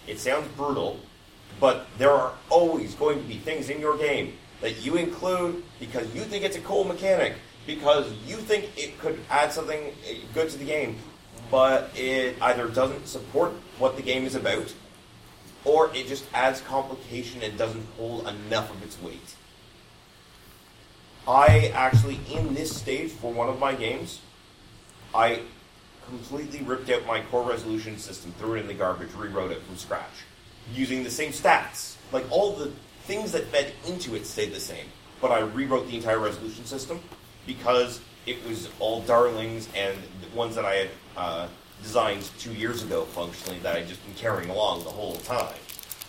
It 0.07 0.19
sounds 0.19 0.47
brutal, 0.55 0.99
but 1.59 1.87
there 1.97 2.11
are 2.11 2.33
always 2.49 2.95
going 2.95 3.21
to 3.21 3.27
be 3.27 3.37
things 3.37 3.69
in 3.69 3.79
your 3.79 3.97
game 3.97 4.33
that 4.61 4.83
you 4.83 4.95
include 4.95 5.63
because 5.79 6.13
you 6.13 6.21
think 6.21 6.43
it's 6.43 6.57
a 6.57 6.61
cool 6.61 6.83
mechanic, 6.83 7.35
because 7.65 8.11
you 8.25 8.37
think 8.37 8.69
it 8.77 8.99
could 8.99 9.19
add 9.29 9.51
something 9.51 9.93
eh, 10.07 10.15
good 10.33 10.49
to 10.49 10.57
the 10.57 10.65
game, 10.65 10.97
but 11.49 11.91
it 11.95 12.35
either 12.41 12.67
doesn't 12.67 13.07
support 13.07 13.51
what 13.79 13.95
the 13.95 14.01
game 14.01 14.25
is 14.25 14.35
about, 14.35 14.73
or 15.65 15.93
it 15.95 16.07
just 16.07 16.25
adds 16.33 16.61
complication 16.61 17.41
and 17.41 17.57
doesn't 17.57 17.85
hold 17.97 18.27
enough 18.27 18.69
of 18.71 18.83
its 18.83 19.01
weight. 19.01 19.35
I 21.25 21.71
actually, 21.73 22.19
in 22.29 22.53
this 22.53 22.75
stage 22.75 23.11
for 23.11 23.31
one 23.31 23.47
of 23.47 23.59
my 23.59 23.73
games, 23.73 24.19
I 25.15 25.41
completely 26.07 26.61
ripped 26.61 26.89
out 26.89 27.05
my 27.05 27.21
core 27.21 27.47
resolution 27.47 27.97
system, 27.97 28.33
threw 28.39 28.55
it 28.55 28.61
in 28.61 28.67
the 28.67 28.73
garbage, 28.73 29.09
rewrote 29.15 29.51
it 29.51 29.61
from 29.63 29.77
scratch, 29.77 30.23
using 30.73 31.03
the 31.03 31.09
same 31.09 31.31
stats. 31.31 31.95
Like 32.11 32.25
all 32.31 32.53
the 32.55 32.71
things 33.03 33.31
that 33.33 33.45
fed 33.45 33.73
into 33.87 34.15
it 34.15 34.25
stayed 34.25 34.53
the 34.53 34.59
same, 34.59 34.85
but 35.21 35.31
I 35.31 35.39
rewrote 35.39 35.87
the 35.87 35.95
entire 35.95 36.19
resolution 36.19 36.65
system 36.65 36.99
because 37.45 37.99
it 38.25 38.45
was 38.47 38.69
all 38.79 39.01
darlings 39.01 39.67
and 39.75 39.97
the 40.21 40.35
ones 40.35 40.55
that 40.55 40.65
I 40.65 40.75
had 40.75 40.89
uh, 41.17 41.47
designed 41.81 42.29
two 42.39 42.53
years 42.53 42.83
ago 42.83 43.03
functionally 43.05 43.59
that 43.59 43.75
I 43.75 43.83
just 43.83 44.03
been 44.05 44.15
carrying 44.15 44.49
along 44.49 44.83
the 44.83 44.89
whole 44.89 45.15
time. 45.17 45.55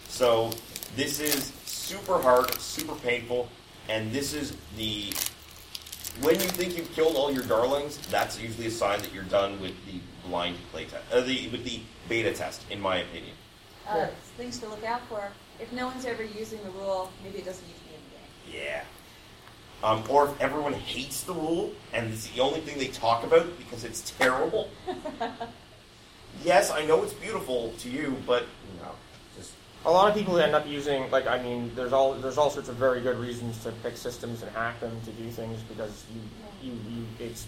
So 0.08 0.52
this 0.94 1.18
is 1.18 1.52
super 1.64 2.20
hard, 2.20 2.52
super 2.60 2.94
painful, 2.94 3.48
and 3.88 4.12
this 4.12 4.32
is 4.32 4.56
the 4.76 5.12
when 6.20 6.34
you 6.36 6.48
think 6.48 6.76
you've 6.76 6.92
killed 6.92 7.16
all 7.16 7.32
your 7.32 7.42
darlings, 7.44 7.98
that's 8.08 8.40
usually 8.40 8.66
a 8.68 8.70
sign 8.70 9.00
that 9.00 9.12
you're 9.12 9.24
done 9.24 9.60
with 9.60 9.74
the 9.86 10.00
blind 10.26 10.56
play 10.70 10.84
test, 10.84 11.02
uh, 11.12 11.20
the 11.20 11.48
with 11.48 11.64
the 11.64 11.80
beta 12.08 12.32
test, 12.32 12.62
in 12.70 12.80
my 12.80 12.98
opinion. 12.98 13.34
Uh, 13.88 14.06
things 14.36 14.58
to 14.58 14.68
look 14.68 14.84
out 14.84 15.02
for. 15.08 15.28
If 15.60 15.72
no 15.72 15.86
one's 15.86 16.04
ever 16.04 16.24
using 16.24 16.62
the 16.64 16.70
rule, 16.70 17.10
maybe 17.22 17.38
it 17.38 17.44
doesn't 17.44 17.66
need 17.66 17.74
to 17.74 17.84
be 17.84 17.94
in 17.94 18.00
the 18.50 18.58
game. 18.58 18.62
Yeah. 18.62 18.84
Um, 19.82 20.02
or 20.08 20.26
if 20.26 20.40
everyone 20.40 20.72
hates 20.72 21.24
the 21.24 21.34
rule 21.34 21.72
and 21.92 22.10
it's 22.12 22.28
the 22.28 22.40
only 22.40 22.60
thing 22.60 22.78
they 22.78 22.88
talk 22.88 23.22
about 23.24 23.58
because 23.58 23.84
it's 23.84 24.10
terrible. 24.12 24.70
yes, 26.44 26.70
I 26.70 26.86
know 26.86 27.02
it's 27.02 27.12
beautiful 27.12 27.74
to 27.80 27.90
you, 27.90 28.16
but 28.26 28.46
no, 28.80 28.92
A 29.86 29.90
lot 29.90 30.08
of 30.08 30.16
people 30.16 30.38
end 30.38 30.54
up 30.54 30.66
using, 30.66 31.10
like, 31.10 31.26
I 31.26 31.42
mean, 31.42 31.70
there's 31.74 31.92
all 31.92 32.14
there's 32.14 32.38
all 32.38 32.50
sorts 32.50 32.68
of 32.68 32.76
very 32.76 33.00
good 33.02 33.18
reasons 33.18 33.62
to 33.64 33.72
pick 33.82 33.96
systems 33.96 34.42
and 34.42 34.50
hack 34.52 34.80
them 34.80 34.98
to 35.04 35.10
do 35.12 35.30
things 35.30 35.62
because 35.62 36.04
you 36.14 36.70
you, 36.70 36.78
you 36.88 37.06
it's, 37.20 37.46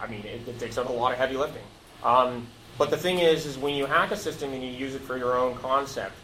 I 0.00 0.08
mean, 0.08 0.24
it, 0.24 0.46
it 0.48 0.58
takes 0.58 0.78
out 0.78 0.86
a 0.86 0.92
lot 0.92 1.12
of 1.12 1.18
heavy 1.18 1.36
lifting. 1.36 1.62
Um, 2.02 2.48
but 2.78 2.90
the 2.90 2.96
thing 2.96 3.20
is, 3.20 3.46
is 3.46 3.56
when 3.56 3.74
you 3.74 3.86
hack 3.86 4.10
a 4.10 4.16
system 4.16 4.52
and 4.52 4.62
you 4.62 4.70
use 4.70 4.94
it 4.94 5.02
for 5.02 5.16
your 5.16 5.36
own 5.38 5.56
concept, 5.56 6.14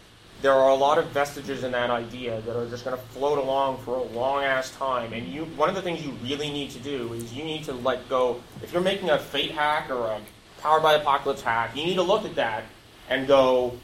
there 0.43 0.53
are 0.53 0.71
a 0.71 0.75
lot 0.75 0.99
of 0.99 1.07
vestiges 1.11 1.63
in 1.63 1.71
that 1.73 1.91
idea 1.91 2.41
that 2.43 2.57
are 2.57 2.69
just 2.69 2.85
going 2.85 2.97
to 2.97 3.03
float 3.05 3.39
along 3.39 3.79
for 3.79 3.95
a 3.95 4.03
long 4.03 4.43
ass 4.43 4.71
time. 4.73 5.13
And 5.13 5.29
you, 5.29 5.45
one 5.57 5.69
of 5.69 5.77
the 5.77 5.83
things 5.83 6.05
you 6.05 6.11
really 6.23 6.51
need 6.51 6.71
to 6.73 6.81
do 6.81 7.13
is 7.13 7.33
you 7.33 7.45
need 7.45 7.65
to 7.65 7.73
let 7.73 8.09
go. 8.09 8.43
If 8.63 8.73
you're 8.73 8.83
making 8.83 9.11
a 9.11 9.19
Fate 9.19 9.53
hack 9.53 9.89
or 9.89 10.09
a 10.09 10.21
Powered 10.61 10.83
by 10.83 10.95
Apocalypse 10.95 11.43
hack, 11.43 11.77
you 11.77 11.85
need 11.85 11.95
to 11.95 12.03
look 12.03 12.25
at 12.25 12.35
that 12.37 12.65
and 13.09 13.27
go, 13.27 13.79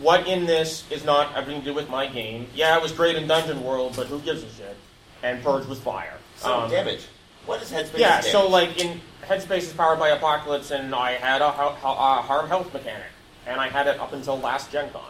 what 0.00 0.26
in 0.26 0.46
this 0.46 0.84
is 0.90 1.04
not 1.04 1.32
having 1.32 1.58
to 1.60 1.64
do 1.64 1.74
with 1.74 1.88
my 1.90 2.06
game? 2.06 2.46
Yeah, 2.54 2.76
it 2.76 2.82
was 2.82 2.92
great 2.92 3.16
in 3.16 3.26
Dungeon 3.26 3.62
World, 3.64 3.94
but 3.96 4.06
who 4.06 4.18
gives 4.20 4.42
a 4.42 4.48
shit? 4.50 4.76
And 5.22 5.42
Purge 5.42 5.66
was 5.66 5.78
fire. 5.80 6.16
so 6.36 6.52
Um, 6.62 6.70
damage. 6.70 7.06
What 7.46 7.62
is 7.62 7.70
headspace? 7.70 7.98
yeah, 7.98 8.20
damage? 8.20 8.32
so 8.32 8.48
like 8.48 8.78
in 8.82 9.00
Headspace 9.22 9.58
is 9.58 9.72
powered 9.72 9.98
by 9.98 10.08
Apocalypse, 10.10 10.70
and 10.70 10.94
I 10.94 11.12
had 11.12 11.40
a, 11.42 11.50
ha- 11.50 11.76
a 11.82 12.22
harm 12.22 12.48
health 12.48 12.72
mechanic, 12.72 13.06
and 13.46 13.60
I 13.60 13.68
had 13.68 13.86
it 13.86 13.98
up 14.00 14.12
until 14.12 14.38
last 14.38 14.72
Gen 14.72 14.90
Con. 14.90 15.02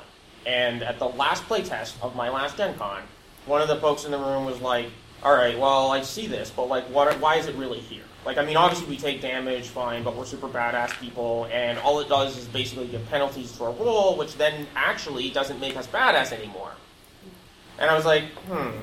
And 0.46 0.82
at 0.82 0.98
the 0.98 1.08
last 1.08 1.44
playtest 1.44 1.94
of 2.02 2.16
my 2.16 2.28
last 2.30 2.56
Gen 2.56 2.76
Con, 2.76 3.02
one 3.46 3.62
of 3.62 3.68
the 3.68 3.76
folks 3.76 4.04
in 4.04 4.10
the 4.10 4.18
room 4.18 4.44
was 4.46 4.60
like, 4.60 4.86
"All 5.22 5.34
right, 5.34 5.58
well, 5.58 5.90
I 5.90 6.02
see 6.02 6.26
this, 6.26 6.50
but 6.50 6.68
like, 6.68 6.84
what? 6.86 7.18
Why 7.20 7.36
is 7.36 7.46
it 7.46 7.54
really 7.56 7.78
here? 7.80 8.02
Like, 8.24 8.36
I 8.36 8.44
mean, 8.44 8.56
obviously 8.56 8.88
we 8.88 8.96
take 8.98 9.22
damage, 9.22 9.68
fine, 9.68 10.02
but 10.02 10.14
we're 10.14 10.26
super 10.26 10.48
badass 10.48 10.98
people, 11.00 11.48
and 11.50 11.78
all 11.78 12.00
it 12.00 12.08
does 12.08 12.36
is 12.36 12.44
basically 12.46 12.86
give 12.86 13.08
penalties 13.08 13.52
to 13.52 13.64
our 13.64 13.72
roll, 13.72 14.16
which 14.16 14.36
then 14.36 14.66
actually 14.76 15.30
doesn't 15.30 15.58
make 15.58 15.76
us 15.76 15.86
badass 15.86 16.32
anymore." 16.32 16.72
And 17.78 17.90
I 17.90 17.94
was 17.94 18.04
like, 18.04 18.24
"Hmm, 18.46 18.80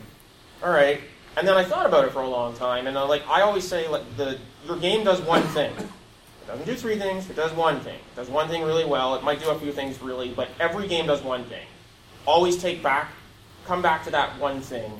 all 0.63 0.71
right." 0.71 1.01
And 1.35 1.47
then 1.47 1.55
I 1.55 1.63
thought 1.63 1.85
about 1.85 2.03
it 2.05 2.11
for 2.13 2.21
a 2.23 2.27
long 2.27 2.55
time, 2.55 2.87
and 2.87 2.97
I 2.97 3.03
like 3.03 3.27
I 3.27 3.41
always 3.41 3.67
say, 3.67 3.87
like 3.87 4.17
the 4.17 4.39
your 4.65 4.77
game 4.77 5.03
does 5.03 5.21
one 5.21 5.43
thing. 5.43 5.71
It 5.77 6.47
doesn't 6.47 6.65
do 6.65 6.73
three 6.75 6.97
things. 6.97 7.29
It 7.29 7.35
does 7.35 7.51
one 7.51 7.79
thing. 7.81 7.93
It 7.95 8.15
does 8.15 8.29
one 8.29 8.47
thing 8.47 8.63
really 8.63 8.85
well. 8.85 9.13
It 9.15 9.23
might 9.23 9.39
do 9.39 9.49
a 9.49 9.59
few 9.59 9.71
things 9.71 10.01
really, 10.01 10.29
but 10.29 10.47
every 10.59 10.87
game 10.87 11.05
does 11.05 11.21
one 11.21 11.43
thing. 11.43 11.67
Always 12.25 12.57
take 12.57 12.81
back, 12.81 13.11
come 13.65 13.83
back 13.83 14.03
to 14.05 14.11
that 14.11 14.39
one 14.39 14.61
thing, 14.61 14.91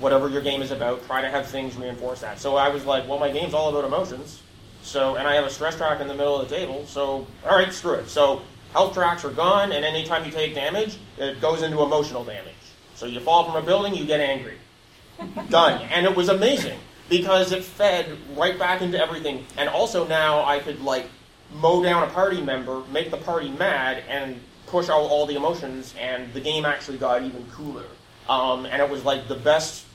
whatever 0.00 0.28
your 0.28 0.42
game 0.42 0.62
is 0.62 0.70
about. 0.70 1.04
Try 1.06 1.22
to 1.22 1.28
have 1.28 1.46
things 1.46 1.76
reinforce 1.76 2.20
that. 2.20 2.38
So 2.38 2.56
I 2.56 2.68
was 2.68 2.84
like, 2.84 3.08
well, 3.08 3.18
my 3.18 3.30
game's 3.30 3.54
all 3.54 3.68
about 3.68 3.84
emotions. 3.84 4.42
So, 4.82 5.16
and 5.16 5.26
I 5.26 5.34
have 5.34 5.44
a 5.44 5.50
stress 5.50 5.76
track 5.76 6.00
in 6.00 6.08
the 6.08 6.14
middle 6.14 6.40
of 6.40 6.48
the 6.48 6.54
table. 6.54 6.86
So, 6.86 7.26
all 7.44 7.58
right, 7.58 7.72
screw 7.72 7.94
it. 7.94 8.08
So, 8.08 8.42
health 8.72 8.94
tracks 8.94 9.24
are 9.24 9.30
gone, 9.30 9.72
and 9.72 9.84
anytime 9.84 10.24
you 10.24 10.30
take 10.30 10.54
damage, 10.54 10.96
it 11.18 11.40
goes 11.40 11.62
into 11.62 11.82
emotional 11.82 12.24
damage. 12.24 12.54
So 12.94 13.06
you 13.06 13.20
fall 13.20 13.44
from 13.44 13.56
a 13.56 13.64
building, 13.64 13.94
you 13.94 14.04
get 14.04 14.20
angry. 14.20 14.58
Done. 15.50 15.82
And 15.92 16.06
it 16.06 16.16
was 16.16 16.28
amazing 16.28 16.78
because 17.08 17.52
it 17.52 17.64
fed 17.64 18.06
right 18.36 18.58
back 18.58 18.82
into 18.82 19.00
everything. 19.00 19.46
And 19.56 19.68
also 19.68 20.06
now 20.06 20.44
I 20.44 20.58
could 20.58 20.80
like 20.80 21.06
mow 21.52 21.82
down 21.82 22.02
a 22.02 22.12
party 22.12 22.40
member, 22.40 22.82
make 22.92 23.10
the 23.10 23.16
party 23.16 23.50
mad, 23.50 24.02
and 24.08 24.40
push 24.66 24.88
out 24.88 25.00
all 25.00 25.26
the 25.26 25.34
emotions, 25.34 25.94
and 25.98 26.32
the 26.34 26.40
game 26.40 26.64
actually 26.64 26.98
got 26.98 27.22
even 27.22 27.44
cooler. 27.50 27.86
Um, 28.28 28.66
and 28.66 28.82
it 28.82 28.90
was 28.90 29.04
like 29.04 29.28
the 29.28 29.36
best 29.36 29.86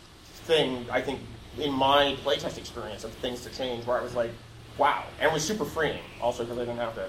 thing 0.44 0.86
I 0.92 1.02
think 1.02 1.20
in 1.60 1.72
my 1.72 2.16
playtest 2.24 2.58
experience 2.58 3.04
of 3.04 3.12
things 3.14 3.42
to 3.42 3.50
change, 3.50 3.86
where 3.86 3.98
I 3.98 4.02
was 4.04 4.16
like, 4.16 4.32
wow, 4.78 5.04
and 5.20 5.30
it 5.30 5.34
was 5.34 5.44
super 5.44 5.66
freeing. 5.66 6.00
Also 6.22 6.44
because 6.44 6.58
I 6.58 6.62
didn't 6.62 6.78
have 6.80 6.96
to 6.96 7.08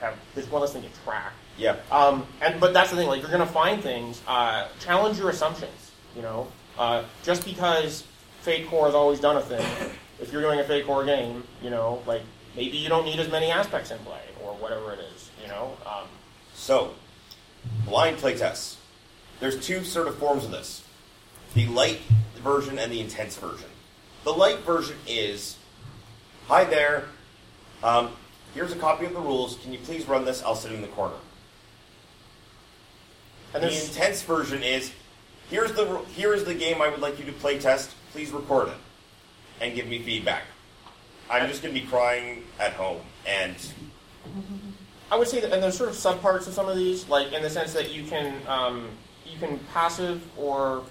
have 0.00 0.14
this 0.34 0.50
one 0.50 0.60
less 0.62 0.72
thing 0.72 0.82
to 0.82 0.88
track. 1.04 1.32
yeah. 1.56 1.76
Um, 1.90 2.26
and 2.40 2.60
but 2.60 2.72
that's 2.72 2.90
the 2.90 2.96
thing. 2.96 3.08
Like 3.08 3.22
you're 3.22 3.30
gonna 3.30 3.46
find 3.46 3.82
things. 3.82 4.20
Uh, 4.26 4.68
challenge 4.80 5.18
your 5.18 5.30
assumptions. 5.30 5.90
You 6.16 6.22
know, 6.22 6.48
uh, 6.78 7.04
just 7.22 7.44
because 7.44 8.04
Fate 8.42 8.68
Core 8.68 8.86
has 8.86 8.94
always 8.94 9.18
done 9.20 9.36
a 9.36 9.40
thing, 9.40 9.64
if 10.20 10.32
you're 10.32 10.42
doing 10.42 10.60
a 10.60 10.64
Fate 10.64 10.86
Core 10.86 11.04
game, 11.04 11.44
you 11.62 11.70
know, 11.70 12.02
like 12.06 12.22
maybe 12.56 12.76
you 12.76 12.88
don't 12.88 13.04
need 13.04 13.18
as 13.18 13.30
many 13.30 13.50
aspects 13.50 13.90
in 13.90 13.98
play 14.00 14.20
or 14.44 14.52
whatever 14.54 14.92
it 14.92 15.00
is. 15.14 15.30
You 15.42 15.48
know. 15.48 15.76
Um, 15.86 16.04
So, 16.54 16.94
blind 17.86 18.18
playtests. 18.18 18.76
There's 19.40 19.64
two 19.66 19.82
sort 19.84 20.06
of 20.06 20.16
forms 20.18 20.44
of 20.44 20.50
this 20.50 20.84
the 21.54 21.66
light 21.66 22.00
version 22.42 22.78
and 22.78 22.90
the 22.92 23.00
intense 23.00 23.36
version. 23.36 23.68
The 24.24 24.32
light 24.32 24.60
version 24.60 24.96
is 25.06 25.56
Hi 26.48 26.64
there, 26.64 27.04
um, 27.82 28.10
here's 28.54 28.72
a 28.72 28.76
copy 28.76 29.06
of 29.06 29.12
the 29.12 29.20
rules. 29.20 29.56
Can 29.58 29.72
you 29.72 29.78
please 29.78 30.06
run 30.08 30.24
this? 30.24 30.42
I'll 30.42 30.54
sit 30.54 30.72
in 30.72 30.82
the 30.82 30.88
corner. 30.88 31.14
and 33.54 33.62
the 33.62 33.84
intense 33.84 34.22
version 34.22 34.62
is 34.62 34.92
Here's 35.50 35.72
the 35.72 35.98
here 36.14 36.32
is 36.32 36.44
the 36.44 36.54
game 36.54 36.80
I 36.80 36.88
would 36.88 37.00
like 37.00 37.18
you 37.18 37.26
to 37.26 37.32
play 37.32 37.58
test. 37.58 37.94
Please 38.12 38.30
record 38.30 38.68
it 38.68 38.76
and 39.60 39.74
give 39.74 39.86
me 39.86 40.02
feedback. 40.02 40.44
I'm 41.30 41.46
just 41.48 41.62
going 41.62 41.74
to 41.74 41.80
be 41.80 41.86
crying 41.86 42.44
at 42.58 42.72
home 42.72 43.02
and 43.26 43.54
I 45.10 45.16
would 45.16 45.28
say 45.28 45.40
that, 45.40 45.52
and 45.52 45.62
there's 45.62 45.76
sort 45.76 45.90
of 45.90 45.94
subparts 45.94 46.46
of 46.46 46.54
some 46.54 46.70
of 46.70 46.76
these, 46.76 47.06
like 47.06 47.34
in 47.34 47.42
the 47.42 47.50
sense 47.50 47.74
that 47.74 47.92
you 47.92 48.04
can 48.04 48.34
um, 48.48 48.88
you 49.26 49.38
can 49.38 49.58
passive 49.74 50.26
or 50.38 50.84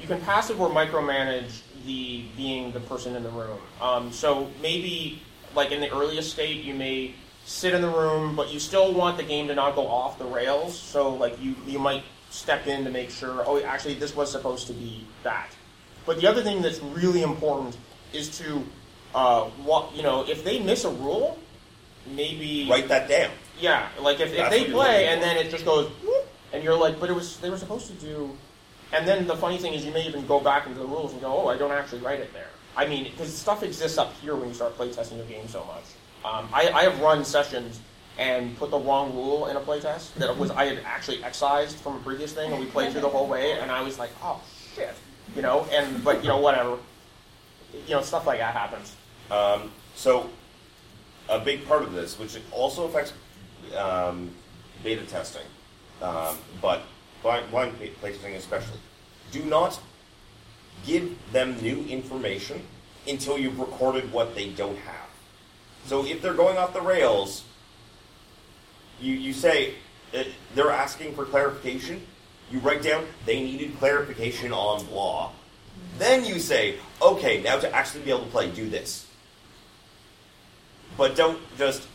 you 0.00 0.06
can 0.06 0.20
passive 0.20 0.60
or 0.60 0.68
micromanage 0.68 1.60
the 1.86 2.24
being 2.36 2.72
the 2.72 2.80
person 2.80 3.16
in 3.16 3.22
the 3.22 3.30
room. 3.30 3.58
Um, 3.80 4.12
so 4.12 4.50
maybe 4.60 5.22
like 5.54 5.72
in 5.72 5.80
the 5.80 5.92
earliest 5.92 6.32
state, 6.32 6.64
you 6.64 6.74
may 6.74 7.14
sit 7.44 7.74
in 7.74 7.80
the 7.80 7.88
room, 7.88 8.34
but 8.36 8.52
you 8.52 8.58
still 8.58 8.92
want 8.92 9.16
the 9.16 9.22
game 9.22 9.48
to 9.48 9.54
not 9.54 9.74
go 9.74 9.86
off 9.86 10.18
the 10.18 10.24
rails. 10.24 10.78
So 10.78 11.14
like 11.14 11.40
you 11.42 11.54
you 11.66 11.78
might 11.78 12.02
step 12.30 12.66
in 12.66 12.84
to 12.84 12.90
make 12.90 13.10
sure. 13.10 13.44
Oh, 13.46 13.62
actually, 13.62 13.94
this 13.94 14.14
was 14.14 14.30
supposed 14.30 14.66
to 14.66 14.72
be 14.72 15.06
that. 15.22 15.50
But 16.04 16.20
the 16.20 16.26
other 16.26 16.42
thing 16.42 16.62
that's 16.62 16.80
really 16.80 17.22
important 17.22 17.76
is 18.12 18.36
to 18.38 18.64
uh, 19.14 19.44
what 19.64 19.94
you 19.94 20.02
know 20.02 20.26
if 20.28 20.44
they 20.44 20.58
miss 20.58 20.84
a 20.84 20.90
rule, 20.90 21.38
maybe 22.06 22.66
write 22.68 22.88
that 22.88 23.08
down. 23.08 23.30
yeah, 23.60 23.88
like 24.00 24.20
if, 24.20 24.30
if 24.30 24.36
That's 24.36 24.50
they 24.50 24.64
play 24.64 25.08
and 25.08 25.22
then 25.22 25.36
it 25.36 25.50
just 25.50 25.64
goes, 25.64 25.90
and 26.52 26.62
you're 26.62 26.78
like, 26.78 27.00
but 27.00 27.10
it 27.10 27.14
was 27.14 27.38
they 27.38 27.50
were 27.50 27.58
supposed 27.58 27.86
to 27.88 27.94
do. 27.94 28.36
And 28.96 29.06
then 29.06 29.26
the 29.26 29.36
funny 29.36 29.58
thing 29.58 29.74
is, 29.74 29.84
you 29.84 29.92
may 29.92 30.06
even 30.06 30.26
go 30.26 30.40
back 30.40 30.66
into 30.66 30.78
the 30.78 30.86
rules 30.86 31.12
and 31.12 31.20
go, 31.20 31.42
oh, 31.42 31.48
I 31.48 31.58
don't 31.58 31.70
actually 31.70 32.00
write 32.00 32.20
it 32.20 32.32
there. 32.32 32.48
I 32.78 32.86
mean, 32.86 33.04
because 33.04 33.34
stuff 33.34 33.62
exists 33.62 33.98
up 33.98 34.14
here 34.22 34.34
when 34.34 34.48
you 34.48 34.54
start 34.54 34.76
playtesting 34.78 35.18
your 35.18 35.26
game 35.26 35.46
so 35.48 35.64
much. 35.64 35.84
Um, 36.24 36.48
I, 36.50 36.70
I 36.70 36.82
have 36.84 36.98
run 37.00 37.22
sessions 37.22 37.78
and 38.18 38.56
put 38.56 38.70
the 38.70 38.78
wrong 38.78 39.14
rule 39.14 39.48
in 39.48 39.56
a 39.56 39.60
playtest 39.60 40.14
that 40.14 40.34
was 40.38 40.50
I 40.50 40.64
had 40.64 40.80
actually 40.86 41.22
excised 41.22 41.76
from 41.76 41.96
a 41.96 41.98
previous 41.98 42.32
thing, 42.32 42.50
and 42.50 42.58
we 42.58 42.66
played 42.66 42.92
through 42.92 43.02
the 43.02 43.08
whole 43.08 43.26
way, 43.26 43.52
and 43.52 43.70
I 43.70 43.82
was 43.82 43.98
like, 43.98 44.10
oh 44.22 44.40
shit, 44.74 44.94
you 45.34 45.42
know. 45.42 45.66
And 45.70 46.02
but 46.02 46.22
you 46.22 46.28
know 46.28 46.38
whatever, 46.38 46.78
you 47.86 47.94
know 47.94 48.00
stuff 48.00 48.26
like 48.26 48.38
that 48.38 48.54
happens. 48.54 48.96
Um, 49.30 49.70
so, 49.94 50.30
a 51.28 51.38
big 51.38 51.66
part 51.68 51.82
of 51.82 51.92
this, 51.92 52.18
which 52.18 52.38
also 52.50 52.86
affects 52.86 53.12
um, 53.76 54.30
beta 54.82 55.02
testing, 55.02 55.46
um, 56.00 56.38
but 56.62 56.82
blind, 57.50 57.74
testing 58.00 58.34
especially, 58.34 58.78
do 59.32 59.42
not 59.44 59.80
give 60.86 61.16
them 61.32 61.56
new 61.60 61.84
information 61.84 62.62
until 63.06 63.38
you've 63.38 63.58
recorded 63.58 64.12
what 64.12 64.34
they 64.34 64.50
don't 64.50 64.78
have. 64.78 65.08
So 65.86 66.04
if 66.04 66.22
they're 66.22 66.34
going 66.34 66.56
off 66.56 66.72
the 66.72 66.80
rails, 66.80 67.44
you, 69.00 69.14
you 69.14 69.32
say 69.32 69.74
uh, 70.14 70.24
they're 70.54 70.70
asking 70.70 71.14
for 71.14 71.24
clarification. 71.24 72.06
You 72.50 72.60
write 72.60 72.82
down 72.82 73.06
they 73.24 73.42
needed 73.42 73.78
clarification 73.78 74.52
on 74.52 74.84
blah. 74.86 75.32
Then 75.98 76.24
you 76.24 76.38
say, 76.38 76.76
okay, 77.00 77.42
now 77.42 77.58
to 77.58 77.72
actually 77.74 78.04
be 78.04 78.10
able 78.10 78.24
to 78.24 78.30
play, 78.30 78.50
do 78.50 78.68
this. 78.68 79.06
But 80.96 81.16
don't 81.16 81.38
just, 81.58 81.86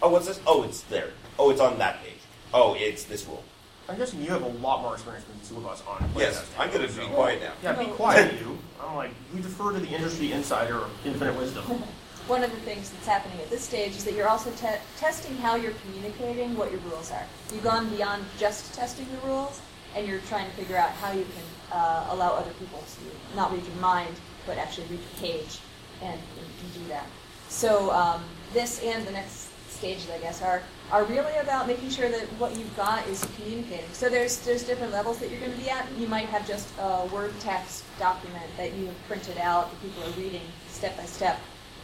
oh, 0.00 0.10
what's 0.10 0.26
this? 0.26 0.40
Oh, 0.46 0.62
it's 0.62 0.80
there. 0.82 1.10
Oh, 1.38 1.50
it's 1.50 1.60
on 1.60 1.78
that 1.78 2.02
page. 2.02 2.12
Oh, 2.54 2.74
it's 2.74 3.04
this 3.04 3.26
rule. 3.26 3.44
I'm 3.88 3.96
guessing 3.96 4.20
you 4.20 4.30
have 4.30 4.42
a 4.42 4.48
lot 4.48 4.82
more 4.82 4.94
experience 4.94 5.24
than 5.26 5.38
the 5.40 5.46
two 5.46 5.56
of 5.58 5.66
us 5.66 5.82
on 5.86 5.98
playtesting. 6.10 6.18
Yes, 6.18 6.50
I'm 6.58 6.70
going 6.72 6.88
to 6.88 6.92
be 6.92 7.06
quiet 7.06 7.40
now. 7.40 7.52
Yeah, 7.62 7.72
be 7.72 7.90
quiet, 7.92 8.34
you. 8.40 8.58
I'm 8.82 8.96
like, 8.96 9.10
you 9.34 9.40
defer 9.40 9.72
to 9.72 9.78
the 9.78 9.88
industry 9.88 10.32
insider 10.32 10.78
of 10.78 11.06
infinite 11.06 11.36
wisdom. 11.36 11.64
One 12.26 12.42
of 12.42 12.50
the 12.50 12.56
things 12.58 12.90
that's 12.90 13.06
happening 13.06 13.38
at 13.38 13.48
this 13.50 13.62
stage 13.62 13.92
is 13.92 14.04
that 14.04 14.14
you're 14.14 14.28
also 14.28 14.50
te- 14.52 14.80
testing 14.96 15.36
how 15.36 15.54
you're 15.54 15.74
communicating 15.84 16.56
what 16.56 16.72
your 16.72 16.80
rules 16.80 17.12
are. 17.12 17.22
You've 17.54 17.62
gone 17.62 17.88
beyond 17.90 18.24
just 18.36 18.74
testing 18.74 19.06
the 19.12 19.28
rules, 19.28 19.60
and 19.94 20.08
you're 20.08 20.18
trying 20.22 20.50
to 20.50 20.56
figure 20.56 20.76
out 20.76 20.90
how 20.90 21.12
you 21.12 21.22
can 21.22 21.78
uh, 21.78 22.08
allow 22.10 22.32
other 22.34 22.50
people 22.58 22.80
to 22.80 23.36
not 23.36 23.52
read 23.52 23.64
your 23.64 23.76
mind, 23.76 24.14
but 24.44 24.58
actually 24.58 24.88
read 24.88 24.98
your 24.98 25.20
page 25.20 25.60
and, 26.02 26.18
and 26.18 26.74
do 26.74 26.88
that. 26.88 27.06
So 27.48 27.92
um, 27.92 28.24
this 28.52 28.82
and 28.82 29.06
the 29.06 29.12
next 29.12 29.48
stages, 29.70 30.10
I 30.10 30.18
guess, 30.18 30.42
are 30.42 30.62
are 30.92 31.04
really 31.04 31.36
about 31.38 31.66
making 31.66 31.90
sure 31.90 32.08
that 32.08 32.22
what 32.38 32.56
you've 32.56 32.76
got 32.76 33.06
is 33.08 33.26
communicating. 33.36 33.88
So 33.92 34.08
there's 34.08 34.38
there's 34.40 34.62
different 34.62 34.92
levels 34.92 35.18
that 35.18 35.30
you're 35.30 35.40
going 35.40 35.52
to 35.52 35.58
be 35.58 35.68
at. 35.68 35.86
You 35.98 36.06
might 36.06 36.26
have 36.26 36.46
just 36.46 36.68
a 36.78 37.06
word 37.12 37.32
text 37.40 37.84
document 37.98 38.44
that 38.56 38.74
you 38.74 38.86
have 38.86 39.06
printed 39.08 39.38
out 39.38 39.70
that 39.70 39.82
people 39.82 40.04
are 40.04 40.12
reading 40.12 40.46
step 40.68 40.96
by 40.96 41.04
step, 41.04 41.38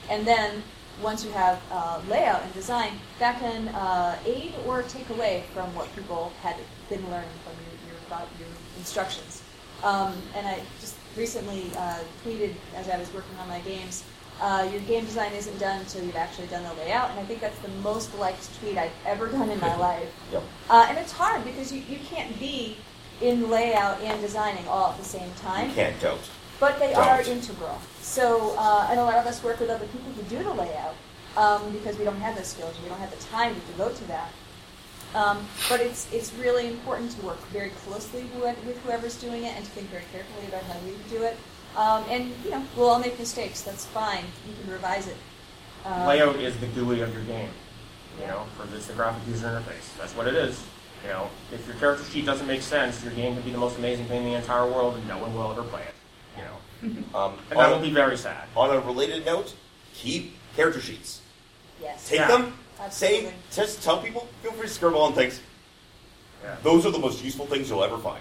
and 0.08 0.26
then 0.26 0.62
once 1.02 1.24
you 1.24 1.30
have 1.32 1.60
uh, 1.72 2.00
layout 2.08 2.42
and 2.42 2.52
design, 2.52 2.92
that 3.18 3.40
can 3.40 3.68
uh, 3.68 4.16
aid 4.26 4.52
or 4.66 4.82
take 4.82 5.08
away 5.10 5.44
from 5.54 5.74
what 5.74 5.92
people 5.96 6.32
had 6.42 6.56
been 6.88 7.02
learning 7.10 7.30
from 7.44 7.54
your 7.64 8.18
your, 8.18 8.28
your 8.38 8.56
instructions. 8.78 9.42
Um, 9.82 10.14
and 10.36 10.46
I 10.46 10.60
just 10.80 10.96
recently 11.16 11.70
uh, 11.76 11.98
tweeted 12.24 12.54
as 12.76 12.88
I 12.88 12.98
was 12.98 13.12
working 13.12 13.36
on 13.40 13.48
my 13.48 13.60
games 13.60 14.04
uh, 14.40 14.68
your 14.70 14.80
game 14.82 15.04
design 15.04 15.32
isn't 15.32 15.58
done 15.58 15.80
until 15.80 16.04
you've 16.04 16.16
actually 16.16 16.46
done 16.48 16.62
the 16.64 16.74
layout, 16.82 17.10
and 17.10 17.20
I 17.20 17.24
think 17.24 17.40
that's 17.40 17.58
the 17.60 17.68
most 17.82 18.16
liked 18.18 18.48
tweet 18.60 18.78
I've 18.78 18.92
ever 19.06 19.28
done 19.28 19.50
in 19.50 19.60
my 19.60 19.76
life. 19.88 20.12
Yep. 20.32 20.42
Uh, 20.68 20.86
and 20.88 20.98
it's 20.98 21.12
hard 21.12 21.44
because 21.44 21.72
you, 21.72 21.82
you 21.88 21.98
can't 21.98 22.38
be 22.40 22.76
in 23.20 23.48
layout 23.50 24.00
and 24.00 24.20
designing 24.20 24.66
all 24.66 24.90
at 24.90 24.98
the 24.98 25.04
same 25.04 25.30
time. 25.34 25.68
You 25.68 25.74
can't, 25.74 26.00
don't. 26.00 26.20
But 26.58 26.78
they 26.78 26.92
Don't. 26.92 27.08
are 27.08 27.22
integral. 27.22 27.78
So, 28.00 28.54
uh, 28.56 28.86
and 28.90 29.00
a 29.00 29.04
lot 29.04 29.16
of 29.16 29.26
us 29.26 29.42
work 29.42 29.58
with 29.58 29.70
other 29.70 29.86
people 29.86 30.12
who 30.12 30.22
do 30.22 30.42
the 30.44 30.54
layout 30.54 30.94
um, 31.36 31.72
because 31.72 31.98
we 31.98 32.04
don't 32.04 32.20
have 32.20 32.36
those 32.36 32.46
skills, 32.48 32.74
we 32.82 32.88
don't 32.88 33.00
have 33.00 33.10
the 33.10 33.24
time 33.24 33.54
to 33.54 33.60
devote 33.62 33.96
to 33.96 34.04
that. 34.04 34.30
Um, 35.14 35.46
but 35.68 35.80
it's 35.80 36.10
it's 36.12 36.32
really 36.34 36.68
important 36.68 37.10
to 37.18 37.26
work 37.26 37.38
very 37.48 37.70
closely 37.84 38.24
with, 38.40 38.56
with 38.64 38.78
whoever's 38.82 39.20
doing 39.20 39.44
it 39.44 39.54
and 39.56 39.64
to 39.64 39.70
think 39.72 39.88
very 39.88 40.04
carefully 40.10 40.46
about 40.46 40.62
how 40.62 40.78
you 40.86 40.96
do 41.10 41.22
it. 41.22 41.36
Um, 41.76 42.04
and 42.10 42.32
you 42.44 42.50
know, 42.50 42.64
we'll 42.76 42.88
all 42.88 42.98
make 42.98 43.18
mistakes. 43.18 43.62
That's 43.62 43.86
fine. 43.86 44.24
You 44.46 44.54
can 44.62 44.72
revise 44.72 45.06
it. 45.08 45.16
Um, 45.84 46.06
Layout 46.06 46.36
is 46.36 46.56
the 46.58 46.66
GUI 46.66 47.00
of 47.00 47.12
your 47.14 47.22
game. 47.24 47.48
You 48.20 48.26
know, 48.26 48.44
for 48.56 48.66
this 48.66 48.86
the 48.86 48.92
graphic 48.92 49.26
user 49.26 49.46
interface. 49.46 49.96
That's 49.98 50.14
what 50.14 50.26
it 50.28 50.34
is. 50.34 50.62
You 51.02 51.08
know, 51.10 51.28
if 51.52 51.66
your 51.66 51.74
character 51.76 52.04
sheet 52.04 52.26
doesn't 52.26 52.46
make 52.46 52.62
sense, 52.62 53.02
your 53.02 53.12
game 53.14 53.34
could 53.34 53.44
be 53.44 53.50
the 53.50 53.58
most 53.58 53.78
amazing 53.78 54.04
thing 54.06 54.18
in 54.24 54.32
the 54.32 54.34
entire 54.38 54.66
world, 54.70 54.96
and 54.96 55.08
no 55.08 55.18
one 55.18 55.34
will 55.34 55.50
ever 55.50 55.62
play 55.64 55.82
it. 55.82 55.94
You 56.36 56.42
know, 56.44 57.04
Um, 57.18 57.38
and 57.50 57.58
that 57.58 57.70
will 57.70 57.80
be 57.80 57.90
very 57.90 58.16
sad. 58.16 58.44
on 58.56 58.70
a 58.70 58.78
related 58.80 59.24
note, 59.24 59.54
keep 59.94 60.34
character 60.54 60.80
sheets. 60.80 61.20
Yes. 61.80 62.08
Take 62.08 62.20
Yeah. 62.20 62.28
them, 62.28 62.54
Absolutely. 62.78 63.28
say, 63.28 63.34
just 63.50 63.82
tell 63.82 63.98
people, 64.00 64.28
feel 64.42 64.52
free 64.52 64.68
to 64.68 64.72
scribble 64.72 65.00
on 65.00 65.14
things. 65.14 65.40
Yeah. 66.44 66.56
Those 66.62 66.84
are 66.86 66.90
the 66.92 66.98
most 66.98 67.24
useful 67.24 67.46
things 67.46 67.68
you'll 67.70 67.82
ever 67.84 67.98
find. 67.98 68.20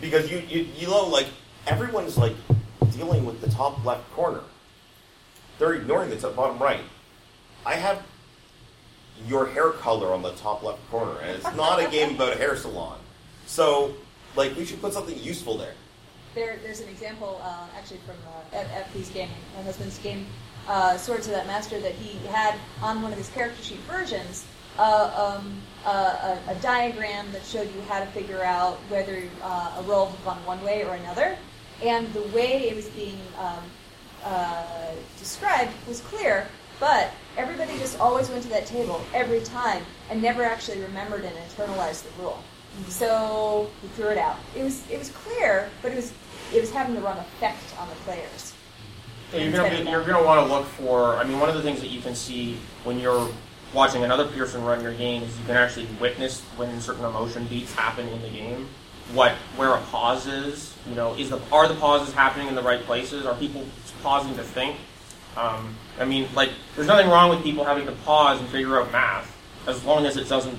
Because 0.00 0.30
you, 0.30 0.42
you, 0.48 0.68
you 0.76 0.86
know, 0.86 1.06
like, 1.06 1.26
everyone's 1.66 2.16
like 2.16 2.36
dealing 2.92 3.24
with 3.24 3.40
the 3.40 3.50
top 3.50 3.84
left 3.84 4.10
corner. 4.12 4.40
They're 5.58 5.74
ignoring 5.74 6.10
the 6.10 6.16
top, 6.16 6.36
bottom 6.36 6.58
right. 6.58 6.80
I 7.64 7.74
have 7.74 8.02
your 9.26 9.46
hair 9.46 9.70
color 9.70 10.12
on 10.12 10.22
the 10.22 10.32
top 10.32 10.62
left 10.62 10.80
corner, 10.90 11.18
and 11.20 11.30
it's 11.30 11.56
not 11.56 11.82
a 11.82 11.88
game 11.88 12.16
about 12.16 12.32
a 12.32 12.36
hair 12.36 12.56
salon. 12.56 12.98
So, 13.46 13.94
like, 14.36 14.56
we 14.56 14.64
should 14.64 14.80
put 14.80 14.92
something 14.92 15.16
useful 15.18 15.56
there. 15.56 15.74
There, 16.34 16.58
there's 16.62 16.80
an 16.80 16.88
example 16.88 17.40
uh, 17.42 17.66
actually 17.78 17.98
from 17.98 18.16
uh, 18.26 18.58
F- 18.58 18.70
Eppy's 18.72 19.08
game, 19.10 19.28
my 19.56 19.62
husband's 19.62 19.98
game, 19.98 20.26
uh, 20.66 20.96
Swords 20.96 21.28
Without 21.28 21.46
Master, 21.46 21.78
that 21.80 21.92
he 21.92 22.18
had 22.26 22.56
on 22.82 23.02
one 23.02 23.12
of 23.12 23.18
his 23.18 23.28
character 23.28 23.62
sheet 23.62 23.78
versions 23.80 24.44
uh, 24.78 25.36
um, 25.36 25.54
uh, 25.84 26.36
a, 26.48 26.52
a 26.52 26.54
diagram 26.56 27.30
that 27.30 27.44
showed 27.44 27.72
you 27.72 27.80
how 27.82 28.00
to 28.00 28.06
figure 28.06 28.42
out 28.42 28.78
whether 28.88 29.22
uh, 29.42 29.76
a 29.78 29.82
roll 29.82 30.06
had 30.06 30.24
gone 30.24 30.44
one 30.44 30.62
way 30.64 30.84
or 30.84 30.94
another. 30.94 31.36
And 31.82 32.12
the 32.12 32.22
way 32.34 32.68
it 32.68 32.76
was 32.76 32.88
being 32.88 33.18
um, 33.38 33.62
uh, 34.24 34.92
described 35.18 35.72
was 35.86 36.00
clear, 36.00 36.46
but 36.80 37.10
everybody 37.36 37.76
just 37.78 37.98
always 37.98 38.28
went 38.30 38.42
to 38.44 38.48
that 38.50 38.66
table 38.66 39.00
every 39.12 39.40
time 39.40 39.84
and 40.10 40.22
never 40.22 40.42
actually 40.42 40.80
remembered 40.80 41.24
and 41.24 41.34
internalized 41.36 42.04
the 42.04 42.22
rule. 42.22 42.42
So 42.88 43.70
we 43.82 43.88
threw 43.90 44.08
it 44.08 44.18
out. 44.18 44.36
It 44.56 44.64
was 44.64 44.82
it 44.90 44.98
was 44.98 45.10
clear, 45.10 45.70
but 45.80 45.92
it 45.92 45.96
was 45.96 46.12
it 46.52 46.60
was 46.60 46.72
having 46.72 46.94
the 46.94 47.00
wrong 47.00 47.18
effect 47.18 47.62
on 47.78 47.88
the 47.88 47.94
players. 47.96 48.52
Yeah, 49.32 49.40
you're 49.40 49.52
gonna 49.52 49.84
be, 49.84 49.90
you're 49.90 50.04
gonna 50.04 50.24
want 50.24 50.46
to 50.46 50.52
look 50.52 50.66
for. 50.66 51.16
I 51.16 51.24
mean, 51.24 51.38
one 51.38 51.48
of 51.48 51.54
the 51.54 51.62
things 51.62 51.80
that 51.80 51.88
you 51.90 52.00
can 52.00 52.14
see 52.14 52.56
when 52.82 52.98
you're 52.98 53.28
watching 53.72 54.04
another 54.04 54.26
person 54.26 54.64
run 54.64 54.80
your 54.80 54.94
game 54.94 55.22
is 55.22 55.38
you 55.38 55.44
can 55.46 55.56
actually 55.56 55.86
witness 56.00 56.40
when 56.56 56.80
certain 56.80 57.04
emotion 57.04 57.46
beats 57.46 57.72
happen 57.74 58.08
in 58.08 58.22
the 58.22 58.28
game. 58.28 58.68
What 59.12 59.32
where 59.56 59.74
a 59.74 59.80
pause 59.82 60.26
is, 60.26 60.74
you 60.88 60.94
know, 60.94 61.14
is 61.14 61.30
the 61.30 61.40
are 61.52 61.68
the 61.68 61.74
pauses 61.74 62.14
happening 62.14 62.48
in 62.48 62.54
the 62.54 62.62
right 62.62 62.80
places? 62.80 63.26
Are 63.26 63.34
people 63.34 63.64
pausing 64.02 64.34
to 64.36 64.42
think? 64.42 64.76
Um, 65.36 65.76
I 65.98 66.04
mean, 66.04 66.28
like, 66.34 66.50
there's 66.74 66.86
nothing 66.86 67.08
wrong 67.08 67.30
with 67.30 67.42
people 67.42 67.64
having 67.64 67.86
to 67.86 67.92
pause 67.92 68.40
and 68.40 68.48
figure 68.48 68.80
out 68.80 68.92
math, 68.92 69.30
as 69.66 69.84
long 69.84 70.06
as 70.06 70.16
it 70.16 70.28
doesn't, 70.28 70.56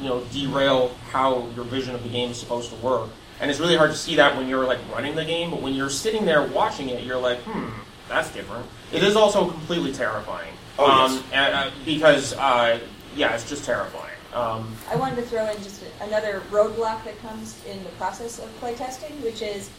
you 0.00 0.08
know, 0.08 0.20
derail 0.32 0.94
how 1.10 1.48
your 1.54 1.64
vision 1.64 1.94
of 1.94 2.02
the 2.02 2.08
game 2.08 2.30
is 2.30 2.38
supposed 2.38 2.70
to 2.70 2.76
work. 2.76 3.08
And 3.40 3.50
it's 3.50 3.60
really 3.60 3.76
hard 3.76 3.90
to 3.90 3.96
see 3.96 4.16
that 4.16 4.36
when 4.36 4.48
you're 4.48 4.66
like 4.66 4.80
running 4.92 5.14
the 5.14 5.24
game, 5.24 5.50
but 5.50 5.62
when 5.62 5.74
you're 5.74 5.90
sitting 5.90 6.24
there 6.24 6.42
watching 6.46 6.88
it, 6.88 7.04
you're 7.04 7.18
like, 7.18 7.38
hmm, 7.40 7.70
that's 8.08 8.32
different. 8.32 8.66
It 8.92 9.02
is 9.02 9.16
also 9.16 9.48
completely 9.48 9.92
terrifying. 9.92 10.52
Oh, 10.78 10.86
um, 10.86 11.12
yes. 11.12 11.22
and, 11.32 11.54
uh, 11.54 11.70
because, 11.84 12.34
uh, 12.34 12.80
yeah, 13.16 13.34
it's 13.34 13.48
just 13.48 13.64
terrifying. 13.64 14.07
Um, 14.34 14.76
I 14.90 14.96
wanted 14.96 15.16
to 15.16 15.22
throw 15.22 15.46
in 15.50 15.56
just 15.62 15.82
another 16.00 16.42
roadblock 16.50 17.04
that 17.04 17.18
comes 17.22 17.62
in 17.66 17.82
the 17.82 17.90
process 17.90 18.38
of 18.38 18.48
playtesting, 18.60 19.22
which 19.22 19.40
is 19.42 19.70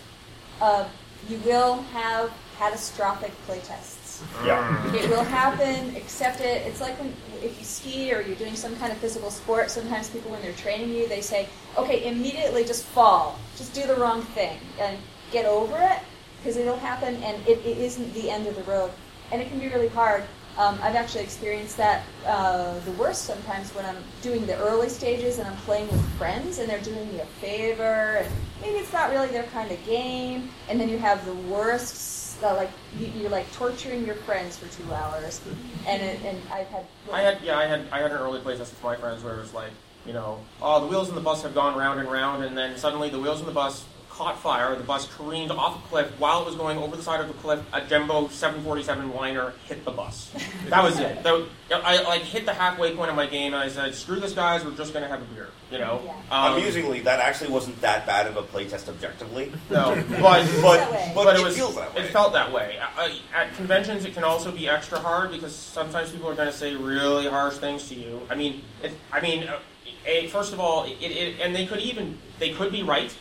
uh, 0.62 0.88
you 1.28 1.38
will 1.46 1.82
have 1.94 2.32
catastrophic 2.58 3.32
playtests. 3.48 4.22
Yeah. 4.46 4.94
It 4.94 5.10
will 5.10 5.24
happen. 5.24 5.96
Accept 5.96 6.42
it. 6.42 6.66
It's 6.68 6.82
like 6.82 7.00
when 7.00 7.14
if 7.42 7.58
you 7.58 7.64
ski 7.64 8.14
or 8.14 8.22
you're 8.22 8.36
doing 8.36 8.56
some 8.56 8.76
kind 8.78 8.92
of 8.92 8.98
physical 8.98 9.32
sport. 9.32 9.72
Sometimes 9.72 10.10
people, 10.10 10.32
when 10.32 10.42
they're 10.42 10.52
training 10.54 10.90
you, 10.90 11.08
they 11.08 11.22
say, 11.22 11.48
"Okay, 11.78 12.06
immediately 12.06 12.66
just 12.66 12.84
fall. 12.84 13.40
Just 13.56 13.74
do 13.74 13.86
the 13.88 13.96
wrong 13.96 14.22
thing 14.22 14.60
and 14.80 14.98
get 15.32 15.46
over 15.46 15.78
it 15.78 16.00
because 16.38 16.58
it'll 16.58 16.78
happen, 16.80 17.16
and 17.24 17.48
it, 17.48 17.60
it 17.66 17.78
isn't 17.78 18.14
the 18.14 18.30
end 18.30 18.48
of 18.48 18.56
the 18.56 18.64
road. 18.64 18.92
And 19.32 19.42
it 19.42 19.50
can 19.50 19.60
be 19.60 19.68
really 19.68 19.90
hard. 19.90 20.24
Um, 20.60 20.78
I've 20.84 20.96
actually 20.96 21.24
experienced 21.24 21.78
that 21.78 22.04
uh, 22.26 22.78
the 22.80 22.92
worst 22.92 23.24
sometimes 23.24 23.74
when 23.74 23.86
I'm 23.86 23.96
doing 24.22 24.46
the 24.46 24.58
early 24.58 24.90
stages 24.90 25.40
and 25.40 25.48
I'm 25.48 25.56
playing 25.60 25.88
with 25.88 26.06
friends 26.18 26.60
and 26.60 26.70
they're 26.70 26.82
doing 26.82 27.10
me 27.14 27.22
a 27.22 27.26
favor 27.26 28.18
and 28.18 28.28
maybe 28.62 28.78
it's 28.78 28.92
not 28.92 29.10
really 29.10 29.30
their 29.30 29.44
kind 29.44 29.72
of 29.72 29.82
game, 29.86 30.50
and 30.68 30.78
then 30.78 30.90
you 30.90 30.98
have 30.98 31.26
the 31.26 31.34
worst 31.34 32.44
uh, 32.44 32.56
like 32.56 32.72
you, 32.98 33.08
you're 33.18 33.30
like 33.30 33.50
torturing 33.54 34.06
your 34.06 34.16
friends 34.16 34.58
for 34.58 34.68
two 34.68 34.94
hours, 34.94 35.40
and 35.88 36.02
it, 36.02 36.22
and 36.24 36.38
I've 36.52 36.68
had. 36.68 36.86
I 37.12 37.22
had 37.22 37.42
yeah, 37.42 37.58
I 37.58 37.66
had 37.66 37.86
I 37.92 38.00
had 38.00 38.12
an 38.12 38.18
early 38.18 38.42
playtest 38.42 38.60
with 38.60 38.84
my 38.84 38.96
friends 38.98 39.24
where 39.24 39.36
it 39.36 39.40
was 39.40 39.54
like, 39.54 39.72
you 40.06 40.12
know, 40.12 40.40
oh 40.62 40.82
the 40.82 40.88
wheels 40.88 41.08
in 41.08 41.16
the 41.16 41.22
bus 41.22 41.44
have 41.44 41.54
gone 41.54 41.78
round 41.78 42.02
and 42.02 42.12
round, 42.12 42.44
and 42.44 42.58
then 42.58 42.78
suddenly 42.78 43.10
the 43.10 43.20
wheels 43.20 43.40
in 43.40 43.46
the 43.46 43.54
bus 43.54 43.86
caught 44.20 44.38
fire. 44.38 44.76
The 44.76 44.84
bus 44.84 45.08
careened 45.16 45.50
off 45.50 45.84
a 45.84 45.88
cliff. 45.88 46.12
While 46.20 46.42
it 46.42 46.46
was 46.46 46.56
going 46.56 46.78
over 46.78 46.98
the 46.98 47.02
side 47.02 47.22
of 47.22 47.28
the 47.30 47.34
cliff, 47.36 47.62
a 47.72 47.80
Jumbo 47.82 48.28
747 48.28 49.14
liner 49.16 49.54
hit 49.66 49.86
the 49.86 49.92
bus. 49.92 50.30
That 50.68 50.84
was 50.84 51.00
it. 51.00 51.24
That- 51.24 51.48
I 51.72 52.02
like 52.02 52.24
hit 52.24 52.46
the 52.46 52.54
halfway 52.54 52.96
point 52.96 53.10
of 53.12 53.16
my 53.16 53.28
game, 53.28 53.54
and 53.54 53.62
I 53.64 53.70
said, 53.70 53.94
"Screw 53.96 54.20
this, 54.20 54.34
guys. 54.34 54.66
We're 54.66 54.72
just 54.76 54.92
gonna 54.92 55.08
have 55.08 55.22
a 55.22 55.26
beer." 55.26 55.50
You 55.72 55.78
know. 55.78 56.02
Yeah. 56.04 56.46
Um, 56.46 56.54
Amusingly, 56.58 57.00
that 57.02 57.20
actually 57.20 57.52
wasn't 57.52 57.80
that 57.82 58.06
bad 58.08 58.26
of 58.28 58.36
a 58.38 58.42
playtest 58.42 58.90
objectively. 58.90 59.52
No, 59.70 59.94
but 60.10 60.20
But, 60.20 60.90
but, 60.92 61.14
but 61.24 61.36
it, 61.36 61.42
it 61.42 61.44
was 61.46 61.56
feels 61.56 61.76
that 61.76 61.96
way. 61.96 62.02
it 62.02 62.08
felt 62.08 62.34
that 62.34 62.52
way. 62.52 62.80
I, 62.98 63.06
I- 63.36 63.42
at 63.44 63.56
conventions, 63.56 64.04
it 64.04 64.16
can 64.16 64.24
also 64.24 64.52
be 64.52 64.68
extra 64.68 65.00
hard 65.00 65.32
because 65.32 65.56
sometimes 65.56 66.12
people 66.12 66.28
are 66.28 66.34
going 66.36 66.48
to 66.52 66.58
say 66.58 66.76
really 66.76 67.28
harsh 67.28 67.58
things 67.58 67.88
to 67.90 67.96
you. 67.96 68.20
I 68.32 68.36
mean, 68.36 68.64
it, 68.84 68.92
I 69.14 69.22
mean, 69.22 69.44
uh, 69.48 69.60
a, 70.08 70.28
first 70.28 70.52
of 70.54 70.60
all, 70.60 70.86
it, 70.86 70.98
it, 71.02 71.40
and 71.40 71.56
they 71.56 71.68
could 71.68 71.80
even 71.82 72.18
they 72.40 72.50
could 72.52 72.72
be 72.72 72.82
right, 72.82 73.16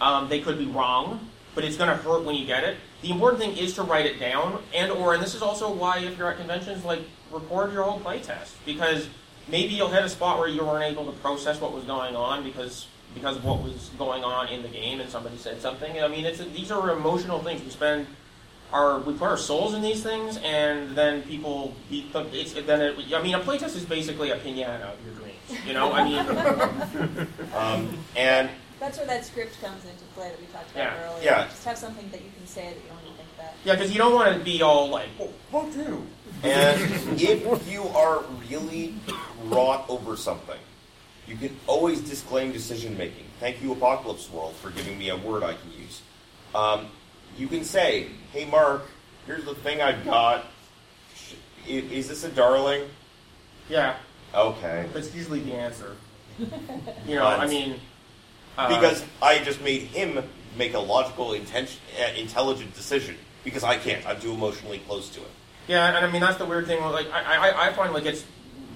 um, 0.00 0.28
they 0.28 0.40
could 0.40 0.58
be 0.58 0.66
wrong, 0.66 1.28
but 1.54 1.64
it's 1.64 1.76
going 1.76 1.90
to 1.90 1.96
hurt 1.96 2.24
when 2.24 2.34
you 2.34 2.46
get 2.46 2.64
it. 2.64 2.76
The 3.02 3.10
important 3.10 3.40
thing 3.40 3.56
is 3.56 3.74
to 3.74 3.82
write 3.82 4.06
it 4.06 4.18
down, 4.18 4.62
and 4.74 4.90
or 4.90 5.14
and 5.14 5.22
this 5.22 5.34
is 5.34 5.42
also 5.42 5.72
why 5.72 5.98
if 5.98 6.16
you're 6.18 6.30
at 6.30 6.38
conventions, 6.38 6.84
like 6.84 7.00
record 7.30 7.72
your 7.72 7.82
whole 7.82 8.00
playtest 8.00 8.52
because 8.64 9.08
maybe 9.48 9.74
you'll 9.74 9.88
hit 9.88 10.04
a 10.04 10.08
spot 10.08 10.38
where 10.38 10.48
you 10.48 10.64
weren't 10.64 10.84
able 10.84 11.04
to 11.10 11.12
process 11.18 11.60
what 11.60 11.72
was 11.72 11.84
going 11.84 12.16
on 12.16 12.42
because 12.44 12.86
because 13.14 13.36
of 13.36 13.44
what 13.44 13.62
was 13.62 13.90
going 13.98 14.24
on 14.24 14.48
in 14.48 14.62
the 14.62 14.68
game 14.68 15.00
and 15.00 15.08
somebody 15.10 15.36
said 15.36 15.60
something. 15.60 16.00
I 16.00 16.08
mean, 16.08 16.24
it's 16.24 16.38
these 16.38 16.70
are 16.70 16.90
emotional 16.90 17.40
things. 17.40 17.62
We 17.62 17.70
spend 17.70 18.06
our 18.72 18.98
we 18.98 19.12
put 19.12 19.28
our 19.28 19.36
souls 19.36 19.74
in 19.74 19.82
these 19.82 20.02
things, 20.02 20.38
and 20.38 20.96
then 20.96 21.22
people 21.22 21.74
beat 21.88 22.12
them. 22.12 22.28
It's 22.32 22.54
then 22.54 22.80
it, 22.80 22.96
I 23.14 23.22
mean, 23.22 23.34
a 23.34 23.40
playtest 23.40 23.76
is 23.76 23.84
basically 23.84 24.30
a 24.30 24.38
pinata 24.38 24.92
of 24.92 25.04
your 25.04 25.14
dreams. 25.14 25.66
You 25.66 25.74
know, 25.74 25.92
I 25.92 26.04
mean, 26.04 27.28
Um, 27.54 27.96
and 28.16 28.50
That's 28.84 28.98
where 28.98 29.06
that 29.06 29.24
script 29.24 29.58
comes 29.62 29.82
into 29.86 30.04
play 30.14 30.28
that 30.28 30.38
we 30.38 30.44
talked 30.48 30.70
about 30.72 30.92
Yeah. 30.92 31.04
earlier. 31.08 31.24
Yeah. 31.24 31.44
Just 31.48 31.64
have 31.64 31.78
something 31.78 32.06
that 32.10 32.20
you 32.20 32.30
can 32.36 32.46
say 32.46 32.64
that 32.64 32.74
you 32.74 32.82
don't 32.90 33.00
even 33.02 33.16
think 33.16 33.28
about. 33.38 33.52
yeah, 33.64 33.72
because 33.76 33.90
you 33.90 33.96
don't 33.96 34.12
want 34.14 34.36
to 34.36 34.44
be 34.44 34.60
all 34.60 34.90
like, 34.90 35.08
oh, 35.18 35.30
fuck 35.50 35.74
you. 35.74 36.06
And 36.42 36.82
if 37.18 37.66
you 37.72 37.84
are 37.88 38.22
really 38.50 38.94
wrought 39.44 39.86
over 39.88 40.18
something, 40.18 40.58
you 41.26 41.34
can 41.36 41.56
always 41.66 42.00
disclaim 42.02 42.52
decision 42.52 42.94
making. 42.98 43.24
Thank 43.40 43.62
you, 43.62 43.72
Apocalypse 43.72 44.30
World, 44.30 44.54
for 44.56 44.68
giving 44.70 44.98
me 44.98 45.08
a 45.08 45.16
word 45.16 45.42
I 45.42 45.54
can 45.54 45.72
use. 45.80 46.02
Um, 46.54 46.88
you 47.38 47.48
can 47.48 47.64
say, 47.64 48.08
"Hey, 48.34 48.44
Mark, 48.44 48.82
here's 49.26 49.46
the 49.46 49.54
thing 49.54 49.80
I've 49.80 50.04
got. 50.04 50.44
Sh- 51.16 51.32
i- 51.66 51.70
Is 51.70 52.06
this 52.08 52.22
a 52.24 52.28
darling?" 52.28 52.82
Yeah, 53.70 53.96
Okay. 54.34 54.84
that's 54.92 55.14
usually 55.14 55.40
the 55.40 55.54
answer. 55.54 55.96
You 57.08 57.14
know, 57.16 57.26
I 57.26 57.46
mean, 57.46 57.80
uh, 58.58 58.68
Because 58.68 59.04
I 59.22 59.38
just 59.38 59.60
made 59.62 59.82
him 59.82 60.22
make 60.56 60.74
a 60.74 60.78
logical, 60.78 61.32
intention, 61.32 61.80
uh, 62.00 62.12
intelligent 62.18 62.74
decision. 62.74 63.16
Because 63.44 63.62
I 63.64 63.76
can't. 63.76 64.06
I'm 64.06 64.18
too 64.20 64.32
emotionally 64.32 64.78
close 64.78 65.10
to 65.10 65.20
it. 65.20 65.28
Yeah, 65.68 65.86
and 65.86 66.04
I 66.06 66.10
mean 66.10 66.20
that's 66.22 66.38
the 66.38 66.46
weird 66.46 66.66
thing. 66.66 66.80
Like 66.82 67.10
I, 67.12 67.50
I, 67.50 67.68
I 67.68 67.72
find 67.74 67.92
like 67.92 68.06
it's, 68.06 68.24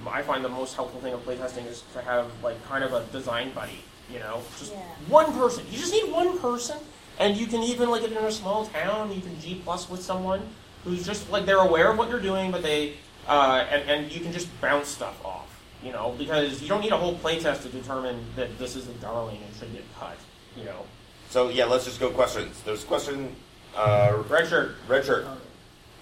I 0.07 0.21
find 0.23 0.45
the 0.45 0.49
most 0.51 0.75
helpful 0.75 1.01
thing 1.01 1.15
of 1.15 1.25
playtesting 1.25 1.67
is 1.67 1.83
to 1.95 2.03
have 2.03 2.27
like 2.43 2.63
kind 2.69 2.85
of 2.85 2.93
a 2.93 3.05
design 3.13 3.51
buddy. 3.53 3.81
You 4.13 4.19
know, 4.21 4.43
just 4.59 4.73
Yeah. 4.73 4.81
one 5.09 5.33
person. 5.33 5.65
You 5.71 5.79
just 5.79 5.93
need 5.93 6.11
one 6.13 6.39
person, 6.39 6.77
and 7.19 7.37
you 7.37 7.47
can 7.47 7.63
even 7.63 7.89
like 7.91 8.03
if 8.03 8.11
you're 8.11 8.21
in 8.21 8.27
a 8.27 8.33
small 8.33 8.67
town, 8.67 9.11
you 9.13 9.21
can 9.23 9.39
G 9.41 9.61
plus 9.65 9.89
with 9.89 10.03
someone 10.03 10.43
who's 10.85 11.05
just 11.05 11.31
like 11.31 11.47
they're 11.47 11.59
aware 11.59 11.91
of 11.91 11.97
what 11.99 12.09
you're 12.11 12.21
doing, 12.21 12.51
but 12.51 12.63
they, 12.63 12.95
uh, 13.27 13.65
and 13.71 13.89
and 13.89 14.13
you 14.13 14.21
can 14.21 14.33
just 14.33 14.49
bounce 14.61 14.89
stuff 14.89 15.23
off. 15.25 15.48
You 15.83 15.93
know, 15.93 16.15
because 16.19 16.61
you 16.61 16.69
don't 16.69 16.81
need 16.81 16.91
a 16.93 16.97
whole 16.97 17.15
playtest 17.15 17.63
to 17.63 17.69
determine 17.69 18.25
that 18.35 18.59
this 18.59 18.75
is 18.75 18.89
a 18.89 18.93
darling 18.95 19.39
and 19.47 19.55
should 19.55 19.73
get 19.73 19.85
cut. 19.99 20.17
You 20.57 20.65
know, 20.65 20.85
So 21.31 21.51
yeah, 21.51 21.67
let's 21.67 21.85
just 21.85 22.01
go 22.01 22.11
questions. 22.11 22.61
There's 22.65 22.83
question. 22.83 23.35
Uh, 23.77 24.25
red 24.29 24.49
shirt. 24.49 24.75
red 24.89 25.05
shirt. 25.05 25.25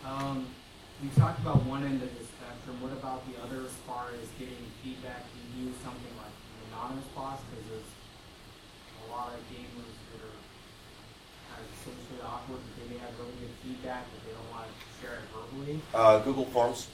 Um, 0.06 0.46
you 1.02 1.10
talked 1.16 1.40
about 1.40 1.62
one 1.66 1.84
end 1.84 2.00
of 2.02 2.08
the 2.08 2.24
spectrum. 2.24 2.80
What 2.80 2.92
about 2.92 3.20
the 3.28 3.36
other 3.44 3.66
as 3.66 3.74
far 3.86 4.06
as 4.16 4.28
getting 4.38 4.56
feedback? 4.82 5.26
Do 5.28 5.60
you 5.60 5.68
use 5.68 5.76
something 5.84 6.14
like 6.16 6.32
an 6.32 6.72
anonymous 6.72 7.04
boss? 7.12 7.40
Because 7.50 7.68
there's 7.68 7.90
a 9.04 9.12
lot 9.12 9.28
of 9.34 9.40
gamers 9.52 9.92
that 10.14 10.24
are 10.24 10.40
kind 11.52 11.60
of 11.60 11.68
socially 11.84 12.22
awkward 12.24 12.64
that 12.64 12.74
they 12.80 12.96
may 12.96 12.98
have 13.04 13.12
really 13.20 13.36
good 13.44 13.52
feedback, 13.60 14.08
but 14.08 14.24
they 14.24 14.32
don't 14.32 14.48
want 14.48 14.72
to 14.72 14.72
share 15.04 15.20
it 15.20 15.26
verbally. 15.36 15.76
Uh, 15.92 16.16
Google 16.24 16.46
Forms. 16.48 16.88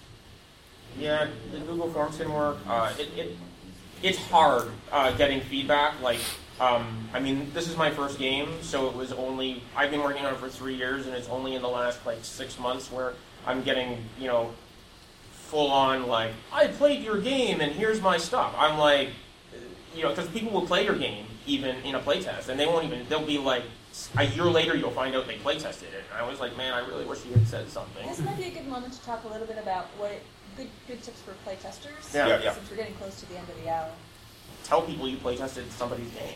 Yeah, 0.99 1.29
the 1.53 1.59
Google 1.61 1.91
Forms 1.91 2.19
can 2.19 2.33
work. 2.33 2.59
Uh, 2.67 2.93
it, 2.99 3.09
it, 3.17 3.37
it's 4.03 4.19
hard 4.19 4.69
uh, 4.91 5.13
getting 5.13 5.41
feedback. 5.41 6.01
Like, 6.01 6.19
um, 6.61 7.09
I 7.13 7.21
mean, 7.21 7.51
this 7.55 7.69
is 7.69 7.77
my 7.77 7.91
first 7.91 8.19
game, 8.19 8.49
so 8.63 8.89
it 8.89 8.95
was 8.95 9.13
only 9.13 9.63
I've 9.77 9.91
been 9.91 10.03
working 10.03 10.25
on 10.25 10.35
it 10.35 10.39
for 10.39 10.49
three 10.49 10.75
years, 10.75 11.07
and 11.07 11.15
it's 11.15 11.29
only 11.29 11.55
in 11.55 11.63
the 11.63 11.69
last 11.69 12.05
like 12.05 12.19
six 12.23 12.59
months 12.59 12.91
where 12.91 13.15
I'm 13.47 13.63
getting 13.63 14.05
you 14.19 14.27
know 14.27 14.53
full 15.33 15.71
on 15.71 16.07
like 16.07 16.33
I 16.51 16.69
played 16.69 17.03
your 17.03 17.21
game 17.21 17.61
and 17.61 17.73
here's 17.73 18.01
my 18.01 18.17
stuff. 18.17 18.55
I'm 18.57 18.79
like, 18.79 19.11
you 19.95 20.03
know, 20.03 20.09
because 20.11 20.29
people 20.29 20.51
will 20.53 20.67
play 20.67 20.85
your 20.85 20.97
game 20.97 21.27
even 21.47 21.77
in 21.85 21.95
a 21.95 22.01
playtest, 22.01 22.49
and 22.49 22.59
they 22.59 22.67
won't 22.67 22.85
even. 22.85 23.07
They'll 23.09 23.27
be 23.27 23.39
like 23.39 23.65
a 24.17 24.25
year 24.25 24.45
later, 24.45 24.77
you'll 24.77 24.91
find 24.91 25.15
out 25.15 25.27
they 25.27 25.37
playtested 25.37 25.83
it. 25.83 26.05
And 26.11 26.19
I 26.19 26.29
was 26.29 26.41
like, 26.41 26.57
man, 26.57 26.73
I 26.73 26.87
really 26.87 27.05
wish 27.05 27.25
you 27.27 27.35
had 27.35 27.47
said 27.47 27.69
something. 27.69 28.07
This 28.07 28.21
might 28.21 28.39
be 28.39 28.45
a 28.45 28.51
good 28.51 28.67
moment 28.67 28.95
to 28.95 29.03
talk 29.03 29.25
a 29.25 29.29
little 29.29 29.47
bit 29.47 29.59
about 29.59 29.87
what 29.99 30.21
good 30.57 30.69
good 30.87 31.03
tips 31.03 31.21
for 31.23 31.33
playtesters. 31.49 32.15
Yeah. 32.15 32.29
Yeah, 32.29 32.41
yeah. 32.43 32.55
Since 32.55 32.71
we're 32.71 32.77
getting 32.77 32.95
close 32.95 33.19
to 33.21 33.29
the 33.29 33.37
end 33.37 33.49
of 33.49 33.63
the 33.63 33.71
hour. 33.71 33.91
tell 34.65 34.83
people 34.83 35.09
you 35.09 35.17
play 35.17 35.37
tested 35.37 35.71
somebody's 35.73 36.11
game. 36.11 36.35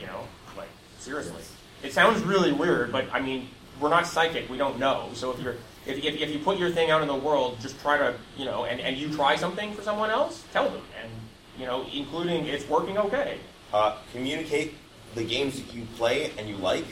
You 0.00 0.06
know, 0.06 0.24
like 0.56 0.68
seriously. 0.98 1.42
It 1.82 1.92
sounds 1.92 2.22
really 2.22 2.52
weird, 2.52 2.90
but 2.90 3.06
I 3.12 3.20
mean, 3.20 3.48
we're 3.80 3.88
not 3.88 4.06
psychic. 4.06 4.48
We 4.48 4.58
don't 4.58 4.78
know. 4.78 5.10
So 5.14 5.32
if 5.32 5.40
you're 5.40 5.56
if, 5.86 6.04
if, 6.04 6.20
if 6.20 6.30
you 6.30 6.38
put 6.40 6.58
your 6.58 6.70
thing 6.70 6.90
out 6.90 7.02
in 7.02 7.08
the 7.08 7.14
world, 7.14 7.58
just 7.60 7.80
try 7.80 7.98
to 7.98 8.14
you 8.36 8.44
know, 8.44 8.64
and, 8.64 8.80
and 8.80 8.96
you 8.96 9.12
try 9.12 9.36
something 9.36 9.72
for 9.74 9.82
someone 9.82 10.10
else, 10.10 10.44
tell 10.52 10.68
them, 10.68 10.82
and 11.00 11.10
you 11.58 11.66
know, 11.66 11.86
including 11.92 12.46
it's 12.46 12.68
working 12.68 12.98
okay. 12.98 13.38
Uh, 13.72 13.96
communicate 14.12 14.74
the 15.14 15.24
games 15.24 15.60
that 15.60 15.74
you 15.74 15.86
play 15.96 16.32
and 16.38 16.48
you 16.48 16.56
like 16.56 16.86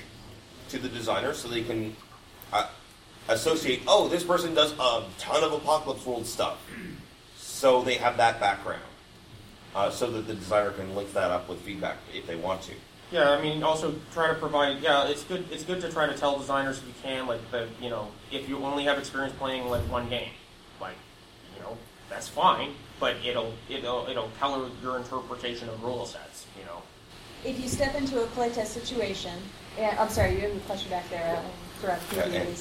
to 0.69 0.79
the 0.79 0.89
designer 0.89 1.33
so 1.33 1.49
they 1.49 1.63
can 1.63 1.95
uh, 2.53 2.67
associate, 3.29 3.83
oh, 3.87 4.09
this 4.09 4.25
person 4.25 4.55
does 4.55 4.73
a 4.73 5.05
ton 5.19 5.43
of 5.43 5.53
Apocalypse 5.53 6.05
World 6.07 6.27
stuff. 6.27 6.59
So 7.37 7.83
they 7.83 7.95
have 7.95 8.17
that 8.19 8.41
background. 8.41 8.83
Uh, 9.75 9.91
so 9.91 10.11
that 10.11 10.27
the 10.27 10.35
designer 10.35 10.71
can 10.71 10.95
link 10.97 11.13
that 11.13 11.31
up 11.31 11.49
with 11.51 11.61
feedback 11.61 11.99
if 12.15 12.27
they 12.27 12.35
want 12.35 12.63
to. 12.63 12.73
Yeah, 13.13 13.31
I 13.31 13.43
mean, 13.43 13.63
also 13.63 13.95
try 14.13 14.29
to 14.29 14.35
provide. 14.35 14.83
Yeah, 14.83 15.07
it's 15.07 15.23
good. 15.23 15.45
It's 15.53 15.65
good 15.65 15.81
to 15.83 15.93
try 15.93 16.07
to 16.07 16.15
tell 16.15 16.39
designers 16.39 16.79
if 16.79 16.87
you 16.87 16.95
can, 17.03 17.27
like 17.27 17.51
the 17.51 17.69
you 17.81 17.91
know, 17.91 18.09
if 18.33 18.49
you 18.49 18.59
only 18.65 18.85
have 18.85 18.99
experience 18.99 19.35
playing 19.39 19.69
like 19.69 19.83
one 19.83 20.09
game, 20.09 20.31
like 20.81 20.97
you 21.55 21.63
know, 21.63 21.77
that's 22.09 22.27
fine. 22.27 22.71
But 22.99 23.17
it'll 23.25 23.53
it'll 23.69 24.07
it'll 24.09 24.31
color 24.41 24.71
your 24.83 24.97
interpretation 24.97 25.69
of 25.69 25.85
rule 25.85 26.07
sets. 26.07 26.47
You 26.59 26.65
know. 26.65 26.83
If 27.45 27.61
you 27.61 27.69
step 27.69 27.95
into 27.95 28.23
a 28.23 28.27
playtest 28.29 28.69
situation, 28.69 29.39
yeah, 29.79 29.97
I'm 30.01 30.09
sorry, 30.09 30.35
you 30.35 30.41
have 30.41 30.57
a 30.57 30.61
question 30.61 30.91
back 30.91 31.09
there. 31.11 31.37
I'll 31.37 31.45
correct 31.81 32.03
Yeah, 32.15 32.23
and-. 32.23 32.57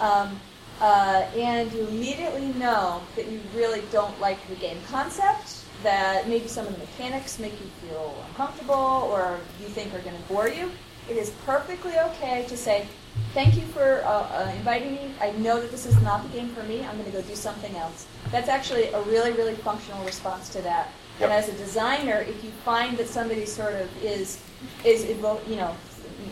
Um, 0.00 0.40
uh, 0.80 1.26
and 1.36 1.70
you 1.72 1.86
immediately 1.88 2.48
know 2.54 3.02
that 3.16 3.28
you 3.30 3.40
really 3.54 3.82
don't 3.92 4.18
like 4.20 4.38
the 4.48 4.54
game 4.56 4.78
concept, 4.90 5.64
that 5.82 6.26
maybe 6.28 6.48
some 6.48 6.66
of 6.66 6.72
the 6.72 6.78
mechanics 6.78 7.38
make 7.38 7.52
you 7.52 7.66
feel 7.88 8.24
uncomfortable 8.28 8.74
or 9.12 9.38
you 9.60 9.66
think 9.68 9.92
are 9.94 9.98
going 10.00 10.16
to 10.16 10.22
bore 10.28 10.48
you, 10.48 10.70
it 11.10 11.16
is 11.16 11.30
perfectly 11.44 11.92
okay 11.98 12.44
to 12.48 12.56
say, 12.56 12.86
thank 13.34 13.56
you 13.56 13.62
for 13.62 14.02
uh, 14.04 14.08
uh, 14.08 14.52
inviting 14.56 14.94
me. 14.94 15.12
I 15.20 15.32
know 15.32 15.60
that 15.60 15.70
this 15.70 15.84
is 15.84 16.00
not 16.02 16.22
the 16.22 16.28
game 16.38 16.48
for 16.50 16.62
me. 16.62 16.84
I'm 16.84 16.92
going 16.96 17.10
to 17.10 17.16
go 17.16 17.22
do 17.22 17.34
something 17.34 17.74
else. 17.76 18.06
That's 18.30 18.48
actually 18.48 18.84
a 18.88 19.00
really, 19.02 19.32
really 19.32 19.54
functional 19.56 20.02
response 20.04 20.48
to 20.50 20.62
that. 20.62 20.88
And 21.20 21.30
Yep. 21.30 21.38
as 21.44 21.48
a 21.50 21.52
designer, 21.52 22.24
if 22.26 22.42
you 22.42 22.50
find 22.64 22.96
that 22.96 23.06
somebody 23.08 23.44
sort 23.44 23.74
of 23.74 23.88
is 24.02 24.40
is 24.84 25.04
evo- 25.04 25.46
you 25.46 25.56
know 25.56 25.76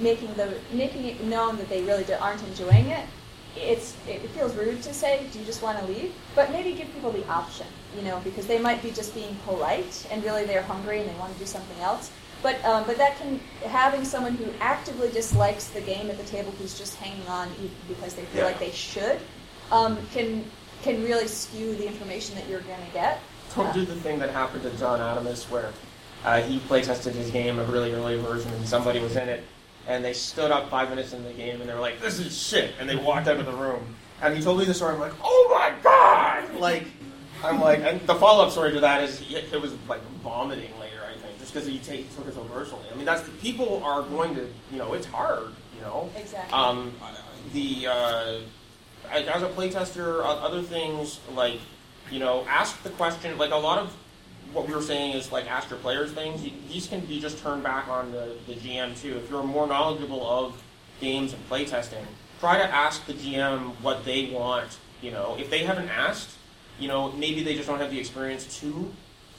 making 0.00 0.32
the 0.34 0.54
making 0.72 1.04
it 1.06 1.22
known 1.24 1.56
that 1.56 1.68
they 1.68 1.82
really 1.82 2.04
aren't 2.14 2.42
enjoying 2.44 2.86
it, 2.86 3.04
it's 3.56 3.96
it 4.06 4.20
feels 4.30 4.54
rude 4.54 4.82
to 4.82 4.94
say, 4.94 5.26
"Do 5.32 5.38
you 5.38 5.44
just 5.44 5.62
want 5.62 5.78
to 5.78 5.84
leave?" 5.86 6.12
But 6.34 6.50
maybe 6.52 6.72
give 6.72 6.92
people 6.92 7.10
the 7.10 7.26
option, 7.28 7.66
you 7.96 8.02
know, 8.02 8.20
because 8.24 8.46
they 8.46 8.58
might 8.58 8.82
be 8.82 8.90
just 8.90 9.14
being 9.14 9.34
polite 9.44 10.06
and 10.10 10.22
really 10.24 10.44
they're 10.44 10.62
hungry 10.62 11.00
and 11.00 11.08
they 11.08 11.18
want 11.18 11.32
to 11.32 11.38
do 11.38 11.46
something 11.46 11.80
else. 11.82 12.10
But 12.42 12.64
um, 12.64 12.84
but 12.86 12.98
that 12.98 13.16
can 13.18 13.40
having 13.66 14.04
someone 14.04 14.34
who 14.36 14.46
actively 14.60 15.10
dislikes 15.10 15.68
the 15.68 15.80
game 15.80 16.08
at 16.10 16.18
the 16.18 16.24
table 16.24 16.52
who's 16.58 16.78
just 16.78 16.94
hanging 16.96 17.26
on 17.28 17.50
because 17.88 18.14
they 18.14 18.22
feel 18.26 18.42
Yeah. 18.42 18.46
like 18.46 18.60
they 18.60 18.70
should 18.70 19.20
um, 19.72 19.98
can 20.12 20.44
can 20.82 21.02
really 21.02 21.26
skew 21.26 21.74
the 21.74 21.86
information 21.86 22.36
that 22.36 22.48
you're 22.48 22.60
going 22.60 22.84
to 22.86 22.92
get. 22.92 23.20
Don't 23.56 23.74
do 23.74 23.84
the 23.84 23.96
thing 23.96 24.20
that 24.20 24.30
happened 24.30 24.62
to 24.62 24.70
John 24.78 25.00
Adamus 25.00 25.50
where 25.50 25.72
uh, 26.24 26.40
he 26.42 26.58
playtested 26.60 27.12
his 27.14 27.30
game, 27.30 27.58
a 27.58 27.64
really 27.64 27.92
early 27.92 28.18
version, 28.20 28.52
and 28.52 28.66
somebody 28.68 29.00
was 29.00 29.16
in 29.16 29.28
it, 29.28 29.42
and 29.88 30.04
they 30.04 30.12
stood 30.12 30.52
up 30.52 30.70
five 30.70 30.90
minutes 30.90 31.12
in 31.12 31.24
the 31.24 31.32
game, 31.32 31.60
and 31.60 31.68
they 31.68 31.74
were 31.74 31.80
like, 31.80 32.00
"This 32.00 32.20
is 32.20 32.36
shit," 32.36 32.74
and 32.78 32.88
they 32.88 32.96
walked 32.96 33.26
out 33.26 33.40
of 33.40 33.46
the 33.46 33.52
room. 33.52 33.96
And 34.22 34.36
he 34.36 34.42
told 34.42 34.58
me 34.58 34.64
the 34.64 34.74
story. 34.74 34.94
I'm 34.94 35.00
like, 35.00 35.14
"Oh 35.24 35.48
my 35.50 35.72
god!" 35.82 36.54
Like, 36.60 36.86
I'm 37.42 37.60
like, 37.60 37.80
and 37.80 38.00
the 38.02 38.14
follow-up 38.14 38.52
story 38.52 38.72
to 38.72 38.80
that 38.80 39.02
is 39.02 39.22
it 39.30 39.60
was 39.60 39.72
like 39.88 40.02
vomiting 40.22 40.70
later. 40.78 41.00
I 41.04 41.18
think 41.18 41.38
just 41.38 41.48
just 41.48 41.66
because 41.66 41.74
you 41.74 41.80
take 41.80 42.14
took 42.14 42.26
it 42.26 42.34
so 42.34 42.44
personally. 42.44 42.84
I 42.92 42.96
mean, 42.96 43.06
that's 43.06 43.28
people 43.40 43.82
are 43.82 44.02
going 44.02 44.34
to, 44.34 44.46
you 44.70 44.78
know, 44.78 44.92
it's 44.92 45.06
hard, 45.06 45.48
you 45.74 45.80
know. 45.80 46.10
Exactly. 46.16 46.52
Um, 46.52 46.92
the 47.52 47.86
uh, 47.86 48.40
as 49.10 49.42
a 49.42 49.48
playtester, 49.48 50.20
other 50.24 50.62
things 50.62 51.20
like, 51.34 51.58
you 52.10 52.18
know, 52.18 52.44
ask 52.48 52.82
the 52.82 52.90
question. 52.90 53.38
Like 53.38 53.50
a 53.50 53.56
lot 53.56 53.78
of 53.78 53.96
what 54.52 54.66
we 54.66 54.74
were 54.74 54.82
saying 54.82 55.14
is 55.14 55.30
like 55.32 55.50
ask 55.50 55.70
your 55.70 55.78
players 55.78 56.12
things. 56.12 56.42
These 56.68 56.86
can 56.86 57.00
be 57.00 57.20
just 57.20 57.42
turned 57.42 57.62
back 57.62 57.88
on 57.88 58.12
the, 58.12 58.36
the 58.46 58.54
GM 58.54 59.00
too. 59.00 59.16
If 59.16 59.30
you're 59.30 59.42
more 59.42 59.66
knowledgeable 59.66 60.26
of 60.26 60.62
games 61.00 61.32
and 61.32 61.50
playtesting, 61.50 62.04
try 62.40 62.58
to 62.58 62.64
ask 62.64 63.04
the 63.06 63.14
GM 63.14 63.74
what 63.82 64.04
they 64.04 64.30
want. 64.30 64.78
You 65.02 65.12
know, 65.12 65.36
if 65.38 65.50
they 65.50 65.60
haven't 65.64 65.88
asked, 65.90 66.30
you 66.78 66.88
know, 66.88 67.12
maybe 67.12 67.42
they 67.42 67.54
just 67.54 67.68
don't 67.68 67.78
have 67.78 67.90
the 67.90 68.00
experience 68.00 68.60
to 68.60 68.92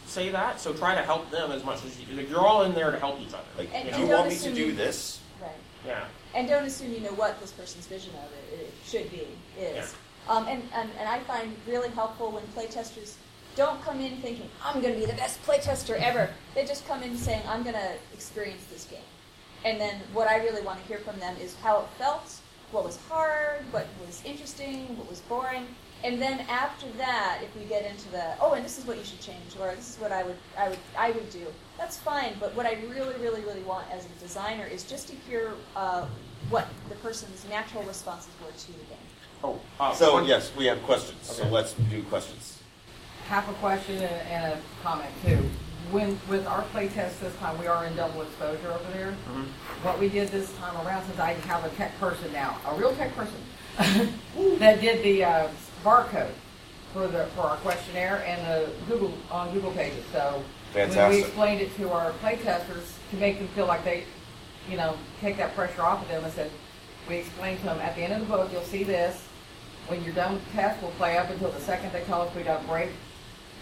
say 0.05 0.29
that. 0.29 0.59
So 0.59 0.73
try 0.73 0.95
to 0.95 1.01
help 1.01 1.29
them 1.31 1.51
as 1.51 1.63
much 1.63 1.83
as 1.85 1.99
you. 1.99 2.15
Like, 2.15 2.29
you're 2.29 2.39
all 2.39 2.63
in 2.63 2.73
there 2.73 2.91
to 2.91 2.99
help 2.99 3.19
each 3.19 3.33
other. 3.33 3.43
Like, 3.57 3.69
And- 3.73 3.85
you 3.87 3.91
do 3.91 3.97
know? 3.97 4.03
you 4.03 4.09
don't 4.09 4.19
want 4.27 4.31
me 4.31 4.37
to 4.39 4.53
do 4.53 4.71
this? 4.73 5.19
right. 5.41 5.51
Yeah. 5.85 6.05
And 6.33 6.47
don't 6.47 6.65
assume 6.65 6.93
you 6.93 6.99
know 6.99 7.13
what 7.13 7.39
this 7.41 7.51
person's 7.51 7.87
vision 7.87 8.11
of 8.15 8.31
it, 8.53 8.59
it 8.59 8.73
should 8.85 9.09
be, 9.11 9.27
is. 9.59 9.95
Um, 10.27 10.47
and, 10.47 10.61
and, 10.75 10.89
and 10.99 11.09
I 11.09 11.19
find 11.21 11.55
really 11.67 11.89
helpful 11.89 12.31
when 12.31 12.43
playtesters 12.55 13.15
don't 13.59 13.81
come 13.83 13.99
in 13.99 14.15
thinking, 14.21 14.49
I'm 14.63 14.81
going 14.81 14.93
to 14.93 14.99
be 15.01 15.05
the 15.05 15.17
best 15.17 15.43
playtester 15.45 15.99
ever. 15.99 16.29
They 16.55 16.63
just 16.63 16.87
come 16.87 17.03
in 17.03 17.17
saying, 17.17 17.41
I'm 17.45 17.61
going 17.61 17.75
to 17.75 17.91
experience 18.13 18.63
this 18.71 18.85
game. 18.85 19.09
And 19.65 19.81
then 19.81 19.99
what 20.13 20.29
I 20.29 20.37
really 20.37 20.61
want 20.61 20.79
to 20.81 20.87
hear 20.87 20.99
from 20.99 21.19
them 21.19 21.35
is 21.41 21.57
how 21.57 21.81
it 21.81 21.87
felt, 21.97 22.39
what 22.71 22.85
was 22.85 22.97
hard, 23.09 23.65
what 23.71 23.85
was 24.07 24.23
interesting, 24.23 24.97
what 24.97 25.09
was 25.09 25.19
boring. 25.19 25.65
And 26.05 26.21
then 26.21 26.39
after 26.47 26.85
that, 26.99 27.39
if 27.43 27.53
we 27.53 27.65
get 27.65 27.85
into 27.85 28.09
the, 28.11 28.33
oh, 28.39 28.53
and 28.53 28.63
this 28.63 28.77
is 28.77 28.85
what 28.85 28.97
you 28.97 29.03
should 29.03 29.19
change, 29.19 29.57
or 29.59 29.75
this 29.75 29.89
is 29.89 29.97
what 29.99 30.13
I 30.13 30.23
would, 30.23 30.37
I 30.57 30.69
would, 30.69 30.79
I 30.97 31.11
would 31.11 31.29
do. 31.29 31.45
That's 31.77 31.97
fine. 31.97 32.35
But 32.39 32.55
what 32.55 32.65
I 32.65 32.75
really, 32.87 33.15
really, 33.19 33.41
really 33.41 33.63
want 33.63 33.91
as 33.91 34.05
a 34.05 34.21
designer 34.21 34.67
is 34.67 34.85
just 34.85 35.09
to 35.09 35.15
hear 35.27 35.51
uh, 35.75 36.05
what 36.49 36.65
the 36.87 36.95
person's 36.95 37.45
natural 37.49 37.83
responses 37.83 38.31
were 38.41 38.53
to 38.53 38.67
the 38.67 38.85
game. 38.85 39.07
Oh, 39.43 39.59
uh, 39.81 39.93
So 39.93 40.13
one- 40.13 40.25
yes, 40.25 40.49
we 40.55 40.65
have 40.67 40.81
questions. 40.83 41.19
So 41.23 41.45
let's 41.49 41.73
do 41.73 42.01
questions. 42.03 42.58
Half 43.29 43.47
a 43.49 43.53
question 43.53 43.95
and, 43.97 44.27
and 44.27 44.53
a 44.53 44.59
comment 44.83 45.11
too. 45.23 45.37
When 45.91 46.19
with 46.27 46.45
our 46.45 46.63
playtest 46.73 47.19
this 47.19 47.35
time, 47.39 47.57
we 47.59 47.67
are 47.67 47.85
in 47.85 47.95
double 47.95 48.21
exposure 48.23 48.71
over 48.71 48.91
there. 48.93 49.15
Mhm. 49.29 49.45
What 49.83 49.99
we 49.99 50.09
did 50.09 50.29
this 50.29 50.51
time 50.57 50.75
around, 50.85 51.05
since 51.05 51.19
I 51.19 51.33
have 51.33 51.63
a 51.63 51.69
tech 51.69 51.97
person 51.99 52.31
now, 52.33 52.57
a 52.67 52.75
real 52.75 52.93
tech 52.95 53.15
person, 53.15 53.37
that 54.59 54.81
did 54.81 55.03
the 55.03 55.23
uh, 55.23 55.47
barcode 55.83 56.33
for 56.93 57.07
the 57.07 57.25
for 57.35 57.41
our 57.41 57.57
questionnaire 57.57 58.23
and 58.25 58.45
the 58.47 58.69
Google 58.87 59.13
on 59.31 59.51
Google 59.53 59.71
Pages. 59.71 60.03
So 60.11 60.43
when 60.73 61.09
we 61.09 61.19
explained 61.21 61.61
it 61.61 61.75
to 61.77 61.91
our 61.91 62.11
playtesters 62.13 62.93
to 63.11 63.17
make 63.17 63.37
them 63.39 63.47
feel 63.49 63.65
like 63.67 63.83
they, 63.83 64.05
you 64.69 64.77
know, 64.77 64.97
take 65.21 65.37
that 65.37 65.55
pressure 65.55 65.81
off 65.83 66.01
of 66.01 66.07
them, 66.07 66.23
and 66.23 66.33
said, 66.33 66.51
we 67.07 67.17
explained 67.17 67.59
to 67.59 67.65
them 67.65 67.79
at 67.79 67.95
the 67.95 68.01
end 68.01 68.13
of 68.13 68.19
the 68.19 68.25
book, 68.25 68.51
you'll 68.51 68.61
see 68.63 68.83
this. 68.83 69.23
When 69.87 70.03
you're 70.03 70.13
done 70.13 70.33
with 70.33 70.45
the 70.47 70.51
test, 70.53 70.81
we'll 70.81 70.91
play 70.91 71.17
up 71.17 71.29
until 71.31 71.51
the 71.51 71.59
second 71.61 71.91
they 71.93 72.01
tell 72.03 72.21
us 72.21 72.35
we 72.35 72.43
got 72.43 72.65
break. 72.67 72.89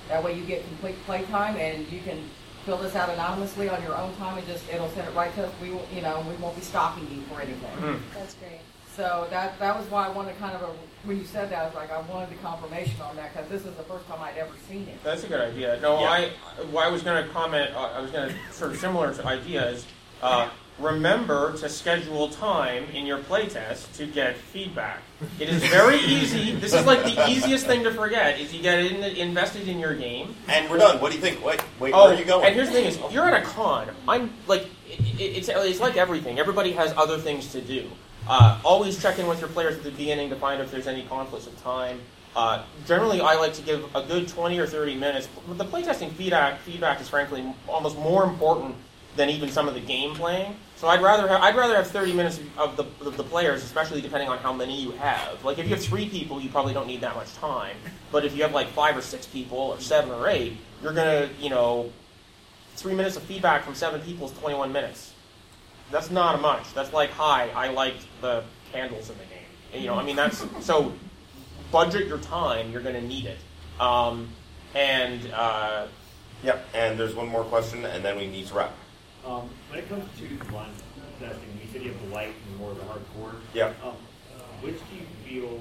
That 0.09 0.23
way 0.23 0.33
you 0.37 0.43
get 0.45 0.65
complete 0.67 0.95
play 1.05 1.23
time 1.25 1.55
and 1.57 1.89
you 1.91 1.99
can 2.01 2.23
fill 2.65 2.77
this 2.77 2.95
out 2.95 3.09
anonymously 3.09 3.69
on 3.69 3.81
your 3.83 3.95
own 3.97 4.15
time 4.17 4.37
and 4.37 4.47
just, 4.47 4.67
it'll 4.73 4.89
send 4.89 5.07
it 5.07 5.13
right 5.15 5.33
to 5.35 5.45
us. 5.47 5.53
We, 5.61 5.71
will- 5.71 5.87
you 5.93 6.01
know, 6.01 6.23
we 6.29 6.35
won't 6.35 6.55
be 6.55 6.61
stalking 6.61 7.07
you 7.11 7.21
for 7.23 7.41
anything. 7.41 7.71
Mhm. 7.79 7.99
That's 8.13 8.33
great. 8.35 8.59
So 8.95 9.27
that, 9.29 9.59
that 9.59 9.77
was 9.77 9.85
why 9.91 10.07
I 10.07 10.09
wanted 10.09 10.37
kind 10.39 10.55
of 10.55 10.63
a, 10.63 10.69
when 11.03 11.17
you 11.17 11.23
said 11.23 11.49
that, 11.51 11.59
I 11.61 11.65
was 11.65 11.75
like, 11.75 11.91
I 11.91 12.01
wanted 12.01 12.31
the 12.31 12.35
confirmation 12.41 12.99
on 13.01 13.15
that 13.17 13.31
because 13.31 13.47
this 13.49 13.63
is 13.65 13.75
the 13.75 13.83
first 13.83 14.07
time 14.07 14.19
I'd 14.21 14.37
ever 14.37 14.51
seen 14.67 14.87
it. 14.87 15.01
That's 15.03 15.23
a 15.23 15.27
good 15.27 15.39
idea. 15.39 15.79
No, 15.81 15.99
Yeah. 15.99 16.09
I, 16.09 16.31
well, 16.71 16.85
I 16.85 16.89
was 16.91 17.03
going 17.03 17.23
to 17.25 17.29
comment. 17.31 17.73
Uh, 17.75 17.91
I 17.95 18.01
was 18.01 18.09
going 18.11 18.29
to 18.29 18.35
sort 18.53 18.71
of 18.71 18.77
similar 18.79 19.13
to 19.13 19.25
ideas. 19.25 19.85
Uh, 20.21 20.49
remember 20.79 21.57
to 21.57 21.69
schedule 21.69 22.29
time 22.29 22.85
in 22.93 23.05
your 23.05 23.19
playtest 23.19 23.95
to 23.97 24.05
get 24.05 24.35
feedback. 24.35 25.01
It 25.39 25.49
is 25.49 25.63
very 25.65 25.99
easy. 25.99 26.51
This 26.51 26.73
is 26.73 26.85
like 26.85 27.03
the 27.03 27.29
easiest 27.29 27.65
thing 27.65 27.83
to 27.83 27.91
forget. 27.91 28.39
Is 28.39 28.53
you 28.53 28.61
get 28.61 28.79
in, 28.79 29.03
invested 29.03 29.67
in 29.67 29.79
your 29.79 29.95
game. 29.95 30.35
And 30.47 30.69
we're 30.69 30.77
done. 30.77 31.01
What 31.01 31.11
do 31.11 31.17
you 31.17 31.21
think? 31.21 31.43
Wait, 31.43 31.61
wait. 31.79 31.93
Oh, 31.93 32.05
where 32.05 32.13
are 32.13 32.19
you 32.19 32.25
going? 32.25 32.45
and 32.45 32.55
here's 32.55 32.67
the 32.67 32.73
thing: 32.73 32.85
is 32.85 32.97
if 32.97 33.11
you're 33.11 33.25
at 33.25 33.41
a 33.41 33.45
con. 33.45 33.89
I'm 34.07 34.31
like, 34.47 34.67
it, 34.87 35.19
it's 35.19 35.49
it's 35.49 35.79
like 35.79 35.97
everything. 35.97 36.39
Everybody 36.39 36.71
has 36.73 36.93
other 36.95 37.17
things 37.17 37.51
to 37.53 37.61
do. 37.61 37.89
Uh, 38.27 38.59
always 38.63 39.01
check 39.01 39.19
in 39.19 39.27
with 39.27 39.39
your 39.39 39.49
players 39.49 39.77
at 39.77 39.83
the 39.83 39.91
beginning 39.91 40.29
to 40.29 40.35
find 40.35 40.61
if 40.61 40.69
there's 40.69 40.87
any 40.87 41.03
conflicts 41.03 41.47
of 41.47 41.61
time. 41.63 41.99
Uh, 42.35 42.63
generally, 42.85 43.19
I 43.19 43.35
like 43.35 43.53
to 43.53 43.61
give 43.63 43.83
a 43.95 44.03
good 44.03 44.27
20 44.27 44.59
or 44.59 44.67
30 44.67 44.95
minutes. 44.95 45.27
The 45.47 45.65
playtesting 45.65 46.11
feedback 46.11 46.59
feedback 46.59 47.01
is 47.01 47.09
frankly 47.09 47.43
almost 47.67 47.97
more 47.97 48.23
important 48.25 48.75
than 49.15 49.29
even 49.29 49.49
some 49.49 49.67
of 49.67 49.73
the 49.73 49.79
game 49.79 50.13
playing. 50.13 50.55
So 50.77 50.87
I'd 50.87 51.01
rather 51.01 51.27
have, 51.27 51.41
I'd 51.41 51.55
rather 51.55 51.75
have 51.75 51.87
30 51.87 52.13
minutes 52.13 52.39
of 52.55 52.77
the, 52.77 52.83
of 53.05 53.17
the 53.17 53.23
players, 53.23 53.63
especially 53.63 53.99
depending 53.99 54.29
on 54.29 54.37
how 54.37 54.53
many 54.53 54.79
you 54.79 54.91
have. 54.91 55.43
Like 55.43 55.57
if 55.57 55.65
you 55.65 55.73
have 55.73 55.83
three 55.83 56.07
people, 56.07 56.39
you 56.39 56.49
probably 56.49 56.73
don't 56.73 56.85
need 56.85 57.01
that 57.01 57.15
much 57.15 57.33
time. 57.35 57.75
But 58.11 58.25
if 58.25 58.35
you 58.35 58.43
have 58.43 58.53
like 58.53 58.67
five 58.69 58.95
or 58.95 59.01
six 59.01 59.25
people, 59.25 59.57
or 59.57 59.79
seven 59.79 60.11
or 60.11 60.27
eight, 60.29 60.55
you're 60.83 60.93
gonna, 60.93 61.29
you 61.39 61.49
know, 61.49 61.91
three 62.75 62.93
minutes 62.93 63.17
of 63.17 63.23
feedback 63.23 63.63
from 63.63 63.73
seven 63.73 64.01
people 64.01 64.27
is 64.27 64.37
21 64.37 64.71
minutes. 64.71 65.13
That's 65.89 66.11
not 66.11 66.39
much. 66.41 66.73
That's 66.75 66.93
like, 66.93 67.09
hi, 67.09 67.49
I 67.55 67.69
liked 67.69 68.05
the 68.21 68.43
candles 68.71 69.09
in 69.09 69.17
the 69.17 69.23
game. 69.23 69.43
And, 69.73 69.81
you 69.81 69.89
know, 69.89 69.95
I 69.95 70.03
mean, 70.03 70.15
that's 70.15 70.45
so. 70.61 70.93
Budget 71.69 72.07
your 72.07 72.19
time. 72.19 72.71
You're 72.71 72.81
gonna 72.81 73.01
need 73.01 73.25
it. 73.25 73.39
Um, 73.77 74.29
and 74.73 75.29
uh, 75.33 75.87
Yep. 76.43 76.67
And 76.73 76.99
there's 76.99 77.15
one 77.15 77.27
more 77.27 77.43
question, 77.43 77.85
and 77.85 78.03
then 78.03 78.17
we 78.17 78.27
need 78.27 78.47
to 78.47 78.53
wrap. 78.53 78.73
Um, 79.27 79.49
when 79.69 79.79
it 79.79 79.89
comes 79.89 80.05
to 80.19 80.27
design 80.27 80.69
testing, 81.19 81.59
you 81.61 81.67
said 81.71 81.81
you 81.81 81.91
have 81.91 82.01
the 82.01 82.15
light 82.15 82.33
and 82.47 82.59
more 82.59 82.71
of 82.71 82.77
the 82.77 82.83
hardcore. 82.83 83.35
Yep. 83.53 83.75
Um, 83.83 83.93
which 84.61 84.75
do 84.75 84.95
you 84.95 85.41
feel 85.41 85.59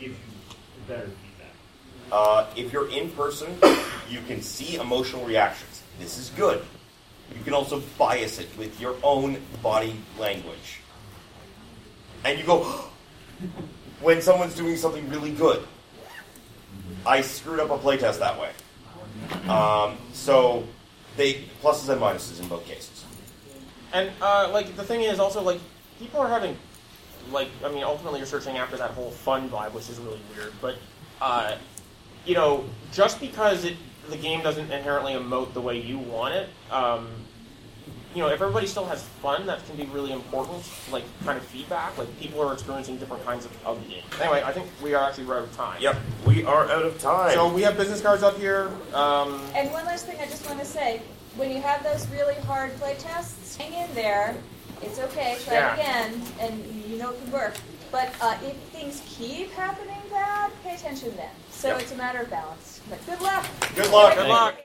gives 0.00 0.18
you 0.18 0.56
better 0.88 1.02
feedback? 1.02 1.54
Uh, 2.10 2.46
if 2.56 2.72
you're 2.72 2.90
in 2.90 3.10
person, 3.10 3.56
you 4.10 4.18
can 4.26 4.42
see 4.42 4.74
emotional 4.74 5.24
reactions. 5.24 5.82
This 6.00 6.18
is 6.18 6.30
good. 6.30 6.64
You 7.36 7.44
can 7.44 7.54
also 7.54 7.80
bias 7.96 8.40
it 8.40 8.48
with 8.58 8.80
your 8.80 8.96
own 9.04 9.38
body 9.62 9.94
language. 10.18 10.80
And 12.24 12.38
you 12.40 12.44
go, 12.44 12.64
when 14.00 14.20
someone's 14.20 14.56
doing 14.56 14.76
something 14.76 15.08
really 15.08 15.30
good. 15.30 15.64
I 17.06 17.20
screwed 17.20 17.60
up 17.60 17.70
a 17.70 17.78
playtest 17.78 18.18
that 18.18 18.40
way. 18.40 18.50
Um, 19.48 19.96
so, 20.12 20.64
they 21.16 21.44
pluses 21.62 21.88
and 21.88 22.00
minuses 22.00 22.40
in 22.40 22.48
both 22.48 22.66
cases. 22.66 23.04
And 23.92 24.10
uh, 24.20 24.50
like 24.52 24.74
the 24.76 24.84
thing 24.84 25.02
is 25.02 25.18
also 25.18 25.42
like 25.42 25.60
people 25.98 26.20
are 26.20 26.28
having 26.28 26.56
like 27.30 27.48
I 27.64 27.70
mean 27.70 27.84
ultimately 27.84 28.18
you're 28.18 28.26
searching 28.26 28.56
after 28.56 28.76
that 28.76 28.90
whole 28.90 29.10
fun 29.10 29.48
vibe, 29.48 29.72
which 29.72 29.88
is 29.88 29.98
really 29.98 30.20
weird. 30.34 30.52
But 30.60 30.76
uh, 31.20 31.56
you 32.24 32.34
know, 32.34 32.64
just 32.92 33.20
because 33.20 33.64
it 33.64 33.76
the 34.10 34.16
game 34.16 34.42
doesn't 34.42 34.70
inherently 34.70 35.12
emote 35.14 35.54
the 35.54 35.60
way 35.60 35.80
you 35.80 35.98
want 35.98 36.34
it, 36.34 36.48
um, 36.70 37.08
you 38.14 38.22
know, 38.22 38.28
if 38.28 38.40
everybody 38.40 38.66
still 38.66 38.84
has 38.86 39.02
fun, 39.02 39.46
that 39.46 39.64
can 39.66 39.76
be 39.76 39.84
really 39.86 40.12
important. 40.12 40.62
Like 40.90 41.04
kind 41.24 41.36
of 41.36 41.44
feedback, 41.44 41.96
like 41.98 42.18
people 42.20 42.40
are 42.42 42.52
experiencing 42.52 42.96
different 42.98 43.24
kinds 43.24 43.44
of, 43.44 43.66
of 43.66 43.82
the 43.82 43.88
game. 43.90 44.02
Anyway, 44.20 44.42
I 44.44 44.52
think 44.52 44.68
we 44.82 44.94
are 44.94 45.04
actually 45.08 45.24
right 45.24 45.38
out 45.38 45.44
of 45.44 45.56
time. 45.56 45.80
Yep, 45.82 45.96
we 46.26 46.44
are 46.44 46.70
out 46.70 46.84
of 46.84 46.98
time. 47.00 47.32
So 47.34 47.52
we 47.52 47.62
have 47.62 47.76
business 47.76 48.00
cards 48.00 48.22
up 48.22 48.36
here. 48.38 48.70
Um, 48.92 49.40
And 49.54 49.70
one 49.72 49.84
last 49.84 50.06
thing 50.06 50.18
I 50.20 50.26
just 50.26 50.46
want 50.46 50.60
to 50.60 50.64
say, 50.66 51.02
when 51.36 51.50
you 51.50 51.60
have 51.60 51.82
those 51.82 52.06
really 52.10 52.36
hard 52.42 52.74
play 52.76 52.94
tests, 52.98 53.56
hang 53.56 53.72
in 53.72 53.92
there. 53.94 54.36
It's 54.82 54.98
okay, 54.98 55.36
try 55.44 55.54
Yeah. 55.54 55.74
it 55.74 55.80
again, 55.80 56.22
and 56.40 56.84
you 56.88 56.98
know 56.98 57.10
it 57.10 57.20
can 57.22 57.32
work. 57.32 57.54
But 57.90 58.12
uh, 58.20 58.36
if 58.44 58.54
things 58.72 59.02
keep 59.06 59.50
happening 59.52 60.00
bad, 60.10 60.50
pay 60.62 60.74
attention 60.74 61.14
then. 61.16 61.30
So 61.50 61.68
Yep. 61.68 61.80
it's 61.80 61.92
a 61.92 61.96
matter 61.96 62.20
of 62.20 62.30
balance. 62.30 62.80
But 62.90 63.04
good 63.06 63.20
luck. 63.20 63.46
Good 63.74 63.90
luck. 63.90 64.14
Good 64.14 64.28
luck. 64.28 64.56